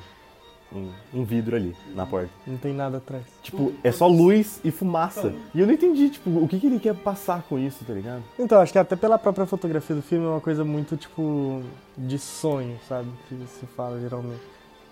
um, 0.74 0.92
um 1.14 1.24
vidro 1.24 1.56
ali 1.56 1.76
na 1.94 2.06
porta. 2.06 2.30
Não 2.48 2.58
tem 2.58 2.74
nada 2.74 2.98
atrás. 2.98 3.24
Tipo, 3.44 3.74
é 3.84 3.92
só 3.92 4.08
luz 4.08 4.60
e 4.64 4.72
fumaça. 4.72 5.34
E 5.54 5.60
eu 5.60 5.68
não 5.68 5.74
entendi, 5.74 6.10
tipo, 6.10 6.30
o 6.30 6.48
que, 6.48 6.60
que 6.60 6.68
ele 6.68 6.80
quer 6.80 6.96
passar 6.96 7.44
com 7.44 7.60
isso, 7.60 7.84
tá 7.86 7.94
ligado? 7.94 8.24
Então, 8.40 8.60
acho 8.60 8.72
que 8.72 8.80
até 8.80 8.96
pela 8.96 9.20
própria 9.20 9.46
fotografia 9.46 9.96
do 9.96 10.02
filme 10.02 10.26
é 10.26 10.30
uma 10.30 10.42
coisa 10.42 10.64
muito, 10.64 10.96
tipo, 10.96 11.62
de 11.98 12.18
sonho, 12.18 12.80
sabe? 12.88 13.10
Que 13.28 13.36
se 13.48 13.66
fala 13.68 14.00
geralmente. 14.00 14.42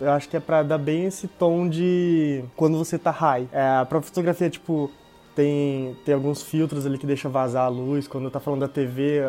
Eu 0.00 0.10
acho 0.12 0.28
que 0.28 0.36
é 0.36 0.40
pra 0.40 0.62
dar 0.62 0.78
bem 0.78 1.04
esse 1.04 1.28
tom 1.28 1.68
de 1.68 2.42
quando 2.56 2.78
você 2.78 2.98
tá 2.98 3.10
high. 3.10 3.46
É, 3.52 3.78
a 3.80 3.84
própria 3.84 4.08
fotografia, 4.08 4.48
tipo, 4.48 4.90
tem, 5.34 5.96
tem 6.04 6.14
alguns 6.14 6.42
filtros 6.42 6.86
ali 6.86 6.98
que 6.98 7.06
deixa 7.06 7.28
vazar 7.28 7.64
a 7.64 7.68
luz. 7.68 8.06
Quando 8.08 8.30
tá 8.30 8.40
falando 8.40 8.60
da 8.60 8.68
TV, 8.68 9.20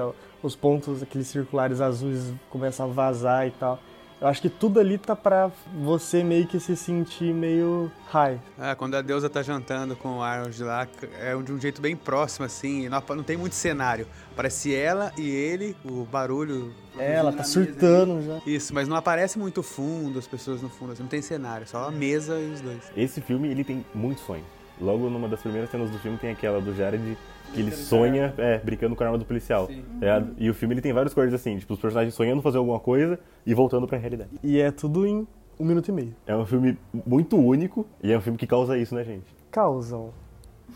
os 0.42 0.56
pontos, 0.56 1.02
aqueles 1.04 1.28
circulares 1.28 1.82
azuis 1.82 2.34
começam 2.50 2.86
a 2.86 2.90
vazar 2.90 3.48
e 3.48 3.52
tal. 3.52 3.80
Eu 4.22 4.28
acho 4.28 4.40
que 4.40 4.50
tudo 4.50 4.80
ali 4.80 5.00
tá 5.00 5.16
pra 5.16 5.52
você 5.84 6.24
meio 6.24 6.46
que 6.46 6.60
se 6.60 6.76
sentir 6.76 7.34
meio 7.34 7.92
high. 8.06 8.40
Ah, 8.56 8.76
quando 8.76 8.94
a 8.94 9.02
deusa 9.02 9.28
tá 9.28 9.42
jantando 9.42 9.96
com 9.96 10.20
o 10.20 10.22
Arnold 10.22 10.64
lá, 10.64 10.88
é 11.20 11.36
de 11.42 11.52
um 11.52 11.60
jeito 11.60 11.82
bem 11.82 11.96
próximo, 11.96 12.46
assim, 12.46 12.88
não, 12.88 13.02
não 13.16 13.24
tem 13.24 13.36
muito 13.36 13.56
cenário. 13.56 14.06
Parece 14.36 14.76
ela 14.76 15.12
e 15.18 15.28
ele, 15.28 15.76
o 15.84 16.06
barulho. 16.06 16.72
É, 17.00 17.16
ela 17.16 17.34
tá 17.34 17.44
surtando 17.44 18.18
ali. 18.18 18.28
já. 18.28 18.42
Isso, 18.46 18.76
mas 18.76 18.88
não 18.88 18.96
aparece 18.96 19.40
muito 19.40 19.64
fundo, 19.64 20.20
as 20.20 20.28
pessoas 20.28 20.62
no 20.62 20.70
fundo, 20.70 20.92
assim, 20.92 21.02
não 21.02 21.10
tem 21.10 21.24
cenário, 21.24 21.68
só 21.68 21.88
a 21.88 21.92
mesa 21.92 22.40
e 22.40 22.54
os 22.54 22.62
dois. 22.62 22.92
Esse 22.96 23.22
filme, 23.22 23.50
ele 23.50 23.64
tem 23.64 23.84
muito 23.92 24.22
sonho. 24.22 24.46
Logo 24.82 25.10
numa 25.10 25.30
das 25.30 25.42
primeiras 25.42 25.70
cenas 25.70 25.92
do 25.92 26.00
filme 26.00 26.18
tem 26.18 26.32
aquela 26.32 26.60
do 26.60 26.76
Jared 26.76 27.18
que 27.54 27.60
ele 27.60 27.72
sonha, 27.72 28.34
é, 28.38 28.58
brincando 28.58 28.96
com 28.96 29.04
a 29.04 29.08
arma 29.08 29.18
do 29.18 29.26
policial. 29.26 29.68
tá? 30.00 30.24
E 30.38 30.50
o 30.50 30.54
filme 30.54 30.74
ele 30.74 30.82
tem 30.82 30.92
várias 30.92 31.14
coisas 31.14 31.34
assim, 31.34 31.58
tipo, 31.58 31.74
os 31.74 31.80
personagens 31.80 32.14
sonhando 32.16 32.42
fazer 32.42 32.58
alguma 32.58 32.80
coisa 32.80 33.20
e 33.46 33.54
voltando 33.54 33.88
pra 33.88 33.98
realidade. 33.98 34.32
E 34.44 34.60
é 34.60 34.72
tudo 34.72 35.06
em 35.06 35.28
um 35.60 35.66
minuto 35.66 35.90
e 35.90 35.92
meio. 35.92 36.16
É 36.26 36.36
um 36.36 36.46
filme 36.46 36.78
muito 37.06 37.38
único 37.38 37.86
e 38.02 38.12
é 38.12 38.18
um 38.18 38.22
filme 38.22 38.38
que 38.38 38.48
causa 38.48 38.78
isso, 38.78 38.96
né, 38.96 39.04
gente? 39.04 39.26
Causam 39.52 40.12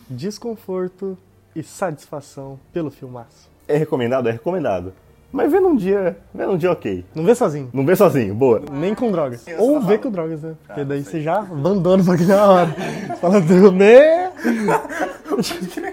desconforto 0.10 1.18
e 1.56 1.64
satisfação 1.64 2.60
pelo 2.72 2.92
filmaço. 2.92 3.50
É 3.68 3.78
recomendado? 3.78 4.28
É 4.28 4.32
recomendado. 4.32 4.94
Mas 5.36 5.52
vê 5.52 5.60
num 5.60 5.76
dia, 5.76 6.16
vê 6.34 6.46
num 6.46 6.56
dia 6.56 6.72
ok. 6.72 7.04
Não 7.14 7.26
vê 7.26 7.36
sozinho. 7.36 7.70
Não 7.74 7.86
vê 7.86 7.94
sozinho, 7.94 8.34
boa. 8.34 8.62
Nem 8.72 8.96
com 8.96 9.12
drogas. 9.12 9.44
Ou 9.58 9.82
vê 9.82 9.98
com 9.98 10.10
drogas, 10.10 10.42
né? 10.42 10.54
Porque 10.66 10.86
daí 10.86 11.04
você 11.04 11.22
já 11.22 11.40
abandona 11.40 12.02
bagulho 12.02 12.26
na 12.30 12.46
hora. 12.46 12.68
Você 13.10 13.16
fala, 13.20 13.42
"Deus, 13.42 13.74
né? 13.74 14.32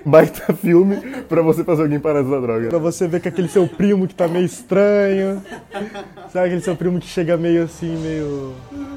Baita 0.05 0.53
filme 0.53 0.97
pra 1.29 1.43
você 1.43 1.65
fazer 1.65 1.83
alguém 1.83 1.99
parar 1.99 2.23
de 2.23 2.29
usar 2.29 2.41
droga. 2.41 2.69
Pra 2.69 2.79
você 2.79 3.09
ver 3.09 3.19
que 3.21 3.27
aquele 3.27 3.49
seu 3.49 3.67
primo 3.67 4.07
que 4.07 4.15
tá 4.15 4.29
meio 4.29 4.47
estranho. 4.47 5.43
Sabe 6.33 6.47
aquele 6.47 6.61
seu 6.61 6.77
primo 6.77 7.01
que 7.01 7.07
chega 7.07 7.37
meio 7.37 7.65
assim, 7.65 7.97
meio 7.97 8.53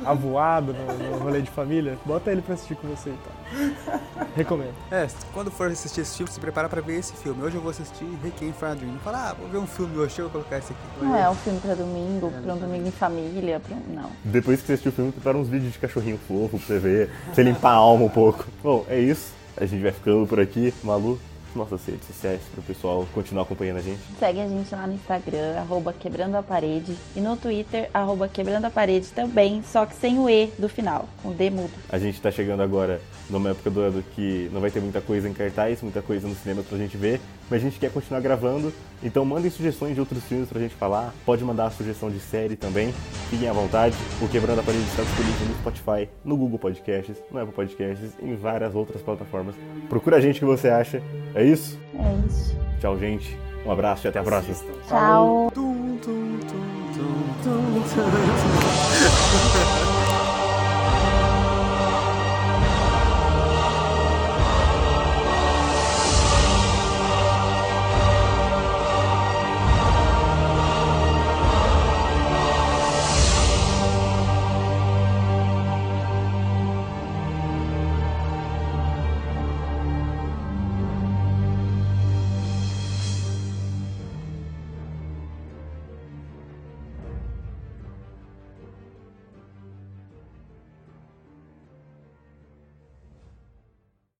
avoado 0.05 0.75
no, 0.75 1.10
no 1.10 1.23
rolê 1.23 1.41
de 1.41 1.49
família? 1.49 1.97
Bota 2.05 2.31
ele 2.31 2.43
pra 2.43 2.53
assistir 2.53 2.75
com 2.75 2.88
você 2.88 3.10
então. 3.10 3.44
Recomendo. 4.35 4.73
É, 4.91 5.07
quando 5.33 5.49
for 5.49 5.69
assistir 5.69 6.01
esse 6.01 6.17
filme, 6.17 6.31
se 6.31 6.39
prepara 6.39 6.67
pra 6.67 6.81
ver 6.81 6.99
esse 6.99 7.13
filme. 7.13 7.43
Hoje 7.43 7.55
eu 7.55 7.61
vou 7.61 7.71
assistir 7.71 8.05
Requiem 8.23 8.53
for 8.53 8.67
a 8.67 8.73
Dream. 8.73 8.93
Não 8.93 8.99
fala, 8.99 9.29
ah, 9.29 9.33
vou 9.33 9.47
ver 9.47 9.57
um 9.57 9.67
filme 9.67 9.97
hoje, 9.97 10.19
eu 10.19 10.29
colocar 10.29 10.57
esse 10.57 10.73
aqui. 10.73 11.05
Não 11.05 11.15
é 11.15 11.29
um 11.29 11.35
filme 11.35 11.59
pra 11.59 11.73
domingo, 11.73 12.31
pra 12.43 12.53
um 12.53 12.57
domingo 12.57 12.87
em 12.87 12.91
família, 12.91 13.59
pra 13.59 13.75
um... 13.75 13.95
Não. 13.95 14.11
Depois 14.23 14.59
que 14.59 14.67
você 14.67 14.73
assistiu 14.73 14.91
o 14.91 14.95
filme, 14.95 15.11
prepara 15.11 15.37
uns 15.37 15.47
vídeos 15.47 15.73
de 15.73 15.79
cachorrinho 15.79 16.19
fofo 16.27 16.57
pra 16.57 16.67
você 16.67 16.79
ver, 16.79 17.09
pra 17.25 17.33
você 17.33 17.43
limpar 17.43 17.71
a 17.71 17.75
alma 17.75 18.05
um 18.05 18.09
pouco. 18.09 18.45
Bom, 18.61 18.85
é 18.89 18.99
isso. 18.99 19.33
A 19.57 19.65
gente 19.65 19.81
vai 19.81 19.91
ficando 19.91 20.27
por 20.27 20.39
aqui. 20.39 20.73
Malu, 20.83 21.19
nossas 21.55 21.85
redes 21.85 22.07
sociais 22.07 22.41
pro 22.53 22.61
pessoal 22.61 23.07
continuar 23.13 23.43
acompanhando 23.43 23.77
a 23.77 23.81
gente. 23.81 23.99
Segue 24.19 24.41
a 24.41 24.47
gente 24.47 24.73
lá 24.73 24.85
no 24.85 24.93
Instagram, 24.93 25.57
arroba 25.57 25.93
quebrando 25.93 26.35
a 26.35 26.43
parede. 26.43 26.95
E 27.15 27.19
no 27.19 27.35
Twitter, 27.37 27.89
arroba 27.93 28.27
quebrando 28.27 28.65
a 28.65 28.69
parede 28.69 29.07
também, 29.07 29.63
só 29.63 29.85
que 29.85 29.95
sem 29.95 30.19
o 30.19 30.29
E 30.29 30.51
do 30.59 30.69
final, 30.69 31.07
com 31.23 31.31
D 31.31 31.49
mudo. 31.49 31.71
A 31.89 31.97
gente 31.97 32.21
tá 32.21 32.29
chegando 32.29 32.61
agora 32.61 33.01
numa 33.29 33.49
época 33.49 33.69
do 33.69 33.81
ano 33.81 34.03
que 34.15 34.49
não 34.53 34.61
vai 34.61 34.69
ter 34.69 34.79
muita 34.79 35.01
coisa 35.01 35.27
em 35.27 35.33
cartaz, 35.33 35.81
muita 35.81 36.01
coisa 36.01 36.27
no 36.27 36.35
cinema 36.35 36.61
pra 36.63 36.77
gente 36.77 36.95
ver, 36.97 37.19
mas 37.49 37.61
a 37.61 37.63
gente 37.63 37.79
quer 37.79 37.91
continuar 37.91 38.21
gravando, 38.21 38.71
então 39.03 39.25
mandem 39.25 39.49
sugestões 39.49 39.93
de 39.93 39.99
outros 39.99 40.23
filmes 40.23 40.49
pra 40.49 40.59
gente 40.59 40.75
falar, 40.75 41.13
pode 41.25 41.43
mandar 41.43 41.67
a 41.67 41.71
sugestão 41.71 42.09
de 42.09 42.19
série 42.19 42.55
também, 42.55 42.93
fiquem 43.29 43.47
à 43.47 43.53
vontade, 43.53 43.95
o 44.21 44.27
Quebrando 44.27 44.59
a 44.59 44.63
Parede 44.63 44.83
está 44.83 45.03
disponível 45.03 45.47
no 45.47 45.55
Spotify, 45.55 46.09
no 46.23 46.37
Google 46.37 46.59
Podcasts, 46.59 47.17
no 47.31 47.39
Apple 47.39 47.53
Podcasts 47.53 48.11
em 48.21 48.35
várias 48.35 48.75
outras 48.75 49.01
plataformas. 49.01 49.55
Procura 49.89 50.17
a 50.17 50.21
gente 50.21 50.39
que 50.39 50.45
você 50.45 50.69
acha, 50.69 51.01
é 51.33 51.44
isso? 51.45 51.79
É 51.97 52.27
isso. 52.27 52.55
Tchau, 52.79 52.97
gente, 52.97 53.38
um 53.65 53.71
abraço 53.71 54.05
e 54.05 54.10
até 54.10 54.19
a 54.19 54.23
próxima. 54.23 54.55
Tchau. 54.88 55.51
Tum, 55.53 55.97